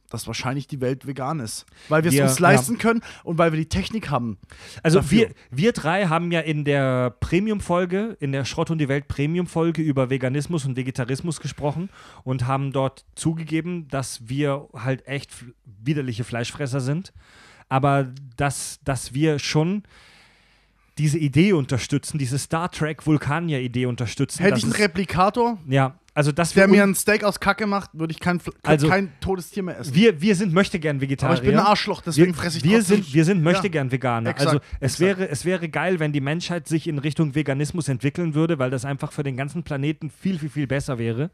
[0.10, 1.66] dass wahrscheinlich die Welt vegan ist.
[1.88, 4.38] Weil wir es uns leisten können und weil wir die Technik haben.
[4.84, 5.20] Also dafür.
[5.20, 9.82] wir, wir drei haben ja in der Premium-Folge, in der Schrott und die Welt Premium-Folge
[9.82, 11.90] über Veganismus und Vegetarismus gesprochen
[12.24, 15.32] und haben dort zugegeben, dass wir halt echt
[15.66, 17.14] widerliche Fleischfresser sind,
[17.70, 19.84] aber dass, dass wir schon
[20.98, 24.44] diese Idee unterstützen, diese Star Trek Vulkanier-Idee unterstützen.
[24.44, 27.92] Hätte ich einen Replikator, Ja, also dass Der wir mir ein Steak aus Kacke macht,
[27.94, 29.96] würde ich kein, Also- kein totes Tier mehr essen.
[29.96, 31.36] wir, wir sind möchte gern Aber Vegetarier.
[31.36, 33.72] ich bin ein Arschloch, deswegen fresse ich wir sind, wir sind möchte Ja.
[33.72, 34.32] gern Veganer.
[34.32, 35.00] Exakt, also es exakt.
[35.00, 38.84] wäre, es wäre geil, wenn die Menschheit sich in Richtung Veganismus entwickeln würde, weil das
[38.84, 41.32] einfach für den ganzen Planeten viel, viel, viel besser wäre.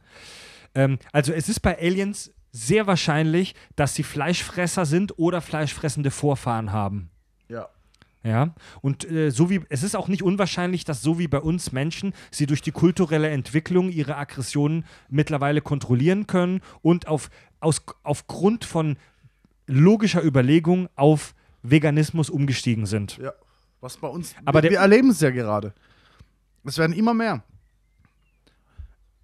[0.76, 6.72] Ähm, also es ist bei Aliens sehr wahrscheinlich, dass sie Fleischfresser sind oder fleischfressende Vorfahren
[6.72, 7.10] haben.
[8.26, 8.56] Ja.
[8.81, 12.14] Und äh, so wie es ist auch nicht unwahrscheinlich, dass so wie bei uns Menschen
[12.31, 17.30] sie durch die kulturelle Entwicklung ihre Aggressionen mittlerweile kontrollieren können und auf,
[17.60, 18.97] aus, aufgrund von
[19.68, 23.18] logischer Überlegung auf Veganismus umgestiegen sind.
[23.18, 23.34] Ja.
[23.80, 24.34] Was bei uns.
[24.43, 25.73] Aber wir, wir erleben es ja gerade.
[26.64, 27.43] Es werden immer mehr.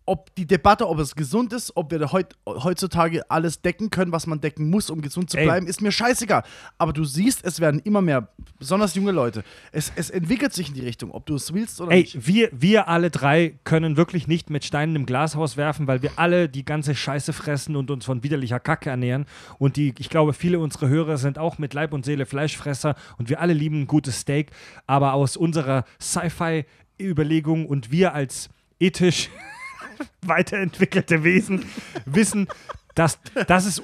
[0.05, 4.25] Ob die Debatte, ob es gesund ist, ob wir heut, heutzutage alles decken können, was
[4.25, 5.45] man decken muss, um gesund zu Ey.
[5.45, 6.43] bleiben, ist mir scheißegal.
[6.79, 9.43] Aber du siehst, es werden immer mehr, besonders junge Leute.
[9.71, 12.27] Es, es entwickelt sich in die Richtung, ob du es willst oder Ey, nicht.
[12.27, 16.49] wir, wir alle drei können wirklich nicht mit Steinen im Glashaus werfen, weil wir alle
[16.49, 19.25] die ganze Scheiße fressen und uns von widerlicher Kacke ernähren.
[19.59, 23.29] Und die, ich glaube, viele unserer Hörer sind auch mit Leib und Seele Fleischfresser und
[23.29, 24.51] wir alle lieben ein gutes Steak.
[24.87, 28.49] Aber aus unserer Sci-Fi-Überlegung und wir als
[28.79, 29.29] ethisch
[30.25, 31.65] weiterentwickelte Wesen
[32.05, 32.47] wissen,
[32.95, 33.81] dass das ist.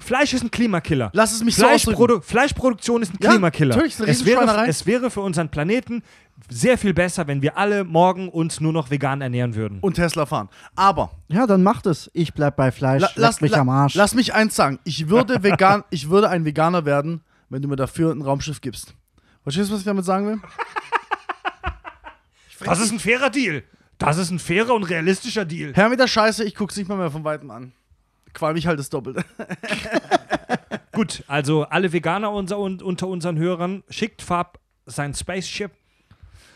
[0.00, 1.10] Fleisch ist ein Klimakiller.
[1.14, 3.76] Lass es mich so Fleischprodu Fleischproduktion ist ein Ja, Klimakiller.
[3.76, 6.02] natürlich, ist eine es, wäre, es wäre für unseren Planeten
[6.50, 9.78] sehr viel besser, wenn wir alle morgen uns nur noch vegan ernähren würden.
[9.80, 10.48] Und Tesla fahren.
[10.74, 12.10] Aber Ja, dann macht es.
[12.12, 13.02] Ich bleib bei Fleisch.
[13.02, 13.94] La, lass, mich la, am Arsch.
[13.94, 14.80] lass mich eins sagen.
[14.82, 18.94] Ich würde, vegan, ich würde ein Veganer werden, wenn du mir dafür ein Raumschiff gibst.
[19.44, 20.40] Verstehst du, was ich damit sagen will?
[22.64, 23.62] Das ist ein fairer Deal.
[24.04, 25.72] Das ist ein fairer und realistischer Deal.
[25.74, 27.72] Herr mit der Scheiße, ich guck's nicht mal mehr von Weitem an.
[28.32, 29.24] Qualm ich halt das Doppelte.
[30.92, 35.72] Gut, also alle Veganer unser, un, unter unseren Hörern, schickt Farb sein Spaceship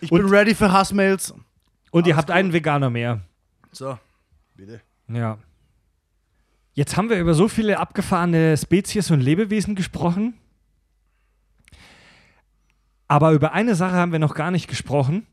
[0.01, 1.35] Ich Und- bin ready für Hassmails.
[1.91, 2.37] und ihr habt gut.
[2.37, 3.21] einen Veganer mehr.
[3.73, 3.99] So,
[4.55, 4.81] bitte.
[5.09, 5.39] Ja.
[6.75, 10.35] Jetzt haben wir über so viele abgefahrene Spezies und Lebewesen gesprochen.
[13.09, 15.27] Aber über eine Sache haben wir noch gar nicht gesprochen.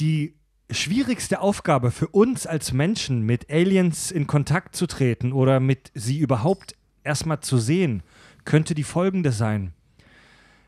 [0.00, 0.34] Die
[0.70, 6.18] schwierigste Aufgabe für uns als Menschen, mit Aliens in Kontakt zu treten oder mit sie
[6.18, 8.02] überhaupt erstmal zu sehen,
[8.44, 9.72] könnte die folgende sein.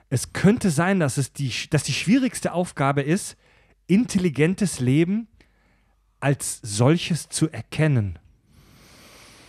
[0.09, 3.37] Es könnte sein, dass, es die, dass die schwierigste Aufgabe ist,
[3.87, 5.29] intelligentes Leben
[6.19, 8.19] als solches zu erkennen.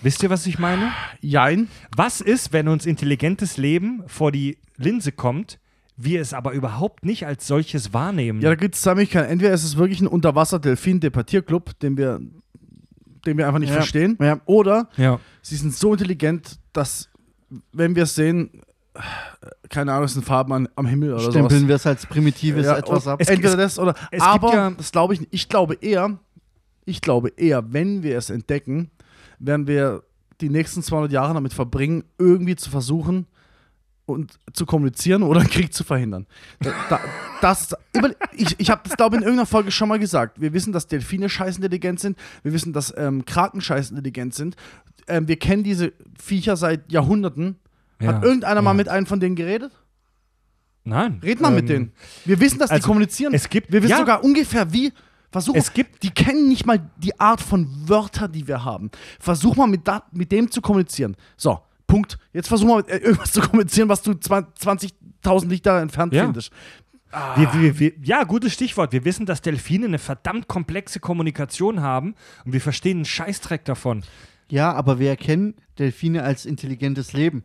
[0.01, 0.91] Wisst ihr, was ich meine?
[1.19, 1.67] Jein.
[1.95, 5.59] Was ist, wenn uns intelligentes Leben vor die Linse kommt,
[5.97, 8.41] wir es aber überhaupt nicht als solches wahrnehmen?
[8.41, 9.29] Ja, da gibt es zwei Möglichkeiten.
[9.31, 12.19] Entweder ist es wirklich ein Unterwasser-Delfin-Debattierclub, den wir,
[13.25, 13.75] den wir einfach nicht Ja.
[13.75, 14.17] verstehen.
[14.21, 14.39] Ja.
[14.45, 15.19] Oder ja.
[15.41, 17.09] sie sind so intelligent, dass,
[17.71, 18.61] wenn wir es sehen,
[19.69, 21.67] keine Ahnung, es sind Farben an, am Himmel oder Stempeln sowas.
[21.67, 23.21] wir es als primitives Ja, etwas ab.
[23.21, 23.93] Es- Entweder das oder.
[24.11, 25.33] es gibt aber ja- das glaube ich nicht.
[25.33, 26.19] Ich glaube eher,
[26.85, 28.91] ich glaube eher, wenn wir es entdecken,
[29.39, 30.03] werden wir
[30.41, 33.27] die nächsten 200 Jahre damit verbringen, irgendwie zu versuchen
[34.11, 36.27] und zu kommunizieren oder Krieg zu verhindern.
[36.59, 36.99] Da, da,
[37.41, 37.75] das,
[38.33, 40.39] ich ich habe das, glaube ich, in irgendeiner Folge schon mal gesagt.
[40.39, 42.17] Wir wissen, dass Delfine scheißintelligent sind.
[42.43, 44.55] Wir wissen, dass ähm, Kraken scheißintelligent sind.
[45.07, 47.57] Ähm, wir kennen diese Viecher seit Jahrhunderten.
[47.99, 48.13] Ja.
[48.15, 48.75] Hat irgendeiner mal Ja.
[48.75, 49.71] mit einem von denen geredet?
[50.83, 51.19] Nein.
[51.23, 51.91] Red mal mit Ähm, denen.
[52.25, 53.33] Wir wissen, dass die also, kommunizieren.
[53.33, 53.97] es gibt- wir wissen ja.
[53.97, 54.91] sogar ungefähr wie.
[55.31, 58.91] Versuch, Es gibt- die kennen nicht mal die Art von Wörtern, die wir haben.
[59.19, 61.15] Versuch mal mit, da, mit dem zu kommunizieren.
[61.37, 61.59] So,
[61.91, 62.17] Punkt.
[62.33, 64.93] Jetzt versuch mal äh, irgendwas zu kommunizieren, was du 20
[65.23, 66.23] 20.000 Lichter entfernt Ja.
[66.23, 66.51] findest.
[67.35, 68.93] Wir, wir, wir, ja, gutes Stichwort.
[68.93, 72.15] Wir wissen, dass Delfine eine verdammt komplexe Kommunikation haben
[72.45, 74.03] und wir verstehen einen Scheißdreck davon.
[74.49, 77.43] Ja, aber wir erkennen Delfine als intelligentes Leben.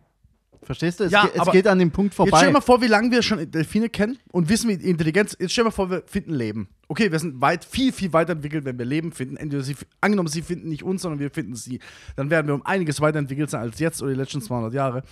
[0.63, 1.05] Verstehst du?
[1.05, 2.37] Es, Ja, ge es geht an dem Punkt Jetzt vorbei.
[2.39, 5.37] stell dir mal vor, wie lange wir schon Delfine kennen und wissen, wie Intelligenz.
[5.39, 6.69] Jetzt stell dir mal vor, wir finden Leben.
[6.89, 9.37] Okay, wir sind weit, viel, viel weiterentwickelt, wenn wir Leben finden.
[9.37, 11.81] Entweder sie, angenommen, sie finden nicht uns, sondern wir finden sie.
[12.17, 15.03] Dann werden wir um einiges weiterentwickelt sein als jetzt oder die letzten 200 Jahre.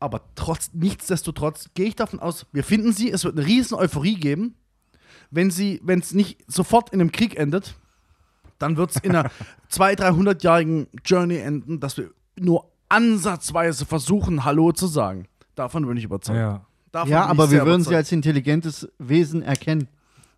[0.00, 4.16] Aber trotz, nichtsdestotrotz gehe ich davon aus, wir finden sie, es wird eine riesen Euphorie
[4.16, 4.54] geben.
[5.30, 7.74] Wenn sie, wenn es nicht sofort in einem Krieg endet,
[8.58, 9.30] dann wird es in einer
[9.68, 15.26] 200, 300-jährigen Journey enden, dass wir nur ansatzweise versuchen, Hallo zu sagen.
[15.54, 16.38] Davon bin ich überzeugt.
[16.38, 16.64] Ja.
[16.92, 17.96] Davon ja, aber wir würden sie überzeugt.
[17.96, 19.88] als intelligentes Wesen erkennen.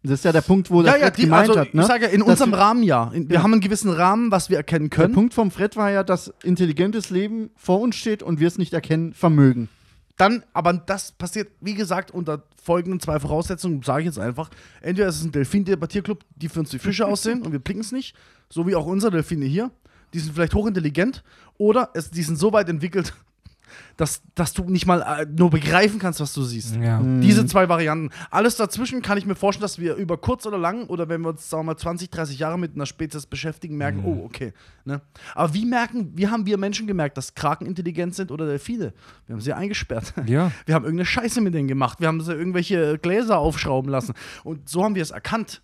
[0.02, 1.74] Das ist ja der Punkt, wo der ja, ja, Fred die, gemeint also, hat.
[1.74, 1.80] Ne?
[1.82, 3.10] ich sage ja, in unserem wir- Rahmen ja.
[3.12, 3.42] In, wir Ja.
[3.42, 5.14] haben einen gewissen Rahmen, was wir erkennen Der können.
[5.14, 8.72] Punkt vom Fred war ja, dass intelligentes Leben vor uns steht und wir es nicht
[8.72, 9.68] erkennen vermögen.
[10.16, 14.48] Dann, aber das passiert, wie gesagt, unter folgenden zwei Voraussetzungen, sage ich jetzt einfach.
[14.80, 17.92] Entweder es ist ein Delfin-Debattierclub, die für uns die Fische aussehen und wir blicken es
[17.92, 18.16] nicht,
[18.48, 19.70] so wie auch unsere Delfine hier.
[20.16, 21.22] Die sind vielleicht hochintelligent
[21.58, 23.12] oder es, die sind so weit entwickelt,
[23.98, 26.74] dass, dass du nicht mal äh, nur begreifen kannst, was du siehst.
[26.76, 27.02] Ja.
[27.02, 28.08] Diese zwei Varianten.
[28.30, 31.28] Alles dazwischen kann ich mir vorstellen, dass wir über kurz oder lang oder wenn wir
[31.28, 34.54] uns, sagen wir mal, 20, 30 Jahre mit einer Spezies beschäftigen, merken, oh, okay.
[34.86, 35.02] Ne?
[35.34, 38.94] Aber wie merken, wie haben wir Menschen gemerkt, dass Kraken intelligent sind oder Delfine?
[39.26, 40.14] Wir haben sie eingesperrt.
[40.26, 40.50] Ja.
[40.64, 42.00] Wir haben irgendeine Scheiße mit denen gemacht.
[42.00, 44.14] Wir haben sie irgendwelche Gläser aufschrauben lassen.
[44.44, 45.60] Und so haben wir es erkannt.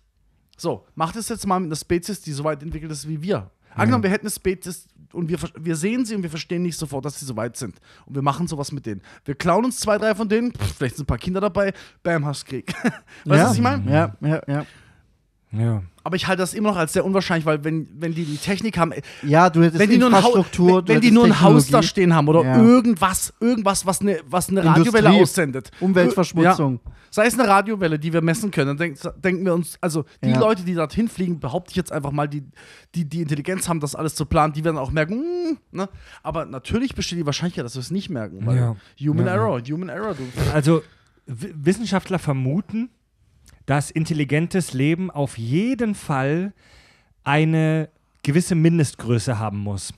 [0.57, 3.49] So, macht es jetzt mal mit einer Spezies, die so weit entwickelt ist wie wir.
[3.75, 7.05] Angenommen, wir hätten eine Spezies und wir, wir sehen sie und wir verstehen nicht sofort,
[7.05, 7.75] dass sie so weit sind.
[8.05, 9.01] Und wir machen sowas mit denen.
[9.25, 12.25] Wir klauen uns zwei, drei von denen, pff, vielleicht sind ein paar Kinder dabei, bam,
[12.25, 12.73] hast Krieg.
[12.83, 12.95] weißt
[13.25, 13.45] du, ja.
[13.45, 13.91] was ich meine?
[13.91, 14.65] Ja, ja, ja.
[15.51, 15.83] Ja.
[16.05, 18.77] Aber ich halte das immer noch als sehr unwahrscheinlich, weil wenn, wenn die die Technik
[18.77, 21.81] haben, Ja, du hättest wenn die nur ein, wenn, wenn die nur ein Haus da
[21.81, 22.61] stehen haben oder Ja.
[22.61, 25.71] irgendwas, irgendwas, was eine, was eine Radiowelle aussendet.
[25.79, 26.81] Umweltverschmutzung.
[26.85, 26.91] Ja.
[27.09, 30.31] Sei es eine Radiowelle, die wir messen können, dann denk, denken wir uns, also die
[30.31, 30.39] Ja.
[30.39, 32.43] Leute, die dorthin fliegen, behaupte ich jetzt einfach mal, die,
[32.95, 35.87] die die Intelligenz haben, das alles zu planen, die werden auch merken, hm, ne?
[36.21, 38.45] aber natürlich besteht die Wahrscheinlichkeit, dass wir es nicht merken.
[38.45, 38.75] Weil Ja.
[38.99, 39.27] Human.
[39.27, 40.15] Error, Human Error.
[40.15, 40.23] Du.
[40.53, 40.81] Also
[41.27, 42.89] Wissenschaftler vermuten,
[43.65, 46.53] dass intelligentes Leben auf jeden Fall
[47.23, 47.89] eine
[48.23, 49.93] gewisse Mindestgröße haben muss.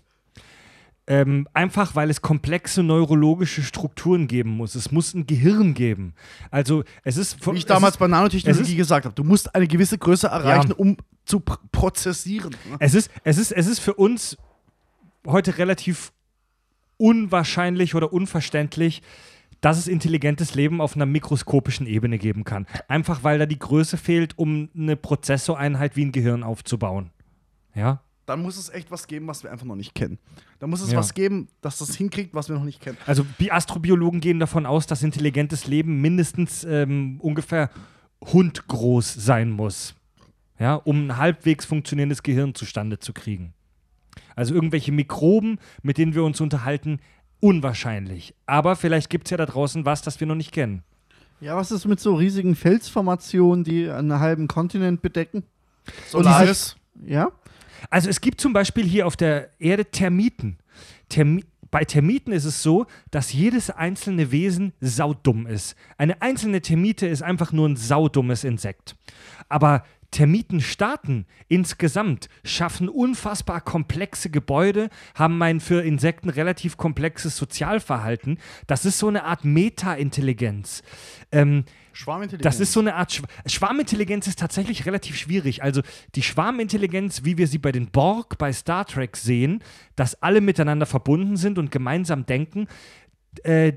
[1.08, 4.74] Ähm, einfach weil es komplexe neurologische Strukturen geben muss.
[4.74, 6.16] Es muss ein Gehirn geben.
[6.50, 10.00] Also es ist Wie ich damals ist, bei Nanotechnologie gesagt habe, du musst eine gewisse
[10.00, 10.76] Größe erreichen, Ja.
[10.78, 12.56] um zu pr prozessieren.
[12.70, 12.78] ne?
[12.80, 14.36] Es ist, es, ist, es ist für uns
[15.28, 16.12] heute relativ
[16.98, 19.04] unwahrscheinlich oder unverständlich,
[19.66, 22.68] dass es intelligentes Leben auf einer mikroskopischen Ebene geben kann.
[22.88, 27.10] Einfach weil da die Größe fehlt, um eine Prozessoreinheit wie ein Gehirn aufzubauen.
[27.74, 28.04] Ja?
[28.28, 30.20] Dann muss es echt was geben, was wir einfach noch nicht kennen.
[30.60, 31.00] Dann muss es Ja.
[31.00, 33.00] was geben, dass das hinkriegt, was wir noch nicht kennen.
[33.08, 37.72] Also die Astrobiologen gehen davon aus, dass intelligentes Leben mindestens ähm, ungefähr
[38.24, 39.96] hundgroß sein muss.
[40.60, 43.56] Ja, um ein halbwegs funktionierendes Gehirn zustande zu kriegen.
[44.36, 47.00] Also irgendwelche Mikroben, mit denen wir uns unterhalten,
[47.40, 48.34] unwahrscheinlich.
[48.46, 50.84] Aber vielleicht gibt es ja da draußen was, das wir noch nicht kennen.
[51.42, 55.44] Ja, was ist mit so riesigen Felsformationen, die einen halben Kontinent bedecken?
[56.08, 56.76] Solaris.
[57.06, 57.32] Ja?
[57.90, 60.58] Also es gibt zum Beispiel hier auf der Erde Termiten.
[61.10, 65.76] Termi bei Termiten ist es so, dass jedes einzelne Wesen saudumm ist.
[65.98, 68.96] Eine einzelne Termite ist einfach nur ein saudummes Insekt.
[69.50, 69.84] Aber
[70.16, 78.40] Termitenstaaten insgesamt schaffen unfassbar komplexe Gebäude, haben ein für Insekten relativ komplexes Sozialverhalten.
[78.66, 80.84] Das ist so eine Art Meta-Intelligenz.
[81.34, 82.44] Ähm, Schwarmintelligenz.
[82.44, 85.64] das ist so eine Art Schw Schwarmintelligenz ist tatsächlich relativ schwierig.
[85.64, 85.82] Also
[86.16, 89.62] die Schwarmintelligenz, wie wir sie bei den Borg bei Star Trek sehen,
[89.98, 92.70] dass alle miteinander verbunden sind und gemeinsam denken,
[93.44, 93.74] äh,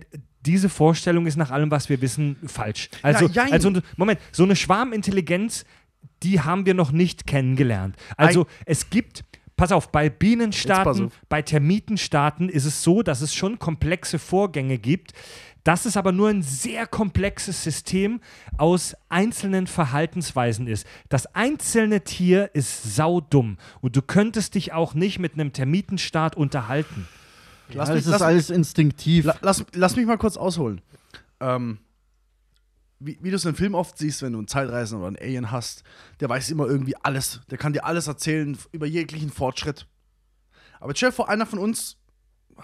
[0.47, 2.91] diese Vorstellung ist nach allem, was wir wissen, falsch.
[3.03, 5.65] Also, Ja, also Moment, so eine Schwarmintelligenz,
[6.23, 7.97] die haben wir noch nicht kennengelernt.
[8.17, 9.25] Also es gibt
[9.57, 11.13] Pass auf, bei Bienenstaaten, auf.
[11.29, 15.15] bei Termitenstaaten ist es so, dass es schon komplexe Vorgänge gibt.
[15.65, 18.21] Das ist aber nur ein sehr komplexes System
[18.57, 20.87] aus einzelnen Verhaltensweisen ist.
[21.09, 27.09] Das einzelne Tier ist saudumm und du könntest dich auch nicht mit einem Termitenstaat unterhalten.
[27.73, 29.25] Lass ja, mich- das ist lass- alles instinktiv.
[29.25, 30.81] La lass, lass mich mal kurz ausholen.
[31.41, 31.79] Ähm,
[33.01, 35.51] wie, wie du es in Filmen oft siehst, wenn du einen Zeitreisenden oder einen Alien
[35.51, 35.83] hast,
[36.21, 37.41] der weiß immer irgendwie alles.
[37.51, 39.87] Der kann dir alles erzählen über jeglichen Fortschritt.
[40.81, 41.97] Aber stell dir vor, einer von uns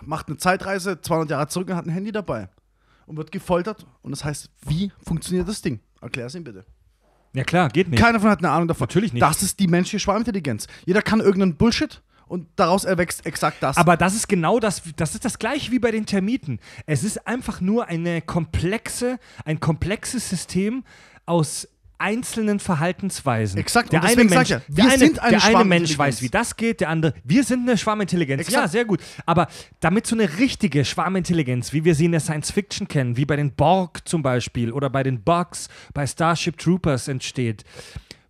[0.02, 2.48] macht eine Zeitreise 200 Jahre zurück und hat ein Handy dabei
[3.06, 3.86] und wird gefoltert.
[4.02, 5.81] Und das heißt, wie funktioniert das Ding?
[6.01, 6.65] Erklär es ihm bitte.
[7.32, 8.01] Ja klar, geht nicht.
[8.01, 8.86] Keiner von hat eine Ahnung davon.
[8.86, 9.23] Natürlich nicht.
[9.23, 10.69] Das ist die menschliche Schwarmintelligenz.
[10.86, 13.76] Jeder kann irgendeinen Bullshit und daraus erwächst exakt das.
[13.76, 16.59] Aber das ist genau das, das ist das gleiche wie bei den Termiten.
[16.86, 20.84] Es ist einfach nur eine komplexe, ein komplexes System
[21.26, 21.68] aus
[21.98, 23.59] einzelnen Verhaltensweisen.
[23.59, 26.28] Exakt, Der eine Mensch, ja, der wir eine, sind eine der eine Mensch weiß, wie
[26.28, 28.42] das geht, der andere, wir sind eine Schwarmintelligenz.
[28.42, 28.62] Exakt.
[28.62, 29.01] Ja, sehr gut.
[29.26, 29.48] Aber
[29.80, 33.36] damit so eine richtige Schwarmintelligenz, wie wir sie in der Science Fiction kennen, wie bei
[33.36, 37.64] den Borg zum Beispiel oder bei den Bugs, bei Starship Troopers entsteht,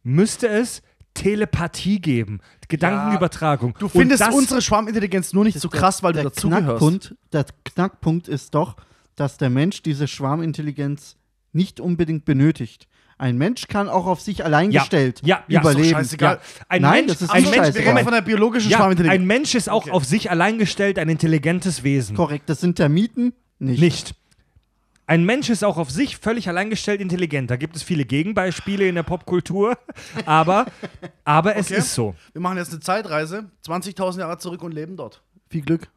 [0.03, 0.83] müsste es
[1.15, 3.75] Telepathie geben, Gedankenübertragung.
[3.79, 6.67] du Und findest das- unsere Schwarmintelligenz nur nicht so krass, weil du der dazugehörst.
[6.67, 8.77] Knackpunkt, der Knackpunkt ist doch,
[9.17, 11.17] dass der Mensch diese Schwarmintelligenz
[11.53, 12.89] nicht unbedingt benötigt.
[13.17, 15.95] Ein Mensch kann auch auf sich allein Ja, gestellt ja, ja, ist doch überleben.
[15.95, 16.41] scheißegal.
[16.69, 17.85] Ein Nein, Mensch, das ist ein Mensch, scheißegal.
[17.85, 19.21] Wir reden von der biologischen ja, Schwarmintelligenz.
[19.21, 19.93] ein Mensch ist auch Okay.
[19.93, 22.17] auf sich allein gestellt, ein intelligentes Wesen.
[22.17, 23.81] Korrekt, das sind Termiten nicht.
[23.81, 24.15] Nicht.
[25.07, 27.51] Ein Mensch ist auch auf sich völlig alleingestellt intelligent.
[27.51, 29.77] Da gibt es viele Gegenbeispiele in der Popkultur,
[30.27, 30.67] aber,
[31.25, 31.79] aber es Okay.
[31.81, 32.15] ist so.
[32.33, 35.23] Wir machen jetzt eine Zeitreise, 20.000 Jahre zurück und leben dort.
[35.51, 35.89] Viel Glück.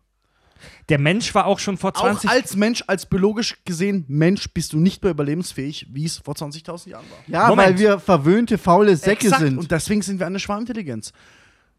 [0.90, 4.74] Der Mensch war auch schon vor Auch 20 als Mensch, als biologisch gesehen Mensch, bist
[4.74, 7.18] du nicht mehr überlebensfähig, wie es vor 20.000 Jahren war.
[7.28, 7.70] Ja, Moment.
[7.70, 9.42] weil wir verwöhnte, faule Säcke Exakt.
[9.44, 9.58] sind.
[9.60, 11.14] Und deswegen sind wir eine Schwarmintelligenz.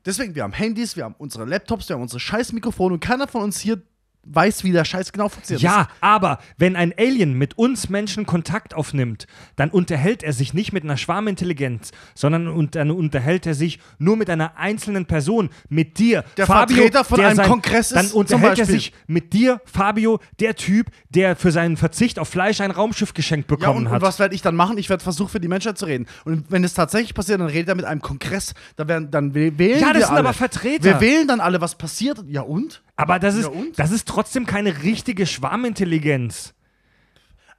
[0.07, 3.27] Deswegen, wir haben Handys, wir haben unsere Laptops, wir haben unsere scheiß Mikrofone und keiner
[3.27, 3.83] von uns hier
[4.31, 5.63] weiß, wie der Scheiß genau funktioniert.
[5.63, 9.27] Ja, aber wenn ein Alien mit uns Menschen Kontakt aufnimmt,
[9.57, 14.17] dann unterhält er sich nicht mit einer Schwarmintelligenz, sondern und, dann unterhält er sich nur
[14.17, 18.11] mit einer einzelnen Person, mit dir, Der Fabio, Vertreter von der einem Kongress ist Dann
[18.11, 22.71] unterhält er sich mit dir, Fabio, der Typ, der für seinen Verzicht auf Fleisch ein
[22.71, 24.03] Raumschiff geschenkt Ja, bekommen und, und hat.
[24.03, 24.79] was werde ich dann machen?
[24.79, 26.07] Ich werde versuchen, für die Menschheit zu reden.
[26.25, 28.55] Und wenn es tatsächlich passiert, dann redet er mit einem Kongress.
[28.77, 30.19] Da werden, dann wäh- wählen Ja, das wir sind alle.
[30.21, 30.85] aber Vertreter.
[30.85, 32.23] Wir wählen dann alle, was passiert.
[32.29, 32.83] Ja und?
[32.99, 36.55] Aber das ist, das ist trotzdem keine richtige Schwarmintelligenz.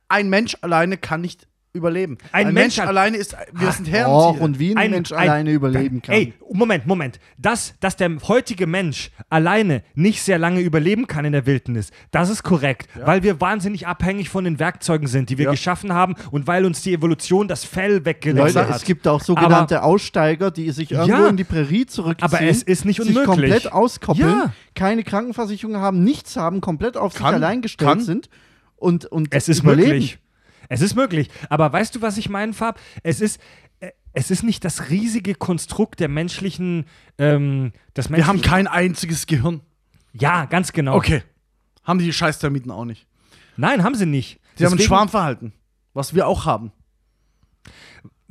[0.10, 2.18] Ein Mensch alleine kann nicht überleben.
[2.32, 3.36] Ein Ein, Mensch Mensch, al- alleine ist.
[3.54, 4.12] Wir sind Herren.
[4.12, 6.16] Och, und wie ein, Mensch ein- alleine überleben kann.
[6.16, 7.20] Ey, Moment, Moment.
[7.38, 12.30] Das, dass der heutige Mensch alleine nicht sehr lange überleben kann in der Wildnis, das
[12.30, 15.52] ist korrekt, weil wir wahnsinnig abhängig von den Werkzeugen sind, die wir Ja.
[15.52, 18.76] geschaffen haben und weil uns die Evolution das Fell weggenommen Leute, hat.
[18.76, 22.32] es gibt auch sogenannte Aussteiger, die sich irgendwo Ja, in die Prärie zurückziehen.
[22.34, 23.28] aber es ist nicht sich unmöglich.
[23.28, 24.54] komplett auskoppeln, Ja.
[24.74, 28.00] keine Krankenversicherung haben, nichts haben, komplett auf sich Kann, allein gestellt kann.
[28.02, 28.30] sind
[28.76, 29.90] und, und Es ist überleben.
[29.90, 30.18] möglich.
[30.70, 31.30] Es ist möglich.
[31.50, 32.80] Aber weißt du, was ich meine, Fab?
[33.04, 33.42] Es ist,
[33.80, 36.86] äh, es ist nicht das riesige Konstrukt der menschlichen,
[37.18, 39.62] ähm, das Wir haben kein einziges Gehirn.
[40.14, 40.96] Ja, ganz genau.
[40.96, 41.24] Okay.
[41.84, 43.08] Haben die Scheiß-Termiten auch nicht.
[43.58, 44.40] Nein, haben sie nicht.
[44.56, 45.54] Sie haben ein Deswegen- Schwarmverhalten.
[45.94, 46.72] Was wir auch haben.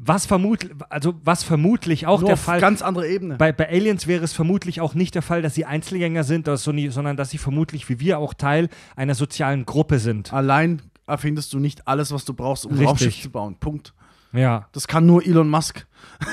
[0.00, 2.60] Was vermutlich, also was vermutlich auch Nur der auf Fall.
[2.60, 3.36] ganz andere Ebene.
[3.36, 6.62] Bei, bei Aliens wäre es vermutlich auch nicht der Fall, dass sie Einzelgänger sind, dass
[6.62, 10.32] so nie, sondern dass sie vermutlich wie wir auch Teil einer sozialen Gruppe sind.
[10.32, 12.88] Allein erfindest du nicht alles, was du brauchst, um Richtig.
[12.88, 13.56] Raumschiff zu bauen.
[13.58, 13.94] Punkt.
[14.32, 14.68] Ja.
[14.72, 15.86] Das kann nur Elon Musk.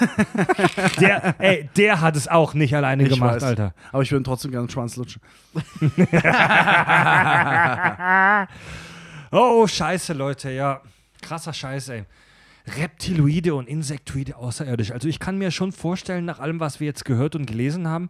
[0.99, 3.43] Der, ey, der hat es auch nicht alleine Ich gemacht, weiß.
[3.43, 3.73] Alter.
[3.91, 5.21] Aber ich würde trotzdem gerne einen Schwanz lutschen.
[9.31, 10.81] Oh, scheiße, Leute, ja.
[11.21, 12.05] Krasser Scheiß, ey.
[12.67, 14.91] Reptiloide und Insektoide außerirdisch.
[14.91, 18.09] Also ich kann mir schon vorstellen, nach allem, was wir jetzt gehört und gelesen haben,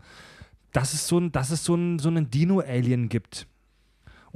[0.71, 3.47] dass es so, ein, dass es so, ein, so einen Dino-Alien gibt.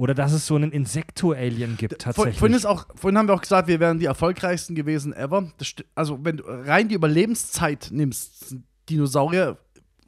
[0.00, 2.38] Oder dass es so einen Insekto-Alien gibt, tatsächlich.
[2.38, 5.52] vorhin, ist auch, vorhin haben wir auch gesagt, wir wären die erfolgreichsten gewesen ever.
[5.58, 9.58] Das also, wenn du rein die Überlebenszeit nimmst, sind Dinosaurier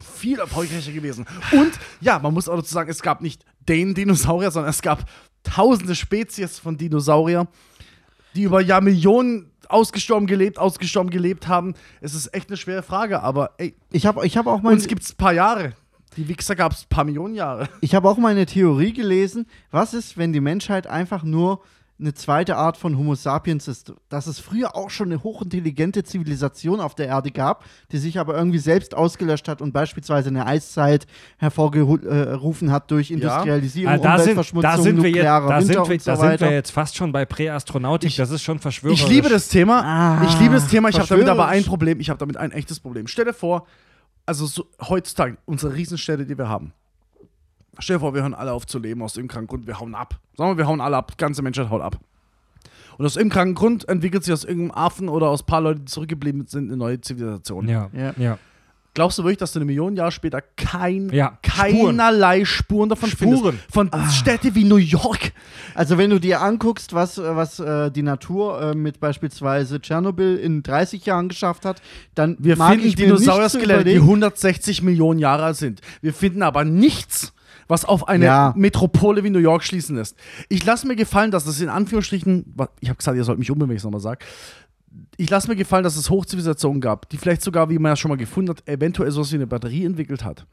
[0.02, 1.26] viel erfolgreicher gewesen.
[1.52, 5.04] Und ja, man muss auch dazu sagen, es gab nicht den Dinosaurier, sondern es gab
[5.42, 7.46] tausende Spezies von Dinosaurier,
[8.34, 11.74] die über Jahrmillionen ausgestorben gelebt, ausgestorben gelebt haben.
[12.00, 14.86] Es ist echt eine schwere Frage, aber ey, Ich habe ich hab auch mal uns
[14.86, 15.74] gibt es ein paar Jahre.
[16.16, 17.68] Die Wichser gab es ein paar Millionen Jahre.
[17.80, 21.60] Ich habe auch mal eine Theorie gelesen, was ist, wenn die Menschheit einfach nur
[22.00, 23.92] eine zweite Art von Homo sapiens ist.
[24.08, 28.36] Dass es früher auch schon eine hochintelligente Zivilisation auf der Erde gab, die sich aber
[28.36, 31.06] irgendwie selbst ausgelöscht hat und beispielsweise eine Eiszeit
[31.38, 35.66] hervorgerufen hat durch Industrialisierung, Ah, da, sind, Umweltverschmutzung, da, sind wir jetzt, nuklearer da, Winter
[35.66, 38.16] sind wir, und so da sind wir jetzt fast schon bei Präastronautik.
[38.16, 39.02] Das ist schon verschwörerisch.
[39.02, 39.82] Ich liebe das Thema.
[39.84, 40.88] Ah, ich liebe das Thema.
[40.88, 41.64] Ich habe damit aber ein.
[41.64, 42.00] Problem.
[42.00, 43.06] Ich habe damit ein echtes Problem.
[43.06, 43.66] Stell dir vor,
[44.26, 46.72] also so, heutzutage, unsere Riesenstädte, die wir haben.
[47.78, 49.94] Stell dir vor, wir hören alle auf zu leben aus dem kranken Grund, wir hauen
[49.94, 50.18] ab.
[50.36, 51.12] Sagen wir, wir hauen alle ab.
[51.12, 51.98] Die ganze Menschheit haut ab.
[52.98, 55.80] Und aus irgendeinem kranken Grund entwickelt sich aus irgendeinem Affen oder aus ein paar Leuten,
[55.80, 57.68] die zurückgeblieben sind, eine neue Zivilisation.
[57.68, 58.12] Ja, Ja.
[58.18, 58.38] ja.
[58.94, 63.38] Glaubst du wirklich, dass du eine Million Jahre später kein, Ja, keinerlei Spuren, davon Spuren.
[63.38, 63.72] findest?
[63.72, 65.32] Von Städte wie New York.
[65.74, 70.36] Also wenn du dir anguckst, was, äh, was äh, die Natur äh, mit beispielsweise Tschernobyl
[70.36, 71.80] in 30 Jahren geschafft hat,
[72.14, 75.80] dann Wir mag finden Dinosaurier-Skelette, die überlegen- 160 Millionen Jahre sind.
[76.02, 77.32] Wir finden aber nichts,
[77.68, 78.52] was auf eine Ja.
[78.56, 80.16] Metropole wie New York schließen lässt.
[80.50, 83.70] Ich lasse mir gefallen, dass es in Anführungsstrichen, ich habe gesagt, ihr sollt mich umbringen,
[83.70, 84.24] wenn ich es nochmal sage.
[85.16, 88.08] Ich lasse mir gefallen, dass es Hochzivilisationen gab, die vielleicht sogar, wie man ja schon
[88.08, 90.46] mal gefunden hat, eventuell sowas wie eine Batterie entwickelt hat.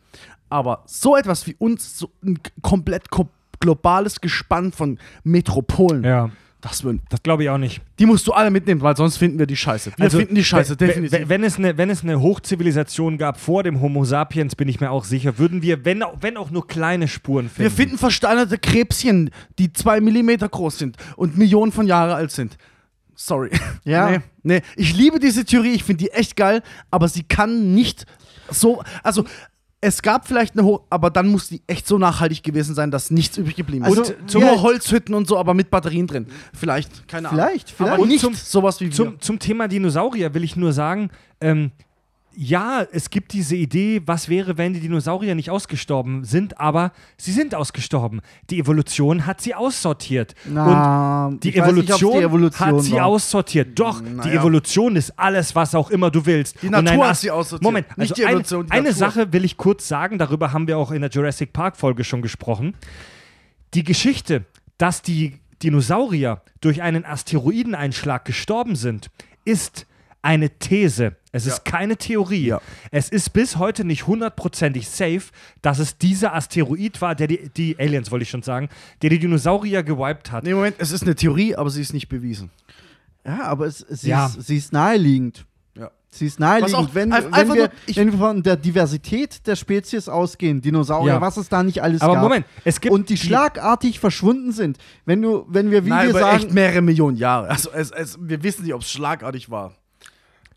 [0.49, 3.29] Aber so etwas wie uns, so ein komplett ko-
[3.59, 6.29] globales Gespann von Metropolen, ja.
[6.61, 7.81] das, das, glaube ich auch nicht.
[7.99, 9.91] die musst du alle mitnehmen, weil sonst finden wir die Scheiße.
[9.97, 11.29] Wir finden die Scheiße, wenn- definitiv.
[11.29, 14.91] Wenn, es eine, wenn es eine Hochzivilisation gab vor dem Homo sapiens, bin ich mir
[14.91, 17.63] auch sicher, würden wir, wenn, auch- wenn auch nur kleine Spuren finden.
[17.63, 22.57] Wir finden versteinerte Krebschen, die zwei Millimeter groß sind und Millionen von Jahre alt sind.
[23.21, 23.49] Sorry.
[23.83, 24.09] Ja.
[24.11, 24.61] Nee, nee.
[24.77, 28.05] Ich liebe diese Theorie, ich finde die echt geil, aber sie kann nicht
[28.49, 28.81] so.
[29.03, 29.25] Also,
[29.81, 33.11] es gab vielleicht eine Hoch, aber dann muss die echt so nachhaltig gewesen sein, dass
[33.11, 33.97] nichts übrig geblieben ist.
[33.97, 36.27] Also, und nur Holzhütten und so, aber mit Batterien drin.
[36.53, 37.43] Vielleicht, keine Ahnung.
[37.45, 37.93] Vielleicht, vielleicht.
[37.93, 38.91] Aber Und nicht zum- sowas wie wir.
[38.93, 41.09] Zum, zum Thema Dinosaurier will ich nur sagen,
[41.41, 41.71] ähm,
[42.41, 47.33] ja, es gibt diese Idee, was wäre, wenn die Dinosaurier nicht ausgestorben sind, aber sie
[47.33, 48.21] sind ausgestorben.
[48.49, 50.35] Die Evolution hat sie aussortiert.
[50.45, 53.05] Na, Und die weiß nicht, Evolution, die Evolution hat sie war.
[53.07, 53.77] aussortiert.
[53.77, 54.39] Doch, die Naja.
[54.39, 56.55] Evolution ist alles, was auch immer du willst.
[56.61, 58.99] Die Natur hat sie aussortiert, Moment, nicht also die Evolution, die Eine, eine Natur.
[59.11, 62.21] Sache will ich kurz sagen, darüber haben wir auch in der Jurassic Park Folge schon
[62.21, 62.73] gesprochen.
[63.73, 64.45] Die Geschichte,
[64.77, 69.09] dass die Dinosaurier durch einen Asteroideneinschlag gestorben sind,
[69.43, 69.85] ist
[70.21, 71.15] eine These.
[71.31, 71.53] Es Ja.
[71.53, 72.47] ist keine Theorie.
[72.47, 72.61] Ja.
[72.91, 75.23] Es ist bis heute nicht hundertprozentig safe,
[75.61, 78.69] dass es dieser Asteroid war, der die, die Aliens, wollte ich schon sagen,
[79.01, 80.43] der die Dinosaurier gewiped hat.
[80.43, 82.49] Nee, Moment, es ist eine Theorie, aber sie ist nicht bewiesen.
[83.25, 84.25] Ja, aber es, sie, Ja.
[84.25, 85.45] ist, sie ist naheliegend.
[85.77, 85.91] Ja.
[86.09, 86.73] Sie ist naheliegend.
[86.73, 91.21] Was auch- wenn, wenn, wir, wenn wir von der Diversität der Spezies ausgehen, Dinosaurier, Ja.
[91.21, 92.23] was es da nicht alles Aber gab.
[92.23, 94.79] Moment, es gibt und die schlagartig verschwunden sind.
[95.05, 97.49] Wenn du, wenn wir, wie Nein, wir sagen, echt mehrere Millionen Jahre.
[97.49, 99.75] Also es, es, wir wissen nicht, ob es schlagartig war.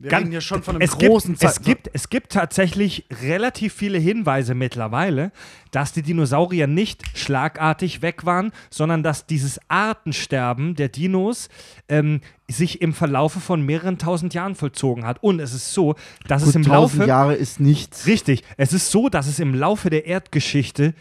[0.03, 3.05] Wir Ganz- reden ja schon von einem es großen gibt, es, gibt, es gibt tatsächlich
[3.23, 5.31] relativ viele Hinweise mittlerweile,
[5.71, 11.49] dass die Dinosaurier nicht schlagartig weg waren, sondern dass dieses Artensterben der Dinos
[11.89, 15.23] ähm, sich im Verlaufe von mehreren tausend Jahren vollzogen hat.
[15.23, 15.95] Und es ist so,
[16.27, 17.09] dass es gut, im 1000 Laufe.
[17.09, 18.05] Jahre ist nichts.
[18.09, 20.95] Richtig, es ist so, dass es im Laufe der Erdgeschichte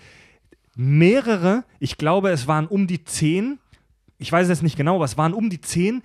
[0.76, 3.57] mehrere, ich glaube, es waren um die zehn,
[4.19, 6.03] ich weiß es nicht genau, aber es waren um die zehn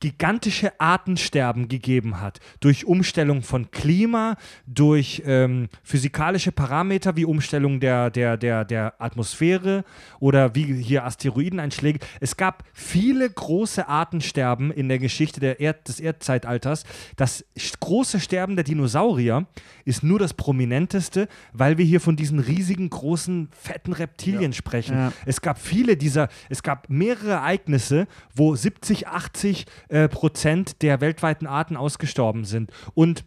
[0.00, 2.40] gigantische Artensterben gegeben hat.
[2.60, 4.36] Durch Umstellung von Klima,
[4.66, 9.84] durch ähm, physikalische Parameter wie Umstellung der, der, der, der Atmosphäre
[10.18, 12.00] oder wie hier Asteroideneinschläge.
[12.20, 16.84] Es gab viele große Artensterben in der Geschichte der Erd des Erdzeitalters.
[17.16, 17.44] Das
[17.80, 19.46] große Sterben der Dinosaurier
[19.90, 24.96] ist nur das prominenteste, weil wir hier von diesen riesigen, großen, fetten Reptilien sprechen.
[24.96, 25.12] Ja.
[25.26, 31.46] Es gab viele dieser, es gab mehrere Ereignisse, wo 70, 80 äh, Prozent der weltweiten
[31.46, 32.70] Arten ausgestorben sind.
[32.94, 33.24] Und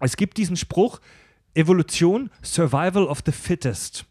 [0.00, 1.00] es gibt diesen Spruch,
[1.54, 4.04] Evolution, Survival of the Fittest.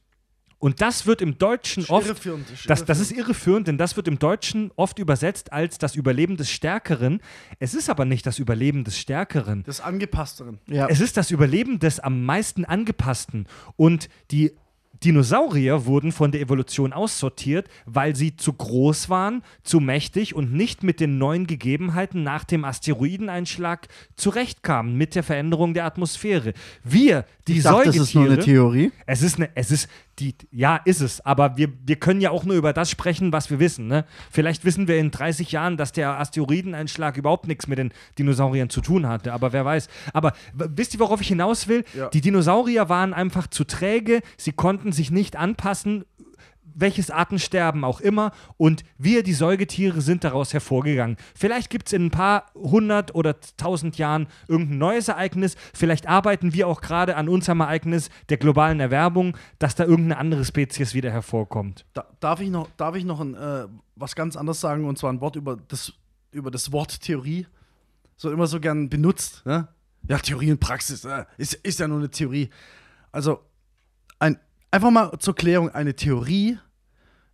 [0.62, 3.28] Und das wird im Deutschen oft, Irreführend, ist das, das ist irreführend.
[3.30, 7.20] irreführend, denn das wird im Deutschen oft übersetzt als das Überleben des Stärkeren.
[7.58, 9.64] Es ist aber nicht das Überleben des Stärkeren.
[9.64, 10.60] des Angepassteren.
[10.68, 10.88] Ja.
[10.88, 13.48] Es ist das Überleben des am meisten angepassten.
[13.76, 14.52] Und die
[15.04, 20.84] Dinosaurier wurden von der Evolution aussortiert, weil sie zu groß waren, zu mächtig und nicht
[20.84, 26.54] mit den neuen Gegebenheiten nach dem Asteroideneinschlag zurechtkamen, mit der Veränderung der Atmosphäre.
[26.84, 28.04] Wir, die ich dachte, das Säugetiere.
[28.04, 28.92] ist nur eine Theorie.
[29.08, 32.44] Es ist eine, es ist die, ja, ist es, aber wir, wir können ja auch
[32.44, 33.88] nur über das sprechen, was wir wissen.
[33.88, 34.06] Ne?
[34.30, 38.82] Vielleicht wissen wir in 30 Jahren, dass der Asteroideneinschlag überhaupt nichts mit den Dinosauriern zu
[38.82, 39.90] tun hatte, aber wer weiß.
[40.14, 41.84] Aber wisst ihr, worauf ich hinaus will?
[41.98, 42.10] Ja.
[42.10, 46.06] Die Dinosaurier waren einfach zu träge, sie konnten sich nicht anpassen,
[46.74, 48.32] welches Artensterben auch immer.
[48.58, 51.18] Und wir, die Säugetiere, sind daraus hervorgegangen.
[51.36, 55.56] Vielleicht gibt es in ein paar hundert oder tausend Jahren irgendein neues Ereignis.
[55.74, 60.46] Vielleicht arbeiten wir auch gerade an unserem Ereignis der globalen Erwärmung, dass da irgendeine andere
[60.46, 61.86] Spezies wieder hervorkommt.
[61.94, 65.12] Da, darf ich noch, darf ich noch ein, äh, was ganz anderes sagen und zwar
[65.12, 65.94] ein Wort über das,
[66.32, 67.48] über das Wort Theorie?
[68.16, 69.46] So immer so gern benutzt.
[69.46, 69.68] Ne?
[70.08, 72.50] Ja, Theorie und Praxis äh, ist, ist ja nur eine Theorie.
[73.12, 73.40] Also,
[74.20, 74.40] ein,
[74.72, 76.58] einfach mal zur Klärung: Eine Theorie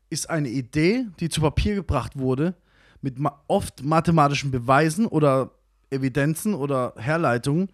[0.09, 2.55] ist eine Idee, die zu Papier gebracht wurde,
[3.01, 5.51] mit ma oft mathematischen Beweisen oder
[5.89, 7.69] Evidenzen oder Herleitungen,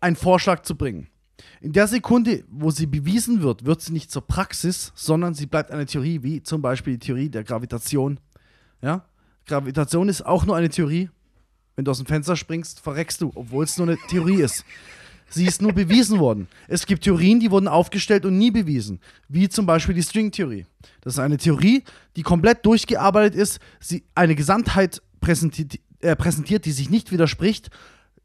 [0.00, 1.08] einen Vorschlag zu bringen.
[1.60, 5.70] In der Sekunde, wo sie bewiesen wird, wird sie nicht zur Praxis, sondern sie bleibt
[5.70, 8.20] eine Theorie, wie zum Beispiel die Theorie der Gravitation.
[8.82, 9.04] Ja?
[9.46, 11.10] Gravitation ist auch nur eine Theorie.
[11.76, 14.64] Wenn du aus dem Fenster springst, verreckst du, obwohl es nur eine Theorie ist.
[15.34, 16.46] Sie ist nur bewiesen worden.
[16.68, 19.00] Es gibt Theorien, die wurden aufgestellt und nie bewiesen.
[19.28, 20.64] Wie zum Beispiel die Stringtheorie.
[21.00, 21.82] Das ist eine Theorie,
[22.14, 27.70] die komplett durchgearbeitet ist, sie eine Gesamtheit präsentiert, äh, präsentiert die sich nicht widerspricht,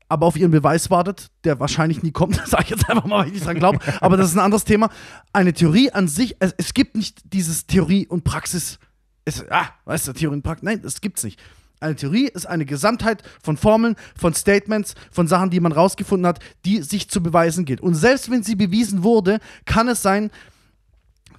[0.08, 2.38] aber auf ihren Beweis wartet, der wahrscheinlich nie kommt.
[2.42, 3.80] Das sage ich jetzt einfach mal, weil ich nicht dran glaube.
[4.02, 4.92] Aber das ist ein anderes Thema.
[5.34, 8.78] Eine Theorie an sich, es, es gibt nicht dieses Theorie und Praxis.
[9.26, 10.64] Es, ah, weißt du, Theorie und Praxis.
[10.64, 11.40] Nein, das gibt's nicht.
[11.80, 16.40] Eine Theorie ist eine Gesamtheit von Formeln, von Statements, von Sachen, die man rausgefunden hat,
[16.66, 17.82] die sich zu beweisen gilt.
[17.82, 20.32] Und selbst wenn sie bewiesen wurde, kann es sein,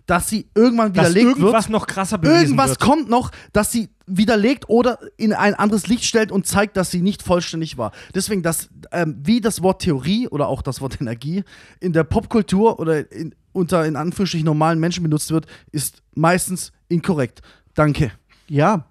[0.06, 1.70] dass sie irgendwann Dass widerlegt irgendwas wird.
[1.70, 2.80] noch krasser bewiesen Irgendwas wird.
[2.80, 7.00] kommt noch, dass sie widerlegt oder in ein anderes Licht stellt und zeigt, dass sie
[7.00, 7.92] nicht vollständig war.
[8.12, 11.44] Deswegen, das, ähm, wie das Wort Theorie oder auch das Wort Energie
[11.78, 17.40] in der Popkultur oder in, unter in Anführungsstrichen normalen Menschen benutzt wird, ist meistens inkorrekt.
[17.74, 18.10] Danke.
[18.48, 18.86] Ja.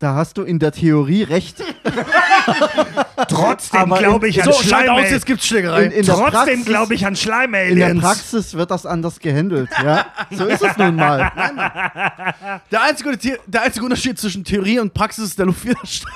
[0.00, 1.56] Da hast du in der Theorie recht.
[3.28, 4.90] Trotzdem glaube ich an So, Schleim.
[4.90, 5.86] aus, jetzt gibt's Schlägerei.
[5.86, 7.94] In, in der Trotzdem glaube ich an In der.
[7.96, 9.68] Praxis wird das anders gehandelt.
[9.82, 11.32] Ja, so ist es nun mal.
[12.70, 16.14] der, einzige, der einzige Unterschied zwischen Theorie und Praxis ist der Luftwiderstand.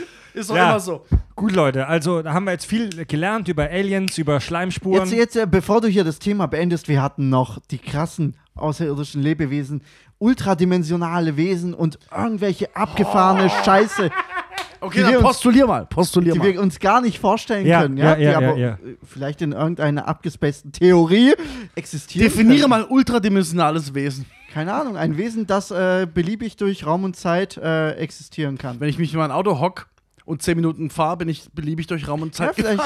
[0.34, 0.70] ist doch Ja.
[0.70, 1.04] immer so.
[1.36, 5.08] Gut, Leute, also da haben wir jetzt viel gelernt über Aliens, über Schleimspuren.
[5.08, 9.22] Jetzt, jetzt, äh, bevor du hier das Thema beendest, wir hatten noch die krassen außerirdischen
[9.22, 9.82] Lebewesen,
[10.18, 14.10] ultradimensionale Wesen und irgendwelche abgefahrene Scheiße,
[14.82, 15.84] Okay, Die dann uns- postulier mal.
[15.84, 16.54] Postulier die mal.
[16.54, 18.78] wir uns gar nicht vorstellen Ja, können, ja, ja, ja, die ja, aber ja.
[19.04, 21.34] vielleicht in irgendeiner abgespaceden Theorie
[21.74, 22.24] existieren.
[22.26, 22.70] Definiere können.
[22.70, 24.24] mal ultradimensionales Wesen.
[24.54, 28.80] Keine Ahnung, ein Wesen, das äh, beliebig durch Raum und Zeit äh, existieren kann.
[28.80, 29.86] Wenn ich mich in mein Auto hock
[30.30, 32.82] und 10 Minuten fahre, bin ich beliebig durch Raum und Ja, Zeit vielleicht.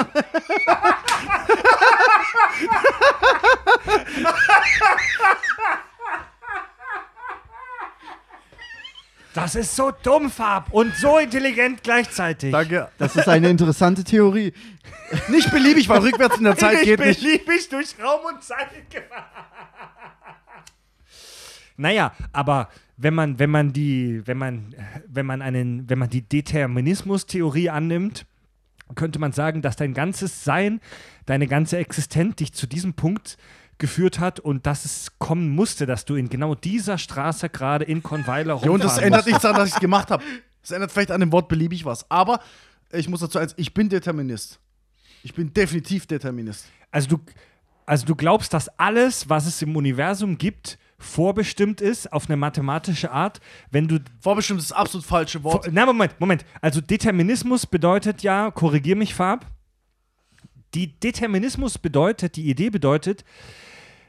[9.35, 12.53] Das ist so dumm, Fab, und so intelligent gleichzeitig.
[12.53, 12.89] Danke.
[12.99, 14.55] Das ist eine interessante Theorie.
[15.29, 17.21] Nicht beliebig, weil rückwärts in der Zeit geht nicht.
[17.21, 19.25] beliebig durch Raum und Zeit gefahren.
[21.77, 24.75] Naja, aber wenn man, wenn man die, wenn man,
[25.09, 28.27] wenn man einen, wenn man die Determinismus-Theorie annimmt,
[28.95, 30.81] könnte man sagen, dass dein ganzes Sein,
[31.27, 33.37] deine ganze Existenz dich zu diesem Punkt
[33.79, 38.03] geführt hat und dass es kommen musste, dass du in genau dieser Straße gerade in
[38.03, 40.23] Conweiler Ja, und das rumfahren ändert nichts daran, dass ich es gemacht habe.
[40.63, 42.09] Das ändert vielleicht an dem Wort beliebig was.
[42.11, 42.41] Aber
[42.93, 44.61] ich muss dazu eins, ich bin Determinist.
[45.23, 46.67] Ich bin definitiv Determinist.
[46.91, 47.19] Also du,
[47.87, 53.11] also du glaubst, dass alles, was es im Universum gibt, vorbestimmt ist auf eine mathematische
[53.11, 53.41] Art,
[53.71, 55.69] wenn du Vorbestimmt ist das absolut falsche Wort.
[55.71, 56.45] Na, Moment, Moment.
[56.61, 59.47] Also Determinismus bedeutet ja, korrigier mich, Farb.
[60.75, 63.25] Die Determinismus bedeutet, die Idee bedeutet,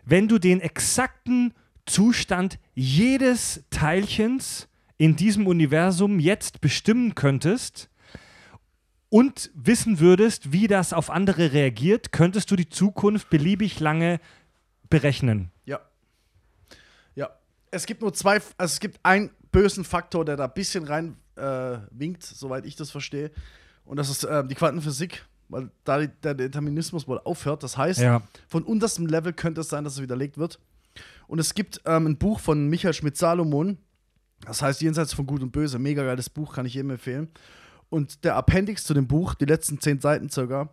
[0.05, 1.53] wenn du den exakten
[1.85, 4.67] Zustand jedes Teilchens
[4.97, 7.89] in diesem Universum jetzt bestimmen könntest
[9.09, 14.19] und wissen würdest, wie das auf andere reagiert, könntest du die Zukunft beliebig lange
[14.89, 15.51] berechnen.
[17.75, 21.17] Es gibt nur zwei, also es gibt einen bösen Faktor, der da ein bisschen rein
[21.35, 23.31] äh, winkt, soweit ich das verstehe.
[23.83, 27.63] Und das ist äh, die Quantenphysik, weil da die, der Determinismus wohl aufhört.
[27.63, 28.21] Das heißt, Ja.
[28.47, 30.59] von unterstem Level könnte es sein, dass es widerlegt wird.
[31.27, 33.77] Und es gibt ähm, ein Buch von Michael Schmidt-Salomon,
[34.45, 35.77] das heißt Jenseits von Gut und Böse.
[35.79, 37.29] Mega geiles Buch, kann ich jedem empfehlen.
[37.89, 40.69] Und der Appendix zu dem Buch, die letzten zehn Seiten circa,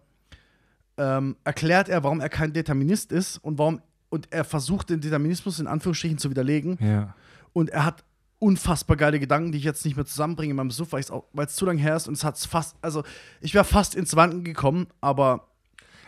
[0.98, 3.80] ähm, erklärt er, warum er kein Determinist ist und warum
[4.12, 6.76] und er versucht den Determinismus in Anführungsstrichen zu widerlegen.
[6.82, 7.14] Ja.
[7.54, 8.04] Und er hat
[8.38, 11.64] unfassbar geile Gedanken, die ich jetzt nicht mehr zusammenbringe in meinem Suff, weil es zu
[11.64, 13.04] lange her ist und es hat fast, also
[13.40, 15.48] ich wäre fast ins Wanken gekommen, aber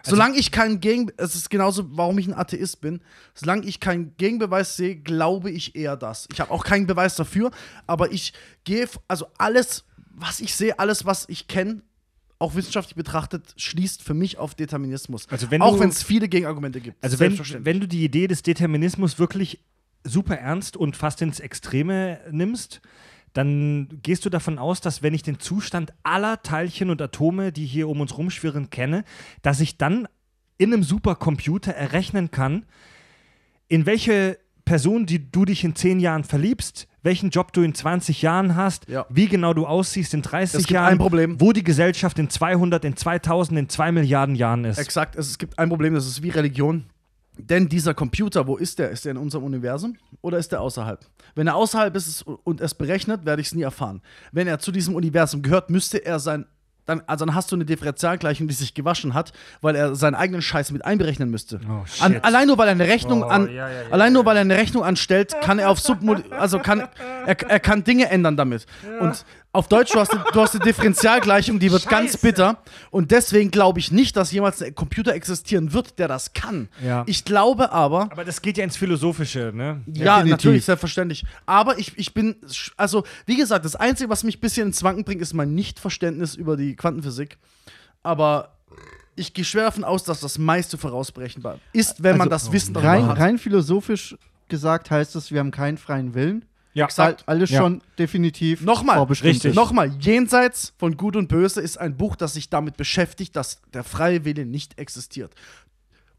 [0.02, 3.00] solange ich keinen Gegen, es ist genauso, warum ich ein Atheist bin,
[3.32, 6.28] solange ich keinen Gegenbeweis sehe, glaube ich eher das.
[6.30, 7.52] Ich habe auch keinen Beweis dafür,
[7.86, 11.80] aber ich gehe, also alles, was ich sehe, alles, was ich kenne,
[12.38, 15.28] auch wissenschaftlich betrachtet, schließt für mich auf Determinismus.
[15.28, 17.02] Also wenn auch wenn es viele Gegenargumente gibt.
[17.02, 19.60] Also wenn, wenn du die Idee des Determinismus wirklich
[20.04, 22.80] super ernst und fast ins Extreme nimmst,
[23.32, 27.66] dann gehst du davon aus, dass wenn ich den Zustand aller Teilchen und Atome, die
[27.66, 29.04] hier um uns rumschwirren, kenne,
[29.42, 30.06] dass ich dann
[30.56, 32.64] in einem Supercomputer errechnen kann,
[33.66, 38.22] in welche Person, die du dich in 10 Jahren verliebst, welchen Job du in 20
[38.22, 39.04] Jahren hast, Ja.
[39.10, 41.40] wie genau du aussiehst in 30 Es gibt Jahren, ein Problem.
[41.40, 44.78] wo die Gesellschaft in 200, in 2000, in 2 Milliarden Jahren ist.
[44.78, 46.84] Exakt, es, es gibt ein Problem, das ist wie Religion.
[47.36, 48.90] Denn dieser Computer, wo ist der?
[48.90, 51.04] Ist der in unserem Universum oder ist der außerhalb?
[51.34, 54.02] Wenn er außerhalb ist und es berechnet, werde ich es nie erfahren.
[54.30, 56.46] Wenn er zu diesem Universum gehört, müsste er sein.
[56.86, 60.42] Dann, also dann hast du eine Differentialgleichung, die sich gewaschen hat, weil er seinen eigenen
[60.42, 61.60] Scheiß mit einberechnen müsste.
[61.68, 61.84] Oh.
[62.00, 64.36] An, allein nur weil er eine Rechnung Oh, an, ja, ja, ja, allein nur weil
[64.36, 66.88] er eine Rechnung anstellt, kann er auf Submod also kann
[67.26, 68.66] er, er kann Dinge ändern damit.
[69.00, 69.24] Und
[69.54, 72.26] auf Deutsch du hast eine, du hast eine Differentialgleichung, die wird ganz Scheiße.
[72.26, 72.58] bitter.
[72.90, 76.68] Und deswegen glaube ich nicht, dass jemals ein Computer existieren wird, der das kann.
[76.84, 77.04] Ja.
[77.06, 79.80] Ich glaube aber, Aber das geht ja ins Philosophische, ne?
[79.86, 80.30] ja, Definitiv.
[80.30, 81.24] natürlich, selbstverständlich.
[81.46, 82.36] Aber ich, ich bin,
[82.76, 86.34] also wie gesagt, das Einzige, was mich ein bisschen ins Wanken bringt, ist mein Nichtverständnis
[86.34, 87.38] über die Quantenphysik.
[88.02, 88.50] Aber
[89.16, 92.74] ich gehe schwer davon aus, dass das meiste vorausberechenbar ist, wenn man Also, das Wissen
[92.76, 93.18] Rein, hat.
[93.20, 94.16] rein philosophisch
[94.48, 96.44] gesagt heißt es, wir haben keinen freien Willen.
[96.74, 97.60] Ja, Weil alles Ja.
[97.60, 99.54] schon definitiv Nochmal, vorbestimmt richtig.
[99.54, 103.84] Nochmal, Jenseits von Gut und Böse ist ein Buch, das sich damit beschäftigt, dass der
[103.84, 105.32] freie Wille nicht existiert.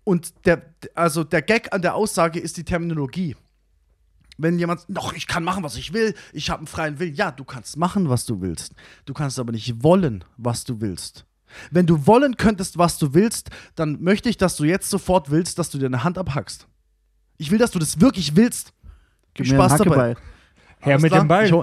[0.06, 0.62] Und der,
[0.94, 3.36] also der Gag an der Aussage ist die Terminologie.
[4.38, 7.16] Wenn jemand, doch, ich kann machen, was ich will, ich habe einen freien Willen.
[7.16, 8.74] Ja, du kannst machen, was du willst.
[9.06, 11.26] Du kannst aber nicht wollen, was du willst.
[11.72, 15.58] Wenn du wollen könntest, was du willst, dann möchte ich, dass du jetzt sofort willst,
[15.60, 16.68] dass du dir eine Hand abhackst.
[17.38, 18.74] Ich will, dass du das wirklich willst.
[19.36, 20.16] Viel Gib Spaß dabei.
[20.86, 21.24] Her mit klar?
[21.24, 21.46] dem Ball.
[21.46, 21.54] Ich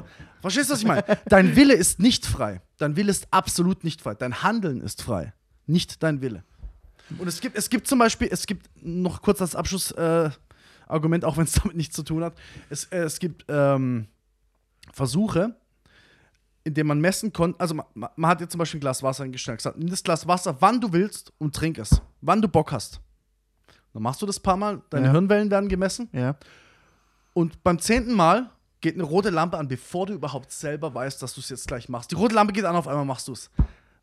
[0.41, 1.05] Verstehst du, was ich meine?
[1.27, 2.61] Dein Wille ist nicht frei.
[2.79, 4.15] Dein Wille ist absolut nicht frei.
[4.15, 5.33] Dein Handeln ist frei.
[5.67, 6.43] Nicht dein Wille.
[7.19, 11.37] Und es gibt, es gibt zum Beispiel, es gibt noch kurz als Abschlussargument, äh, auch
[11.37, 12.35] wenn es damit nichts zu tun hat.
[12.71, 14.09] Es, äh, es gibt ähm,
[14.93, 15.55] Versuche,
[16.65, 17.61] in denen man messen konnte.
[17.61, 20.27] Also, man, man hat jetzt zum Beispiel ein Glas Wasser hingestellt, gesagt, nimm das Glas
[20.27, 22.03] Wasser, wann du willst und trink es.
[22.21, 23.01] Wann du Bock hast.
[23.93, 25.13] Dann machst du das paar Mal, deine Ja.
[25.13, 26.09] Hirnwellen werden gemessen.
[26.13, 26.37] Ja.
[27.35, 28.51] Und beim zehnten Mal
[28.83, 31.89] geht eine rote Lampe an, bevor du überhaupt selber weißt, dass du es jetzt gleich
[31.89, 32.11] machst.
[32.11, 33.49] Die rote Lampe geht an, auf einmal machst du es.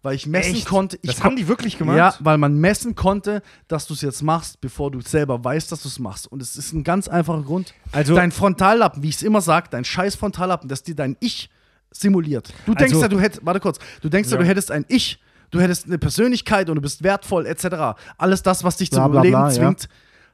[0.01, 0.65] weil ich messen Echt?
[0.65, 0.97] konnte.
[1.01, 1.97] Ich das haben die wirklich gemacht?
[1.97, 5.81] Ja, weil man messen konnte, dass du es jetzt machst, bevor du selber weißt, dass
[5.83, 6.25] du es machst.
[6.31, 7.73] Und es ist ein ganz einfacher Grund.
[7.91, 11.49] Also- dein Frontallappen, wie ich es immer sage, dein scheiß Frontallappen, das dir dein Ich
[11.91, 12.53] simuliert.
[12.65, 14.43] Du denkst Also- ja, du hättest, warte kurz, du denkst ja, Ja.
[14.43, 15.19] du hättest ein Ich,
[15.51, 17.99] du hättest eine Persönlichkeit und du bist wertvoll, etc.
[18.17, 19.75] Alles das, was dich Bla, zum bla, Leben bla, ja.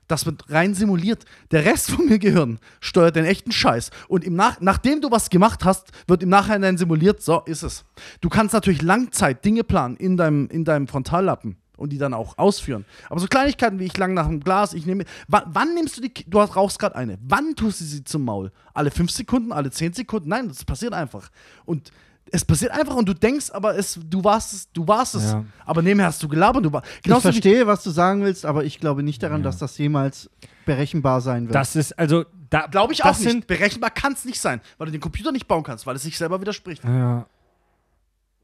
[0.07, 1.25] Das wird rein simuliert.
[1.51, 3.89] Der Rest von mir Gehirn steuert den echten Scheiß.
[4.07, 7.85] Und im Nach nachdem du was gemacht hast, wird im Nachhinein simuliert, so ist es.
[8.21, 12.37] Du kannst natürlich Langzeit Dinge planen in deinem, in deinem Frontallappen und die dann auch
[12.37, 12.85] ausführen.
[13.09, 15.05] Aber so Kleinigkeiten wie ich lang nach dem Glas, ich nehme.
[15.27, 16.13] Wann, nimmst du die.
[16.27, 17.17] Du rauchst gerade eine.
[17.21, 18.51] Wann tust du sie zum Maul?
[18.73, 20.29] Alle fünf Sekunden, alle zehn Sekunden?
[20.29, 21.29] Nein, das passiert einfach.
[21.65, 21.91] Und
[22.31, 25.31] es passiert einfach und du denkst, aber es, du warst es, du warst es.
[25.31, 25.45] Ja.
[25.65, 26.65] Aber nebenher hast du gelabert.
[26.65, 29.77] Du war, Ich verstehe, was du sagen willst, aber ich glaube nicht daran, dass das
[29.77, 30.29] jemals
[30.65, 31.55] berechenbar sein wird.
[31.55, 32.67] Das ist, also, da.
[32.67, 33.47] Glaube ich auch nicht.
[33.47, 36.17] Berechenbar kann es nicht sein, weil du den Computer nicht bauen kannst, weil es sich
[36.17, 36.83] selber widerspricht.
[36.83, 37.27] ja.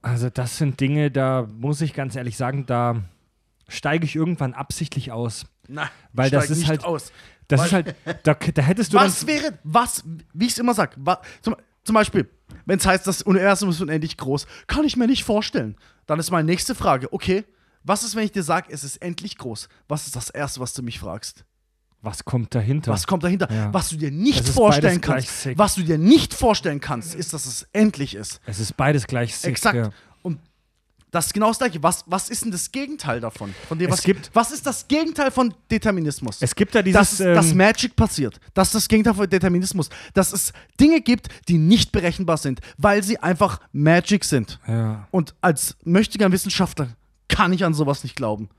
[0.04, 2.96] Also, das sind Dinge, da muss ich ganz ehrlich sagen, da
[3.68, 5.46] steige ich irgendwann absichtlich aus.
[5.68, 7.12] Nein, Weil das ist nicht halt- Aus.
[7.48, 9.28] Das Weil- ist halt, da, da hättest du Was dann.
[9.28, 10.04] wäre, was,
[10.34, 10.96] wie ich es immer sage,
[11.42, 12.28] zum, zum Beispiel,
[12.66, 15.76] wenn es heißt, das Universum ist unendlich groß, kann ich mir nicht vorstellen.
[16.06, 17.44] Dann ist meine nächste Frage, okay,
[17.84, 19.68] was ist, wenn ich dir sage, es ist endlich groß?
[19.88, 21.46] Was ist das Erste, was du mich fragst?
[22.02, 22.92] Was kommt dahinter?
[22.92, 23.48] Was kommt dahinter?
[23.52, 23.74] Ja.
[23.74, 25.58] Was du dir nicht vorstellen kannst.
[25.58, 28.42] Was du dir nicht vorstellen kannst, ist, dass es endlich ist.
[28.46, 29.76] Es ist beides gleich sick, Exakt.
[29.76, 29.90] Ja.
[30.24, 30.40] Und
[31.12, 31.84] das ist genau das Gleiche.
[31.84, 33.54] Was, was ist denn das Gegenteil davon?
[33.68, 36.38] Von dem, Es was, gibt- was ist das Gegenteil von Determinismus?
[36.42, 37.00] Es gibt da dieses.
[37.00, 38.40] dass, dass ähm, Magic passiert.
[38.54, 39.90] Das ist das Gegenteil von Determinismus.
[40.14, 44.60] Dass es Dinge gibt, die nicht berechenbar sind, weil sie einfach Magic sind.
[44.68, 45.08] ja.
[45.12, 46.88] Und als möchtiger Wissenschaftler
[47.28, 48.50] kann ich an sowas nicht glauben.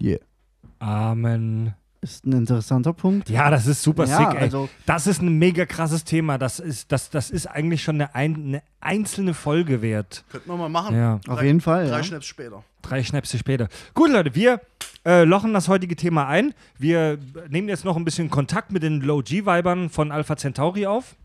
[0.00, 0.18] Yeah.
[0.78, 1.74] Amen.
[2.14, 3.28] Ist ein interessanter Punkt.
[3.30, 4.42] Ja, das ist super Ja, sick, ey.
[4.42, 6.38] also- das ist ein mega krasses Thema.
[6.38, 10.24] Das ist, das, das ist eigentlich schon eine, ein, eine einzelne Folge wert.
[10.30, 10.96] Könnten wir mal machen.
[10.96, 11.20] Ja.
[11.28, 11.86] Auf jeden Fall.
[11.88, 12.02] Drei Ja.
[12.04, 12.62] Schnaps später.
[12.82, 13.68] Drei Schnäpse später.
[13.94, 14.60] Gut, Leute, wir
[15.04, 16.54] äh, lochen das heutige Thema ein.
[16.78, 17.18] Wir
[17.48, 21.16] nehmen jetzt noch ein bisschen Kontakt mit den Low-G-Vibern von Alpha Centauri auf.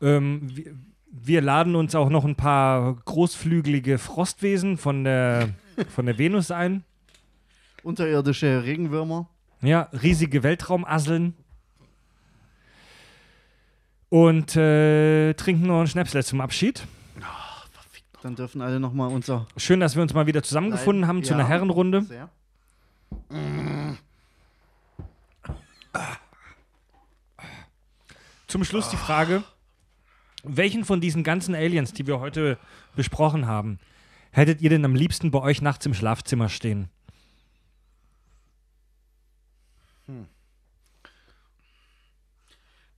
[0.00, 0.72] Ähm, wir,
[1.10, 5.48] wir laden uns auch noch ein paar großflügelige Frostwesen von der,
[5.94, 6.84] von der Venus ein.
[7.82, 9.28] Unterirdische Regenwürmer.
[9.62, 11.34] Ja, riesige Weltraumasseln.
[14.08, 16.86] Und äh, trinken noch ein Schnäpsle zum Abschied.
[18.22, 19.48] Dann dürfen alle nochmal unser.
[19.56, 21.38] Schön, dass wir uns mal wieder zusammengefunden haben zu Ja.
[21.38, 22.02] einer Herrenrunde.
[22.02, 22.28] Sehr.
[28.46, 29.42] Zum Schluss die Frage:
[30.44, 32.58] Welchen von diesen ganzen Aliens, die wir heute
[32.96, 33.78] besprochen haben,
[34.30, 36.88] hättet ihr denn am liebsten bei euch nachts im Schlafzimmer stehen?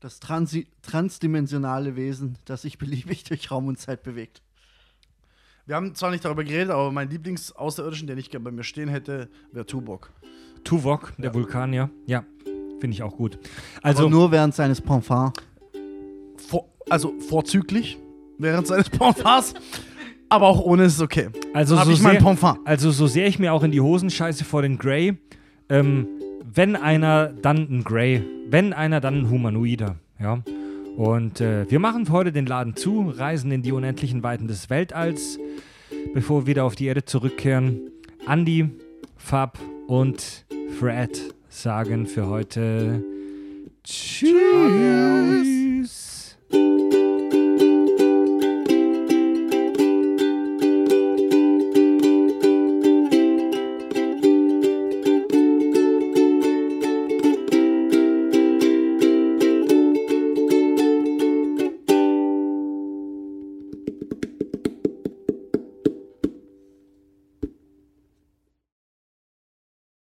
[0.04, 4.42] Das transi transdimensionale Wesen, das sich beliebig durch Raum und Zeit bewegt.
[5.64, 8.90] Wir haben zwar nicht darüber geredet, aber mein Lieblings-Außerirdischen, den ich gerne bei mir stehen
[8.90, 10.10] hätte, wäre Tuvok.
[10.62, 11.88] Tuvok, der Vulkanier.
[12.04, 12.22] Ja,
[12.80, 13.38] finde ich auch gut.
[13.82, 15.32] Also Also, nur während seines Pomfars.
[16.36, 17.96] Vor, also vorzüglich
[18.36, 19.54] während seines Pomfars,
[20.28, 21.30] aber auch ohne ist es okay.
[21.54, 24.76] also, so sehr, also so sehr ich mir auch in die Hosen scheiße vor den
[24.76, 25.16] Grey,
[25.70, 26.08] ähm,
[26.44, 28.33] wenn einer, dann ein Grey.
[28.46, 29.96] Wenn einer, dann ein Humanoider.
[30.20, 30.42] Ja.
[30.96, 34.70] Und äh, wir machen für heute den Laden zu, reisen in die unendlichen Weiten des
[34.70, 35.38] Weltalls,
[36.12, 37.80] bevor wir wieder auf die Erde zurückkehren.
[38.28, 38.70] Andy,
[39.16, 39.58] Fab
[39.88, 40.44] und
[40.78, 43.02] Fred sagen für heute
[43.82, 45.63] Tschüss.